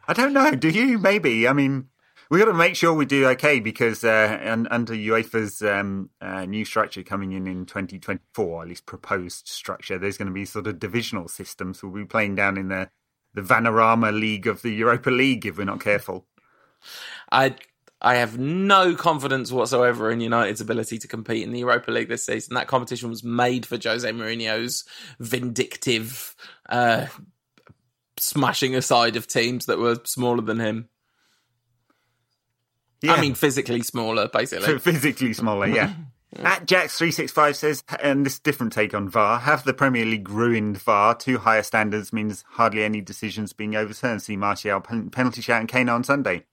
I 0.07 0.13
don't 0.13 0.33
know. 0.33 0.51
Do 0.51 0.69
you? 0.69 0.97
Maybe. 0.97 1.47
I 1.47 1.53
mean, 1.53 1.87
we 2.29 2.39
got 2.39 2.45
to 2.45 2.53
make 2.53 2.75
sure 2.75 2.93
we 2.93 3.05
do 3.05 3.27
okay 3.29 3.59
because 3.59 4.03
uh, 4.03 4.65
under 4.69 4.93
UEFA's 4.93 5.61
um, 5.61 6.09
uh, 6.21 6.45
new 6.45 6.63
structure 6.63 7.03
coming 7.03 7.31
in 7.31 7.47
in 7.47 7.65
2024, 7.65 8.61
at 8.61 8.67
least 8.67 8.85
proposed 8.85 9.47
structure, 9.47 9.97
there's 9.97 10.17
going 10.17 10.27
to 10.27 10.33
be 10.33 10.45
sort 10.45 10.67
of 10.67 10.79
divisional 10.79 11.27
systems. 11.27 11.81
We'll 11.81 11.91
be 11.91 12.05
playing 12.05 12.35
down 12.35 12.57
in 12.57 12.67
the 12.67 12.89
the 13.33 13.41
Vanarama 13.41 14.11
League 14.17 14.47
of 14.47 14.63
the 14.63 14.71
Europa 14.71 15.09
League 15.11 15.45
if 15.45 15.57
we're 15.57 15.63
not 15.63 15.79
careful. 15.79 16.25
I 17.31 17.55
I 18.01 18.15
have 18.15 18.37
no 18.37 18.95
confidence 18.95 19.51
whatsoever 19.51 20.09
in 20.09 20.21
United's 20.21 20.61
ability 20.61 20.99
to 20.99 21.07
compete 21.07 21.43
in 21.43 21.51
the 21.51 21.59
Europa 21.59 21.91
League 21.91 22.07
this 22.07 22.25
season. 22.25 22.55
That 22.55 22.67
competition 22.67 23.09
was 23.09 23.23
made 23.23 23.65
for 23.65 23.77
Jose 23.81 24.09
Mourinho's 24.09 24.85
vindictive 25.19 26.35
uh, 26.69 27.07
smashing 28.17 28.75
aside 28.75 29.17
of 29.17 29.27
teams 29.27 29.65
that 29.65 29.79
were 29.79 29.97
smaller 30.05 30.41
than 30.41 30.59
him. 30.59 30.87
Yeah. 33.01 33.13
I 33.13 33.21
mean, 33.21 33.35
physically 33.35 33.81
smaller, 33.81 34.29
basically. 34.29 34.79
physically 34.79 35.33
smaller, 35.33 35.67
yeah. 35.67 35.93
At 36.35 36.67
Jax365 36.67 37.55
says, 37.55 37.83
and 38.01 38.25
this 38.25 38.37
different 38.37 38.71
take 38.71 38.93
on 38.93 39.09
VAR, 39.09 39.39
have 39.39 39.63
the 39.63 39.73
Premier 39.73 40.05
League 40.05 40.29
ruined 40.29 40.77
VAR? 40.77 41.15
Too 41.15 41.39
higher 41.39 41.63
standards 41.63 42.13
means 42.13 42.45
hardly 42.51 42.83
any 42.83 43.01
decisions 43.01 43.51
being 43.51 43.75
overturned. 43.75 44.21
See 44.21 44.37
Martial 44.37 44.79
penalty 44.79 45.41
shout 45.41 45.61
and 45.61 45.67
Kane 45.67 45.89
on 45.89 46.03
Sunday. 46.03 46.45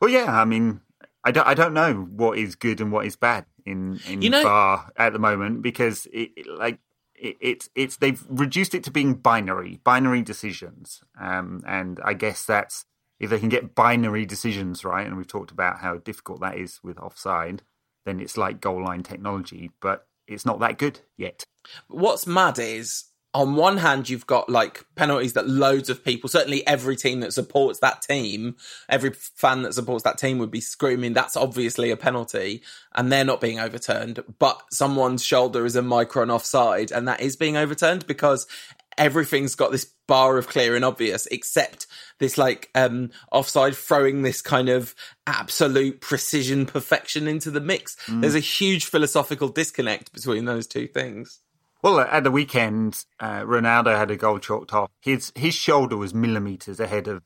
Well, 0.00 0.10
yeah, 0.10 0.36
I 0.40 0.44
mean, 0.44 0.80
I 1.24 1.32
don't, 1.32 1.46
I 1.46 1.54
don't 1.54 1.74
know 1.74 1.94
what 1.94 2.38
is 2.38 2.54
good 2.54 2.80
and 2.80 2.90
what 2.90 3.06
is 3.06 3.16
bad 3.16 3.44
in, 3.66 4.00
in 4.08 4.22
you 4.22 4.30
know, 4.30 4.42
VAR 4.42 4.90
at 4.96 5.12
the 5.12 5.18
moment 5.18 5.62
because 5.62 6.06
it, 6.06 6.30
it 6.36 6.46
like 6.46 6.78
it, 7.14 7.36
it's 7.40 7.68
it's 7.74 7.96
they've 7.96 8.22
reduced 8.28 8.74
it 8.74 8.84
to 8.84 8.90
being 8.90 9.14
binary, 9.14 9.80
binary 9.84 10.22
decisions, 10.22 11.02
um, 11.20 11.62
and 11.66 12.00
I 12.04 12.14
guess 12.14 12.44
that's 12.44 12.86
if 13.18 13.28
they 13.28 13.38
can 13.38 13.50
get 13.50 13.74
binary 13.74 14.24
decisions 14.24 14.84
right, 14.84 15.06
and 15.06 15.16
we've 15.16 15.26
talked 15.26 15.50
about 15.50 15.80
how 15.80 15.98
difficult 15.98 16.40
that 16.40 16.56
is 16.56 16.80
with 16.82 16.98
offside, 16.98 17.62
then 18.06 18.18
it's 18.20 18.38
like 18.38 18.60
goal 18.60 18.82
line 18.82 19.02
technology, 19.02 19.70
but 19.80 20.06
it's 20.26 20.46
not 20.46 20.60
that 20.60 20.78
good 20.78 21.00
yet. 21.18 21.44
What's 21.88 22.26
mad 22.26 22.58
is 22.58 23.04
on 23.32 23.54
one 23.54 23.76
hand, 23.76 24.08
you've 24.08 24.26
got 24.26 24.50
like 24.50 24.84
penalties 24.96 25.34
that 25.34 25.48
loads 25.48 25.88
of 25.88 26.04
people, 26.04 26.28
certainly 26.28 26.66
every 26.66 26.96
team 26.96 27.20
that 27.20 27.32
supports 27.32 27.78
that 27.78 28.02
team, 28.02 28.56
every 28.88 29.12
fan 29.12 29.62
that 29.62 29.74
supports 29.74 30.02
that 30.02 30.18
team 30.18 30.38
would 30.38 30.50
be 30.50 30.60
screaming, 30.60 31.12
that's 31.12 31.36
obviously 31.36 31.90
a 31.90 31.96
penalty, 31.96 32.62
and 32.94 33.10
they're 33.10 33.24
not 33.24 33.40
being 33.40 33.60
overturned. 33.60 34.24
But 34.38 34.60
someone's 34.72 35.24
shoulder 35.24 35.64
is 35.64 35.76
a 35.76 35.82
micron 35.82 36.32
offside, 36.32 36.90
and 36.90 37.06
that 37.06 37.20
is 37.20 37.36
being 37.36 37.56
overturned 37.56 38.06
because 38.06 38.48
everything's 38.98 39.54
got 39.54 39.70
this 39.70 39.86
bar 40.08 40.36
of 40.36 40.48
clear 40.48 40.74
and 40.74 40.84
obvious, 40.84 41.26
except 41.26 41.86
this 42.18 42.36
like 42.36 42.68
um 42.74 43.10
offside 43.30 43.76
throwing 43.76 44.22
this 44.22 44.42
kind 44.42 44.68
of 44.68 44.94
absolute 45.28 46.00
precision 46.00 46.66
perfection 46.66 47.28
into 47.28 47.52
the 47.52 47.60
mix. 47.60 47.96
Mm. 48.06 48.22
There's 48.22 48.34
a 48.34 48.40
huge 48.40 48.86
philosophical 48.86 49.48
disconnect 49.48 50.12
between 50.12 50.46
those 50.46 50.66
two 50.66 50.88
things. 50.88 51.38
Well, 51.82 52.00
at 52.00 52.24
the 52.24 52.30
weekend, 52.30 53.04
uh, 53.18 53.40
Ronaldo 53.40 53.96
had 53.96 54.10
a 54.10 54.16
goal 54.16 54.38
chalked 54.38 54.72
off. 54.74 54.90
His 55.00 55.32
his 55.34 55.54
shoulder 55.54 55.96
was 55.96 56.12
millimeters 56.12 56.78
ahead 56.78 57.08
of 57.08 57.22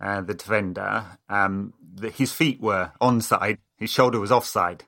uh, 0.00 0.20
the 0.22 0.34
defender. 0.34 1.18
Um, 1.28 1.74
the, 1.94 2.10
his 2.10 2.32
feet 2.32 2.60
were 2.60 2.92
onside. 3.00 3.58
His 3.76 3.90
shoulder 3.90 4.18
was 4.18 4.32
offside. 4.32 4.84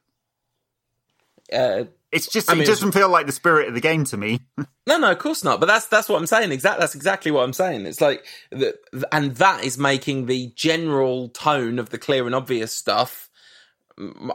Uh, 1.52 1.84
it's 2.10 2.26
just 2.28 2.48
I 2.48 2.54
it 2.54 2.58
mean, 2.58 2.66
doesn't 2.66 2.92
feel 2.92 3.08
like 3.08 3.26
the 3.26 3.32
spirit 3.32 3.68
of 3.68 3.74
the 3.74 3.80
game 3.80 4.04
to 4.06 4.16
me. 4.16 4.40
no, 4.86 4.98
no, 4.98 5.10
of 5.10 5.18
course 5.18 5.44
not. 5.44 5.60
But 5.60 5.66
that's 5.66 5.86
that's 5.86 6.08
what 6.08 6.18
I'm 6.18 6.26
saying. 6.26 6.50
Exactly, 6.50 6.80
that's 6.80 6.94
exactly 6.94 7.30
what 7.30 7.44
I'm 7.44 7.52
saying. 7.52 7.86
It's 7.86 8.00
like, 8.00 8.24
the, 8.50 8.76
and 9.12 9.36
that 9.36 9.64
is 9.64 9.78
making 9.78 10.26
the 10.26 10.52
general 10.56 11.28
tone 11.28 11.78
of 11.78 11.90
the 11.90 11.98
clear 11.98 12.26
and 12.26 12.34
obvious 12.34 12.72
stuff. 12.72 13.28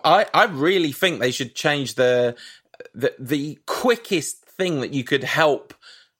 I 0.05 0.25
I 0.33 0.45
really 0.45 0.91
think 0.91 1.19
they 1.19 1.31
should 1.31 1.55
change 1.55 1.95
the 1.95 2.35
the 2.93 3.13
the 3.19 3.59
quickest 3.65 4.40
thing 4.61 4.81
that 4.81 4.93
you 4.93 5.03
could 5.03 5.23
help 5.23 5.73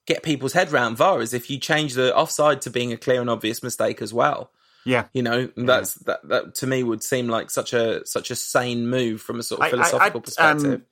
get 0.08 0.24
people's 0.24 0.54
head 0.54 0.72
round 0.72 0.98
VAR 0.98 1.22
is 1.22 1.34
if 1.34 1.50
you 1.50 1.60
change 1.60 1.94
the 1.94 2.16
offside 2.16 2.62
to 2.62 2.70
being 2.70 2.92
a 2.92 2.98
clear 2.98 3.22
and 3.22 3.30
obvious 3.30 3.62
mistake 3.62 4.02
as 4.02 4.14
well. 4.14 4.52
Yeah, 4.84 5.06
you 5.14 5.22
know 5.22 5.48
that's 5.56 5.98
yeah. 5.98 6.04
that 6.08 6.28
that 6.30 6.56
to 6.56 6.68
me 6.68 6.82
would 6.82 7.04
seem 7.04 7.28
like 7.28 7.52
such 7.52 7.72
a 7.74 8.04
such 8.06 8.32
a 8.32 8.36
sane 8.36 8.88
move 8.88 9.22
from 9.22 9.40
a 9.40 9.44
sort 9.44 9.62
of 9.62 9.70
philosophical 9.70 10.02
I, 10.40 10.44
I, 10.44 10.50
um, 10.50 10.58
perspective. 10.58 10.74
Um, 10.74 10.86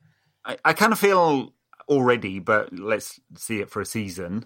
I, 0.45 0.57
I 0.63 0.73
kind 0.73 0.93
of 0.93 0.99
feel 0.99 1.53
already, 1.87 2.37
but 2.37 2.71
let's 2.77 3.19
see 3.35 3.61
it 3.61 3.71
for 3.71 3.81
a 3.81 3.85
season. 3.85 4.45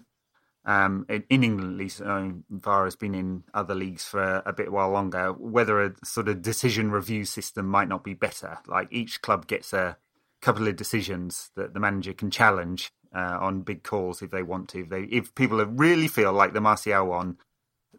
Um, 0.66 1.04
in, 1.10 1.24
in, 1.28 1.44
England, 1.44 1.74
at 1.74 1.78
least, 1.78 2.00
I 2.00 2.22
mean, 2.22 2.44
VAR 2.48 2.84
has 2.84 2.96
been 2.96 3.14
in 3.14 3.44
other 3.52 3.74
leagues 3.74 4.02
for 4.02 4.42
a 4.46 4.52
bit 4.54 4.72
while 4.72 4.88
longer. 4.88 5.30
Whether 5.34 5.82
a 5.82 5.92
sort 6.04 6.28
of 6.28 6.40
decision 6.40 6.90
review 6.90 7.26
system 7.26 7.66
might 7.66 7.88
not 7.88 8.02
be 8.02 8.14
better, 8.14 8.60
like 8.66 8.88
each 8.90 9.20
club 9.20 9.46
gets 9.46 9.74
a 9.74 9.98
couple 10.44 10.68
of 10.68 10.76
decisions 10.76 11.50
that 11.56 11.72
the 11.72 11.80
manager 11.80 12.12
can 12.12 12.30
challenge 12.30 12.92
uh, 13.14 13.38
on 13.40 13.62
big 13.62 13.82
calls 13.82 14.22
if 14.22 14.30
they 14.30 14.42
want 14.42 14.68
to. 14.70 14.82
If 14.82 14.88
they, 14.90 15.02
if 15.04 15.34
people 15.34 15.64
really 15.64 16.08
feel 16.08 16.32
like 16.32 16.52
the 16.52 16.60
Martial 16.60 17.06
one, 17.06 17.38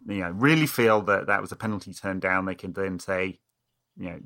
you 0.08 0.20
know, 0.20 0.30
really 0.30 0.68
feel 0.68 1.02
that 1.04 1.28
that 1.28 1.42
was 1.42 1.52
a 1.52 1.56
penalty 1.56 1.94
turned 1.94 2.22
down, 2.22 2.46
they 2.46 2.56
can 2.56 2.74
then 2.74 3.00
say, 3.00 3.40
you 3.98 4.10
know, 4.10 4.20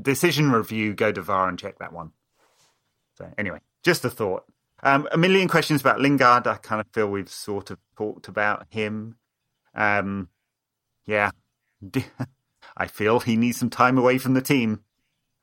decision 0.00 0.52
review, 0.52 0.94
go 0.94 1.10
to 1.10 1.22
VAR 1.22 1.48
and 1.48 1.58
check 1.58 1.78
that 1.78 1.92
one. 1.92 2.12
So 3.18 3.28
anyway, 3.36 3.58
just 3.82 4.04
a 4.04 4.10
thought. 4.10 4.44
Um, 4.82 5.08
a 5.10 5.18
million 5.18 5.48
questions 5.48 5.80
about 5.80 6.00
Lingard. 6.00 6.46
I 6.46 6.56
kind 6.56 6.80
of 6.80 6.86
feel 6.92 7.08
we've 7.08 7.28
sort 7.28 7.70
of 7.70 7.78
talked 7.96 8.28
about 8.28 8.66
him. 8.68 9.16
Um, 9.74 10.28
yeah, 11.06 11.30
I 12.76 12.86
feel 12.86 13.20
he 13.20 13.36
needs 13.36 13.58
some 13.58 13.70
time 13.70 13.98
away 13.98 14.18
from 14.18 14.34
the 14.34 14.42
team. 14.42 14.84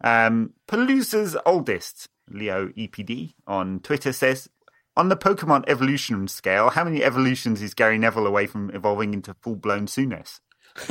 Um, 0.04 0.54
Palooza's 0.68 1.38
oldest, 1.46 2.08
Leo 2.34 2.70
EPD, 2.70 3.34
on 3.48 3.80
Twitter 3.80 4.14
says, 4.14 4.50
on 4.98 5.10
the 5.10 5.16
Pokemon 5.16 5.64
evolution 5.68 6.28
scale, 6.28 6.70
how 6.70 6.84
many 6.84 7.04
evolutions 7.04 7.62
is 7.62 7.74
Gary 7.74 7.98
Neville 7.98 8.28
away 8.28 8.46
from 8.46 8.70
evolving 8.72 9.14
into 9.14 9.34
full 9.36 9.56
blown 9.56 9.88
Souness? 9.88 10.40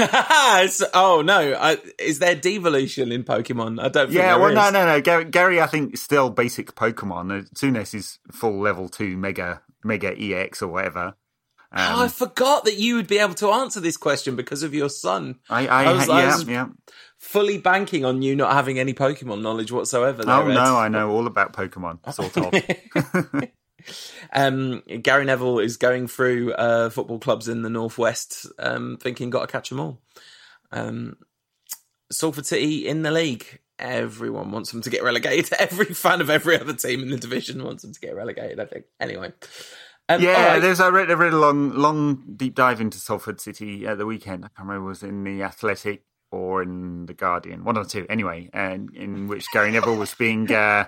oh 0.95 1.23
no! 1.25 1.55
I, 1.55 1.79
is 1.99 2.19
there 2.19 2.35
devolution 2.35 3.13
in 3.13 3.25
Pokemon? 3.25 3.83
I 3.83 3.89
don't. 3.89 4.11
yeah, 4.11 4.37
well, 4.37 4.49
is. 4.49 4.55
no, 4.55 4.71
no, 4.71 4.85
no. 4.85 5.01
Gary, 5.01 5.25
Gary, 5.25 5.61
I 5.61 5.67
think 5.67 5.97
still 5.97 6.29
basic 6.29 6.75
Pokemon. 6.75 7.41
Uh, 7.41 7.45
Souness 7.55 7.95
is 7.95 8.19
full 8.31 8.61
level 8.61 8.91
two, 8.91 9.17
Mega 9.17 9.63
Mega 9.83 10.15
EX 10.19 10.61
or 10.61 10.69
whatever. 10.69 11.15
Um, 11.73 11.95
oh, 11.95 12.05
I 12.05 12.09
forgot 12.09 12.65
that 12.65 12.79
you 12.79 12.97
would 12.97 13.07
be 13.07 13.19
able 13.19 13.35
to 13.35 13.51
answer 13.51 13.81
this 13.81 13.97
question 13.97 14.37
because 14.37 14.63
of 14.63 14.75
your 14.75 14.89
son. 14.89 15.39
I, 15.49 15.67
I, 15.69 15.85
I 15.85 15.93
was, 15.93 16.09
yeah, 16.09 16.15
I 16.15 16.27
was 16.27 16.45
yeah. 16.45 16.67
Fully 17.21 17.59
banking 17.59 18.05
on 18.05 18.23
you 18.23 18.35
not 18.35 18.53
having 18.55 18.79
any 18.79 18.95
Pokemon 18.95 19.43
knowledge 19.43 19.71
whatsoever. 19.71 20.25
There, 20.25 20.35
oh 20.35 20.49
Ed. 20.49 20.55
no, 20.55 20.77
I 20.77 20.89
know 20.89 21.11
all 21.11 21.27
about 21.27 21.53
Pokemon, 21.53 22.13
sort 22.13 22.37
of. 22.37 23.49
um, 24.33 24.83
Gary 25.03 25.27
Neville 25.27 25.61
is 25.61 25.77
going 25.77 26.09
through 26.09 26.55
uh, 26.55 26.91
football 26.91 27.19
clubs 27.19 27.47
in 27.47 27.63
the 27.63 27.71
northwest, 27.71 28.47
um, 28.59 28.97
thinking 29.01 29.31
got 29.31 29.43
to 29.43 29.53
catch 29.53 29.69
them 29.69 29.81
all. 29.81 30.01
Um, 30.73 31.19
Salford 32.11 32.47
City 32.47 32.89
in 32.89 33.03
the 33.03 33.11
league. 33.11 33.61
Everyone 33.79 34.51
wants 34.51 34.73
them 34.73 34.83
to 34.83 34.91
get 34.91 35.05
relegated. 35.05 35.53
Every 35.59 35.87
fan 35.87 36.21
of 36.21 36.29
every 36.29 36.59
other 36.59 36.75
team 36.75 37.01
in 37.01 37.11
the 37.11 37.17
division 37.17 37.63
wants 37.65 37.83
them 37.83 37.93
to 37.93 38.01
get 38.01 38.15
relegated. 38.15 38.61
I 38.61 38.67
think. 38.67 38.87
Anyway. 38.99 39.33
Um, 40.09 40.21
yeah, 40.21 40.55
right. 40.55 40.59
there's 40.61 40.81
I 40.81 40.89
read, 40.89 41.09
I 41.09 41.15
read 41.15 41.33
a 41.33 41.39
long, 41.39 41.71
long 41.71 42.35
deep 42.37 42.57
dive 42.57 42.81
into 42.81 42.99
Salford 42.99 43.41
City 43.41 43.87
at 43.87 43.97
the 43.97 44.07
weekend. 44.07 44.45
I 44.45 44.49
can't 44.49 44.69
remember 44.69 44.89
was 44.89 45.05
in 45.05 45.23
the 45.23 45.45
Athletic 45.45 46.03
or 46.31 46.63
in 46.63 47.07
the 47.07 47.15
Guardian, 47.15 47.65
one 47.65 47.77
or 47.77 47.85
two. 47.85 48.07
Anyway, 48.09 48.51
and 48.53 48.95
in 48.95 49.29
which 49.29 49.47
Gary 49.53 49.71
Neville 49.71 49.97
was 49.97 50.15
being, 50.15 50.51
uh, 50.53 50.87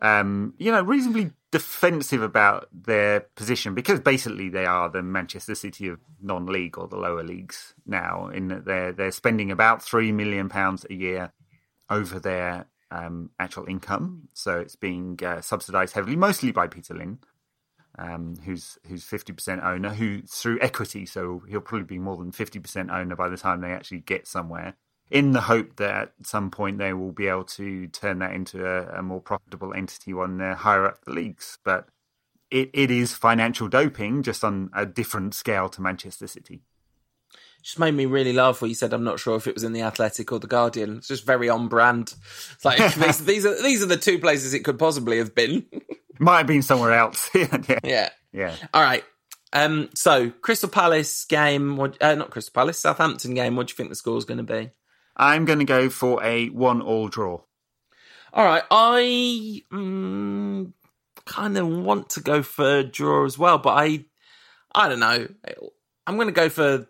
um, 0.00 0.54
you 0.58 0.70
know, 0.70 0.82
reasonably 0.82 1.32
defensive 1.50 2.22
about 2.22 2.68
their 2.72 3.20
position 3.34 3.74
because 3.74 4.00
basically 4.00 4.48
they 4.48 4.66
are 4.66 4.88
the 4.88 5.02
Manchester 5.02 5.54
City 5.54 5.88
of 5.88 5.98
non-league 6.20 6.76
or 6.76 6.86
the 6.86 6.96
lower 6.96 7.22
leagues 7.22 7.74
now. 7.86 8.28
In 8.28 8.48
that 8.48 8.64
they're 8.64 8.92
they're 8.92 9.10
spending 9.10 9.50
about 9.50 9.82
three 9.82 10.12
million 10.12 10.48
pounds 10.48 10.86
a 10.88 10.94
year 10.94 11.32
over 11.88 12.18
their 12.18 12.66
um, 12.90 13.30
actual 13.38 13.66
income, 13.66 14.28
so 14.34 14.58
it's 14.58 14.76
being 14.76 15.18
uh, 15.24 15.40
subsidised 15.40 15.94
heavily, 15.94 16.16
mostly 16.16 16.52
by 16.52 16.66
Peter 16.66 16.94
Lim. 16.94 17.18
Um, 17.98 18.36
who's 18.44 18.78
who's 18.86 19.04
fifty 19.04 19.32
percent 19.32 19.62
owner, 19.62 19.94
who 19.94 20.20
through 20.22 20.58
equity, 20.60 21.06
so 21.06 21.42
he'll 21.48 21.62
probably 21.62 21.86
be 21.86 21.98
more 21.98 22.16
than 22.16 22.30
fifty 22.30 22.58
percent 22.58 22.90
owner 22.90 23.16
by 23.16 23.28
the 23.28 23.38
time 23.38 23.62
they 23.62 23.72
actually 23.72 24.00
get 24.00 24.26
somewhere 24.26 24.74
in 25.10 25.32
the 25.32 25.42
hope 25.42 25.76
that 25.76 26.12
at 26.18 26.26
some 26.26 26.50
point 26.50 26.78
they 26.78 26.92
will 26.92 27.12
be 27.12 27.28
able 27.28 27.44
to 27.44 27.86
turn 27.88 28.18
that 28.18 28.32
into 28.32 28.66
a, 28.66 28.98
a 28.98 29.02
more 29.02 29.20
profitable 29.20 29.72
entity 29.72 30.12
when 30.12 30.38
they're 30.38 30.54
higher 30.54 30.84
up 30.84 31.04
the 31.04 31.12
leagues. 31.12 31.58
But 31.64 31.88
it, 32.50 32.70
it 32.72 32.90
is 32.90 33.14
financial 33.14 33.68
doping, 33.68 34.22
just 34.22 34.44
on 34.44 34.70
a 34.74 34.84
different 34.84 35.34
scale 35.34 35.68
to 35.70 35.80
Manchester 35.80 36.26
City. 36.26 36.62
Just 37.66 37.80
made 37.80 37.94
me 37.94 38.06
really 38.06 38.32
laugh 38.32 38.62
when 38.62 38.68
you 38.68 38.76
said 38.76 38.92
I'm 38.92 39.02
not 39.02 39.18
sure 39.18 39.34
if 39.34 39.48
it 39.48 39.54
was 39.54 39.64
in 39.64 39.72
the 39.72 39.82
Athletic 39.82 40.30
or 40.30 40.38
the 40.38 40.46
Guardian. 40.46 40.98
It's 40.98 41.08
just 41.08 41.26
very 41.26 41.48
on 41.48 41.66
brand. 41.66 42.14
It's 42.52 42.64
like 42.64 42.94
these, 42.94 43.24
these 43.24 43.44
are 43.44 43.60
these 43.60 43.82
are 43.82 43.86
the 43.86 43.96
two 43.96 44.20
places 44.20 44.54
it 44.54 44.60
could 44.60 44.78
possibly 44.78 45.18
have 45.18 45.34
been. 45.34 45.66
Might 46.20 46.38
have 46.38 46.46
been 46.46 46.62
somewhere 46.62 46.92
else. 46.92 47.28
yeah. 47.34 47.80
yeah. 47.82 48.08
Yeah. 48.32 48.54
All 48.72 48.82
right. 48.82 49.02
Um, 49.52 49.90
so 49.96 50.30
Crystal 50.30 50.68
Palace 50.68 51.24
game, 51.24 51.76
what, 51.76 52.00
uh, 52.00 52.14
not 52.14 52.30
Crystal 52.30 52.52
Palace, 52.52 52.78
Southampton 52.78 53.34
game. 53.34 53.56
What 53.56 53.66
do 53.66 53.72
you 53.72 53.76
think 53.76 53.88
the 53.88 53.96
score 53.96 54.16
is 54.16 54.24
going 54.24 54.38
to 54.38 54.44
be? 54.44 54.70
I'm 55.16 55.44
going 55.44 55.58
to 55.58 55.64
go 55.64 55.90
for 55.90 56.22
a 56.22 56.46
one-all 56.50 57.08
draw. 57.08 57.40
All 58.32 58.44
right, 58.44 58.62
I 58.70 59.62
mm, 59.72 60.72
kind 61.24 61.58
of 61.58 61.66
want 61.66 62.10
to 62.10 62.20
go 62.20 62.42
for 62.42 62.84
draw 62.84 63.24
as 63.24 63.36
well, 63.36 63.58
but 63.58 63.70
I, 63.70 64.04
I 64.72 64.88
don't 64.88 65.00
know. 65.00 65.26
I'm 66.06 66.14
going 66.14 66.28
to 66.28 66.32
go 66.32 66.48
for 66.48 66.86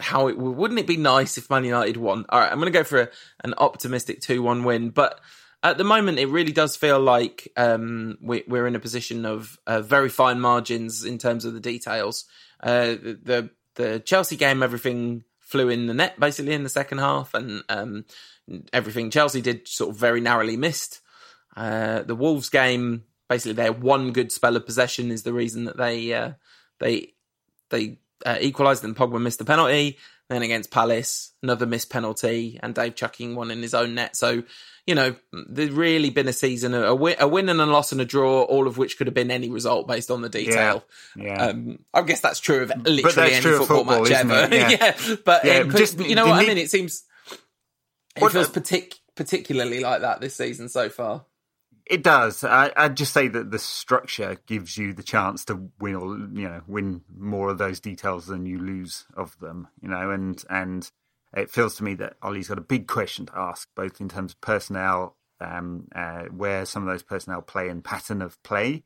how 0.00 0.28
it 0.28 0.36
wouldn't 0.36 0.80
it 0.80 0.86
be 0.86 0.96
nice 0.96 1.38
if 1.38 1.50
Man 1.50 1.64
United 1.64 1.96
won? 1.96 2.24
All 2.28 2.40
right, 2.40 2.50
I'm 2.50 2.58
going 2.58 2.72
to 2.72 2.78
go 2.78 2.84
for 2.84 3.00
a, 3.00 3.08
an 3.42 3.54
optimistic 3.58 4.20
two-one 4.20 4.64
win, 4.64 4.90
but 4.90 5.20
at 5.62 5.78
the 5.78 5.84
moment 5.84 6.18
it 6.18 6.26
really 6.26 6.52
does 6.52 6.76
feel 6.76 7.00
like 7.00 7.48
um, 7.56 8.18
we, 8.20 8.44
are 8.50 8.66
in 8.66 8.76
a 8.76 8.80
position 8.80 9.24
of 9.24 9.58
uh, 9.66 9.80
very 9.80 10.08
fine 10.08 10.40
margins 10.40 11.04
in 11.04 11.18
terms 11.18 11.44
of 11.44 11.54
the 11.54 11.60
details. 11.60 12.24
Uh, 12.62 12.94
the 12.94 13.50
the 13.76 14.00
Chelsea 14.00 14.36
game, 14.36 14.62
everything 14.62 15.24
flew 15.40 15.68
in 15.68 15.86
the 15.86 15.94
net 15.94 16.18
basically 16.18 16.54
in 16.54 16.62
the 16.62 16.68
second 16.68 16.98
half, 16.98 17.34
and 17.34 17.62
um, 17.68 18.04
everything 18.72 19.10
Chelsea 19.10 19.40
did 19.40 19.66
sort 19.68 19.90
of 19.90 19.96
very 19.96 20.20
narrowly 20.20 20.56
missed. 20.56 21.00
Uh, 21.56 22.02
the 22.02 22.16
Wolves 22.16 22.48
game, 22.48 23.04
basically 23.28 23.54
their 23.54 23.72
one 23.72 24.12
good 24.12 24.32
spell 24.32 24.56
of 24.56 24.66
possession 24.66 25.10
is 25.10 25.22
the 25.22 25.32
reason 25.32 25.64
that 25.64 25.76
they 25.76 26.12
uh, 26.12 26.32
they 26.80 27.14
they 27.70 27.98
uh, 28.24 28.38
equalised 28.40 28.84
and 28.84 28.96
Pogba 28.96 29.20
missed 29.20 29.38
the 29.38 29.44
penalty. 29.44 29.98
Then 30.30 30.40
against 30.40 30.70
Palace, 30.70 31.32
another 31.42 31.66
missed 31.66 31.90
penalty, 31.90 32.58
and 32.62 32.74
Dave 32.74 32.94
chucking 32.94 33.36
one 33.36 33.50
in 33.50 33.60
his 33.60 33.74
own 33.74 33.94
net. 33.94 34.16
So, 34.16 34.42
you 34.86 34.94
know, 34.94 35.16
there's 35.50 35.70
really 35.70 36.08
been 36.08 36.28
a 36.28 36.32
season, 36.32 36.72
a 36.72 36.94
win, 36.94 37.16
a 37.20 37.28
win 37.28 37.50
and 37.50 37.60
a 37.60 37.66
loss 37.66 37.92
and 37.92 38.00
a 38.00 38.06
draw, 38.06 38.40
all 38.40 38.66
of 38.66 38.78
which 38.78 38.96
could 38.96 39.06
have 39.06 39.12
been 39.12 39.30
any 39.30 39.50
result 39.50 39.86
based 39.86 40.10
on 40.10 40.22
the 40.22 40.30
detail. 40.30 40.82
Yeah. 41.14 41.24
yeah. 41.24 41.44
Um, 41.44 41.78
I 41.92 42.00
guess 42.00 42.20
that's 42.20 42.40
true 42.40 42.62
of 42.62 42.72
literally 42.86 43.34
any 43.34 43.42
football, 43.42 43.84
football, 43.84 44.02
match 44.02 44.12
ever. 44.12 44.48
Yeah. 44.54 44.70
yeah. 44.70 45.16
But, 45.26 45.44
yeah, 45.44 45.58
um, 45.58 45.70
just, 45.72 46.00
you 46.00 46.14
know 46.14 46.26
what 46.26 46.38
need... 46.38 46.46
I 46.46 46.48
mean? 46.48 46.58
It 46.58 46.70
seems 46.70 47.04
it 48.16 48.22
what, 48.22 48.32
feels 48.32 48.48
partic- 48.48 49.00
particularly 49.14 49.80
like 49.80 50.00
that 50.00 50.22
this 50.22 50.34
season 50.34 50.70
so 50.70 50.88
far. 50.88 51.26
It 51.86 52.02
does. 52.02 52.42
I, 52.42 52.70
would 52.78 52.96
just 52.96 53.12
say 53.12 53.28
that 53.28 53.50
the 53.50 53.58
structure 53.58 54.38
gives 54.46 54.78
you 54.78 54.94
the 54.94 55.02
chance 55.02 55.44
to 55.46 55.70
win, 55.78 55.94
or 55.94 56.16
you 56.16 56.48
know, 56.48 56.62
win 56.66 57.02
more 57.14 57.50
of 57.50 57.58
those 57.58 57.78
details 57.78 58.26
than 58.26 58.46
you 58.46 58.58
lose 58.58 59.04
of 59.16 59.38
them. 59.38 59.68
You 59.82 59.88
know, 59.88 60.10
and 60.10 60.42
and 60.48 60.90
it 61.34 61.50
feels 61.50 61.76
to 61.76 61.84
me 61.84 61.94
that 61.94 62.16
Ole's 62.22 62.48
got 62.48 62.58
a 62.58 62.62
big 62.62 62.86
question 62.86 63.26
to 63.26 63.38
ask, 63.38 63.68
both 63.74 64.00
in 64.00 64.08
terms 64.08 64.32
of 64.32 64.40
personnel, 64.40 65.16
um, 65.40 65.88
uh, 65.94 66.24
where 66.24 66.64
some 66.64 66.82
of 66.86 66.88
those 66.88 67.02
personnel 67.02 67.42
play 67.42 67.68
and 67.68 67.84
pattern 67.84 68.22
of 68.22 68.42
play, 68.42 68.84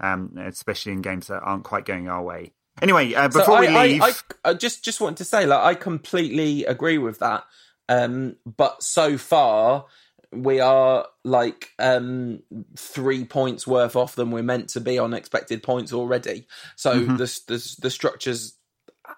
um, 0.00 0.38
especially 0.38 0.92
in 0.92 1.02
games 1.02 1.26
that 1.26 1.40
aren't 1.40 1.64
quite 1.64 1.84
going 1.84 2.08
our 2.08 2.22
way. 2.22 2.52
Anyway, 2.80 3.12
uh, 3.14 3.28
before 3.28 3.44
so 3.44 3.60
we 3.60 3.68
leave, 3.68 4.02
I, 4.02 4.08
I, 4.08 4.12
I, 4.50 4.54
just 4.54 4.84
just 4.84 5.00
wanted 5.00 5.18
to 5.18 5.24
say, 5.24 5.46
like, 5.46 5.60
I 5.60 5.74
completely 5.74 6.64
agree 6.64 6.98
with 6.98 7.18
that. 7.18 7.44
Um, 7.88 8.36
but 8.44 8.82
so 8.82 9.18
far, 9.18 9.86
we 10.32 10.60
are 10.60 11.06
like 11.24 11.70
um, 11.78 12.42
three 12.76 13.24
points 13.24 13.66
worth 13.66 13.96
off 13.96 14.14
than 14.14 14.30
we're 14.30 14.42
meant 14.42 14.68
to 14.70 14.80
be 14.80 14.98
on 14.98 15.14
expected 15.14 15.62
points 15.62 15.92
already. 15.92 16.46
So 16.76 17.00
mm-hmm. 17.00 17.16
the, 17.16 17.40
the 17.46 17.76
the 17.82 17.90
structures 17.90 18.54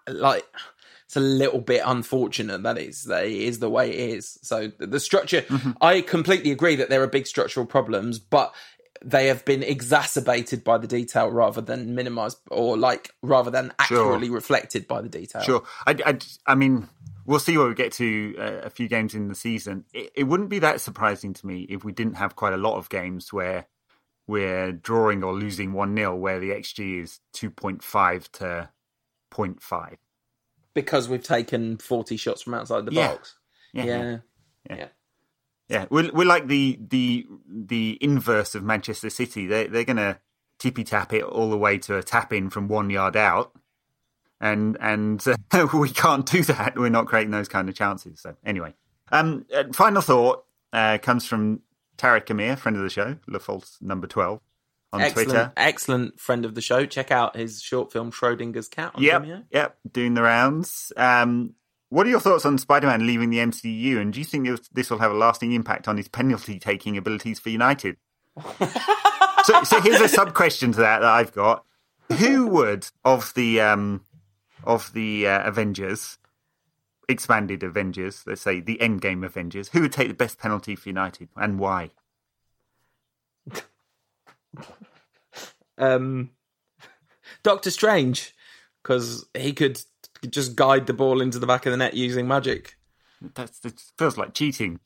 like 0.07 0.47
it's 1.11 1.17
a 1.17 1.21
little 1.21 1.61
bit 1.61 1.83
unfortunate 1.85 2.63
that 2.63 2.79
is 2.79 3.05
that 3.05 3.25
it 3.25 3.33
is 3.33 3.59
the 3.59 3.69
way 3.69 3.91
it 3.91 4.11
is. 4.11 4.39
So 4.43 4.71
the 4.79 5.01
structure, 5.01 5.43
mm-hmm. 5.43 5.73
I 5.81 6.03
completely 6.03 6.53
agree 6.53 6.77
that 6.77 6.89
there 6.89 7.03
are 7.03 7.09
big 7.09 7.27
structural 7.27 7.67
problems, 7.67 8.21
but 8.21 8.55
they 9.05 9.29
have 9.29 9.45
been 9.45 9.63
exacerbated 9.63 10.63
by 10.63 10.79
the 10.79 10.87
detail 10.87 11.31
rather 11.31 11.61
than 11.61 11.95
minimized 11.95 12.39
or 12.51 12.77
like 12.77 13.11
rather 13.23 13.51
than 13.51 13.73
accurately 13.79 14.27
sure. 14.27 14.35
reflected 14.35 14.87
by 14.87 15.01
the 15.01 15.09
detail. 15.09 15.43
Sure, 15.43 15.63
I, 15.87 15.97
I, 16.05 16.19
I 16.47 16.55
mean 16.55 16.89
we'll 17.27 17.39
see 17.39 17.57
where 17.57 17.69
we 17.69 17.75
get 17.75 17.93
to 17.93 18.35
uh, 18.39 18.61
a 18.65 18.71
few 18.71 18.89
games 18.89 19.15
in 19.15 19.29
the 19.29 19.35
season. 19.35 19.85
It, 19.93 20.11
it, 20.17 20.25
wouldn't 20.25 20.49
be 20.49 20.59
that 20.59 20.81
surprising 20.81 21.33
to 21.35 21.47
me 21.47 21.63
if 21.63 21.85
we 21.85 21.93
didn't 21.93 22.15
have 22.15 22.35
quite 22.35 22.53
a 22.53 22.59
lot 22.59 22.77
of 22.77 22.89
games 22.89 23.33
where 23.33 23.67
we're 24.27 24.73
drawing 24.73 25.23
or 25.23 25.33
losing 25.33 25.73
1 25.73 25.97
0, 25.97 26.17
where 26.17 26.41
the 26.41 26.51
XG 26.51 27.03
is 27.03 27.21
2.5 27.35 28.33
to 28.33 28.69
0.5. 29.33 29.97
Because 30.75 31.09
we've 31.09 31.23
taken 31.23 31.79
40 31.79 32.17
shots 32.17 32.43
from 32.43 32.55
outside 32.55 32.85
the 32.85 32.93
yeah. 32.93 33.09
box. 33.09 33.37
Yeah. 33.73 33.85
Yeah. 33.85 34.19
yeah. 34.69 34.77
yeah. 34.77 34.89
Yeah. 35.71 35.87
we're, 35.91 36.11
we're 36.13 36.27
like 36.27 36.47
the 36.49 36.79
the 36.81 37.27
the 37.49 37.99
inverse 38.01 38.55
of 38.55 38.63
Manchester 38.63 39.11
City. 39.11 39.47
They 39.47 39.67
they're 39.67 39.85
gonna 39.85 40.19
tippy 40.59 40.85
tap 40.85 41.13
it 41.13 41.23
all 41.23 41.51
the 41.51 41.59
way 41.59 41.79
to 41.79 41.97
a 41.97 42.03
tap 42.03 42.33
in 42.33 42.51
from 42.51 42.69
one 42.69 42.91
yard 42.91 43.17
out, 43.17 43.53
and 44.41 44.77
and 44.81 45.25
uh, 45.27 45.67
we 45.75 45.91
can't 45.91 46.27
do 46.27 46.43
that. 46.45 46.77
We're 46.77 46.91
not 46.91 47.07
creating 47.07 47.31
those 47.31 47.49
kind 47.49 47.69
of 47.69 47.75
chances. 47.75 48.21
So 48.21 48.37
anyway, 48.45 48.75
um, 49.11 49.47
uh, 49.55 49.65
final 49.73 50.03
thought 50.03 50.45
uh, 50.73 50.99
comes 50.99 51.27
from 51.27 51.61
Tarek 51.97 52.29
Amir, 52.31 52.57
friend 52.57 52.77
of 52.77 52.83
the 52.83 52.91
show, 52.91 53.17
Le 53.27 53.39
False 53.39 53.79
number 53.81 54.07
twelve 54.07 54.41
on 54.93 55.01
excellent, 55.01 55.29
Twitter. 55.29 55.53
Excellent 55.57 56.21
friend 56.21 56.45
of 56.45 56.55
the 56.55 56.61
show. 56.61 56.87
Check 56.87 57.11
out 57.11 57.37
his 57.37 57.63
short 57.63 57.93
film 57.93 58.11
Schrodinger's 58.11 58.69
Cat. 58.69 58.93
On 58.95 59.03
yep, 59.03 59.23
Vimeo. 59.23 59.45
yep, 59.51 59.79
doing 59.91 60.15
the 60.15 60.23
rounds. 60.23 60.93
Um, 60.97 61.55
what 61.91 62.07
are 62.07 62.11
your 62.11 62.21
thoughts 62.21 62.47
on 62.47 62.57
Spider-Man 62.57 63.07
leaving 63.07 63.31
the 63.31 63.39
MCU, 63.39 63.99
and 63.99 64.13
do 64.13 64.21
you 64.21 64.25
think 64.25 64.49
this 64.73 64.91
will 64.91 64.99
have 64.99 65.11
a 65.11 65.17
lasting 65.17 65.53
impact 65.53 65.89
on 65.89 65.97
his 65.97 66.09
penalty-taking 66.09 66.97
abilities 66.97 67.41
for 67.41 67.51
United? 67.51 67.97
so, 69.45 69.65
so 69.65 69.81
here's 69.81 70.01
a 70.01 70.09
sub 70.09 70.33
question 70.33 70.71
to 70.73 70.79
that 70.79 71.01
that 71.01 71.11
I've 71.11 71.33
got: 71.33 71.65
Who 72.19 72.47
would 72.47 72.87
of 73.05 73.35
the 73.35 73.61
um, 73.61 74.05
of 74.63 74.93
the 74.93 75.27
uh, 75.27 75.49
Avengers, 75.49 76.19
expanded 77.09 77.65
Avengers, 77.65 78.23
let's 78.25 78.43
say 78.43 78.61
the 78.61 78.79
Endgame 78.81 79.27
Avengers, 79.27 79.71
who 79.71 79.83
would 79.83 79.93
take 79.93 80.09
the 80.09 80.15
best 80.15 80.39
penalty 80.39 80.77
for 80.77 80.89
United 80.89 81.29
and 81.37 81.59
why? 81.59 81.91
um, 85.77 86.31
Doctor 87.43 87.73
Strange, 87.73 88.33
because 88.83 89.27
he 89.35 89.53
could 89.53 89.83
just 90.29 90.57
guide 90.57 90.87
the 90.87 90.93
ball 90.93 91.21
into 91.21 91.39
the 91.39 91.47
back 91.47 91.67
of 91.67 91.73
the 91.73 91.77
net 91.77 91.95
using 91.95 92.29
magic. 92.29 92.77
That's, 93.35 93.59
that 93.61 93.81
feels 93.99 94.17
like 94.17 94.35
cheating. 94.35 94.81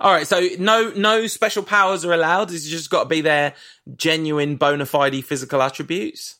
All 0.00 0.12
right, 0.12 0.26
so 0.26 0.48
no 0.58 0.92
no 0.96 1.26
special 1.26 1.62
powers 1.62 2.04
are 2.04 2.12
allowed. 2.12 2.50
It's 2.50 2.66
just 2.66 2.90
got 2.90 3.02
to 3.04 3.08
be 3.08 3.20
their 3.20 3.54
genuine 3.96 4.56
bona 4.56 4.86
fide 4.86 5.24
physical 5.24 5.60
attributes. 5.60 6.36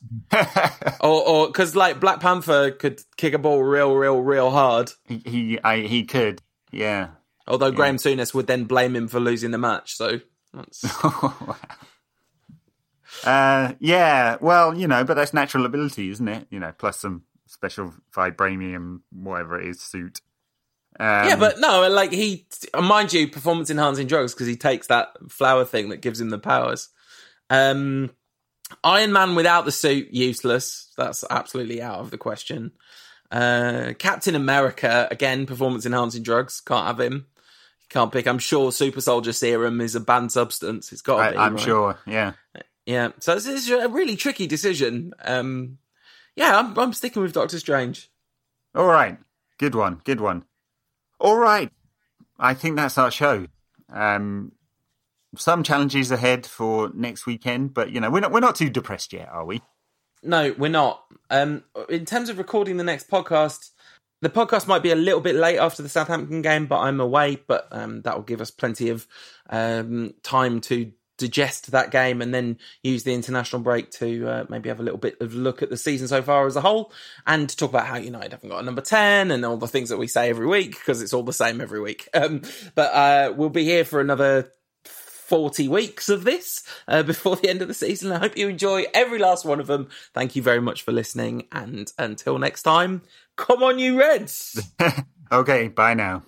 or 1.01 1.28
or 1.28 1.47
because 1.49 1.76
like 1.76 2.01
Black 2.01 2.20
Panther 2.20 2.70
could 2.70 3.03
kick 3.16 3.35
a 3.35 3.39
ball 3.39 3.62
real 3.62 3.95
real 3.95 4.20
real 4.20 4.51
hard. 4.51 4.93
He 5.05 5.22
he, 5.24 5.59
I, 5.62 5.80
he 5.80 6.05
could, 6.05 6.41
yeah. 6.72 7.09
Although 7.47 7.66
yeah. 7.66 7.74
Graham 7.74 7.97
Souness 7.97 8.32
would 8.32 8.47
then 8.47 8.64
blame 8.64 8.97
him 8.97 9.09
for 9.09 9.20
losing 9.20 9.51
the 9.51 9.59
match, 9.59 9.97
so 9.97 10.20
that's. 10.53 10.85
Uh, 13.22 13.72
yeah, 13.78 14.37
well, 14.41 14.76
you 14.76 14.89
know, 14.89 15.05
but 15.05 15.14
that's 15.14 15.32
natural 15.32 15.64
ability, 15.64 16.11
isn't 16.11 16.28
it? 16.28 16.47
You 16.51 16.59
know, 16.59 16.72
plus 16.76 16.99
some 16.99 17.22
special 17.55 17.95
vibranium, 18.13 19.01
whatever 19.11 19.59
it 19.59 19.69
is, 19.69 19.81
suit. 19.81 20.21
Um, 21.01 21.27
yeah, 21.27 21.37
but 21.37 21.59
no, 21.59 21.89
like 21.89 22.13
he, 22.13 22.47
mind 22.79 23.13
you, 23.13 23.29
performance 23.29 23.71
enhancing 23.71 24.07
drugs 24.07 24.35
because 24.35 24.47
he 24.47 24.57
takes 24.57 24.89
that 24.89 25.09
flower 25.29 25.65
thing 25.65 25.89
that 25.89 26.03
gives 26.03 26.21
him 26.21 26.31
the 26.31 26.39
powers. 26.39 26.91
Um, 27.51 28.11
Iron 28.83 29.13
Man 29.13 29.35
without 29.35 29.65
the 29.65 29.73
suit, 29.73 30.13
useless. 30.13 30.93
That's 30.97 31.25
absolutely 31.31 31.83
out 31.83 32.01
of 32.01 32.11
the 32.11 32.19
question. 32.19 32.73
Uh, 33.31 33.95
Captain 33.99 34.35
America, 34.35 35.09
again, 35.11 35.47
performance 35.47 35.87
enhancing 35.87 36.23
drugs. 36.23 36.61
Can't 36.61 36.87
have 36.87 37.01
him. 37.01 37.27
Can't 37.89 38.13
pick. 38.13 38.27
I'm 38.27 38.39
sure 38.39 38.73
Super 38.73 39.01
Soldier 39.01 39.33
Serum 39.33 39.81
is 39.81 39.95
a 39.95 40.01
banned 40.01 40.33
substance. 40.33 40.93
It's 40.93 41.03
got 41.03 41.27
to 41.27 41.33
be. 41.33 41.39
I'm 41.39 41.55
right? 41.55 41.63
sure. 41.63 41.99
Yeah. 42.07 42.33
Yeah. 42.87 43.11
So 43.21 43.35
this 43.35 43.47
is 43.47 43.71
a 43.71 43.89
really 43.89 44.17
tricky 44.17 44.47
decision. 44.47 45.13
Um, 45.25 45.79
yeah, 46.37 46.59
I'm, 46.59 46.78
I'm 46.78 46.93
sticking 46.93 47.22
with 47.22 47.32
Doctor 47.32 47.59
Strange. 47.59 48.11
All 48.74 48.87
right. 48.87 49.18
Good 49.59 49.74
one. 49.74 50.01
Good 50.05 50.20
one. 50.20 50.45
All 51.18 51.37
right. 51.37 51.70
I 52.39 52.55
think 52.55 52.76
that's 52.76 52.99
our 52.99 53.11
show. 53.11 53.47
Um, 53.93 54.53
some 55.37 55.62
challenges 55.62 56.11
ahead 56.11 56.47
for 56.47 56.91
next 56.95 57.26
weekend, 57.26 57.74
but 57.74 57.91
you 57.91 58.01
know 58.01 58.11
we're 58.11 58.20
not 58.20 58.32
we're 58.32 58.41
not 58.41 58.57
too 58.57 58.70
depressed 58.70 59.12
yet, 59.12 59.28
are 59.28 59.45
we? 59.45 59.62
No, 60.22 60.55
we're 60.57 60.70
not. 60.70 61.05
Um, 61.30 61.64
in 61.89 62.05
terms 62.05 62.28
of 62.28 62.39
recording 62.39 62.76
the 62.76 62.85
next 62.85 63.11
podcast, 63.11 63.70
the 64.22 64.30
podcast 64.30 64.66
might 64.66 64.82
be 64.82 64.91
a 64.91 64.97
little 64.97 65.20
bit 65.20 65.35
late 65.35 65.59
after 65.59 65.82
the 65.82 65.89
Southampton 65.89 66.43
game, 66.43 66.66
but 66.66 66.80
I'm 66.80 67.01
away. 67.01 67.37
But 67.47 67.68
um, 67.70 68.03
that 68.03 68.16
will 68.16 68.22
give 68.22 68.41
us 68.41 68.51
plenty 68.51 68.89
of 68.89 69.07
um, 69.51 70.14
time 70.22 70.61
to 70.62 70.93
digest 71.25 71.70
that 71.70 71.91
game 71.91 72.20
and 72.20 72.35
then 72.35 72.59
use 72.83 73.05
the 73.05 73.14
international 73.14 73.62
break 73.62 73.91
to 73.91 74.29
uh, 74.29 74.45
maybe 74.49 74.68
have 74.68 74.81
a 74.81 74.83
little 74.83 74.99
bit 74.99 75.20
of 75.20 75.35
look 75.35 75.62
at 75.62 75.70
the 75.70 75.77
season 75.77 76.09
so 76.09 76.22
far 76.22 76.47
as 76.47 76.57
a 76.57 76.61
whole 76.61 76.93
and 77.27 77.57
talk 77.57 77.70
about 77.70 77.87
how 77.87 77.97
United 77.97 78.33
haven't 78.33 78.51
got 78.51 78.61
a 78.61 78.64
number 78.64 78.83
10 78.83 79.31
and 79.31 79.45
all 79.45 79.57
the 79.57 79.68
things 79.68 79.89
that 79.89 79.97
we 79.97 80.07
say 80.07 80.29
every 80.29 80.47
week 80.47 80.72
because 80.72 81.01
it's 81.01 81.12
all 81.12 81.22
the 81.22 81.33
same 81.33 81.61
every 81.61 81.81
week. 81.81 82.09
Um, 82.25 82.43
but 82.77 82.95
uh, 82.95 83.33
we'll 83.37 83.51
be 83.51 83.64
here 83.64 83.85
for 83.85 84.01
another 84.01 84.51
40 84.85 85.68
weeks 85.68 86.09
of 86.09 86.25
this 86.25 86.62
uh, 86.87 87.03
before 87.12 87.37
the 87.37 87.49
end 87.49 87.62
of 87.62 87.68
the 87.68 87.75
season. 87.75 88.12
I 88.12 88.18
hope 88.18 88.37
you 88.37 88.49
enjoy 88.49 88.85
every 88.95 89.18
last 89.18 89.45
one 89.45 89.61
of 89.61 89.66
them. 89.66 89.89
Thank 90.12 90.37
you 90.37 90.43
very 90.43 90.61
much 90.61 90.83
for 90.83 90.93
listening. 90.93 91.49
And 91.51 91.93
until 91.99 92.39
next 92.39 92.62
time, 92.62 93.03
come 93.37 93.62
on, 93.62 93.79
you 93.79 93.99
Reds. 93.99 94.70
okay, 95.33 95.68
bye 95.68 95.95
now. 95.95 96.25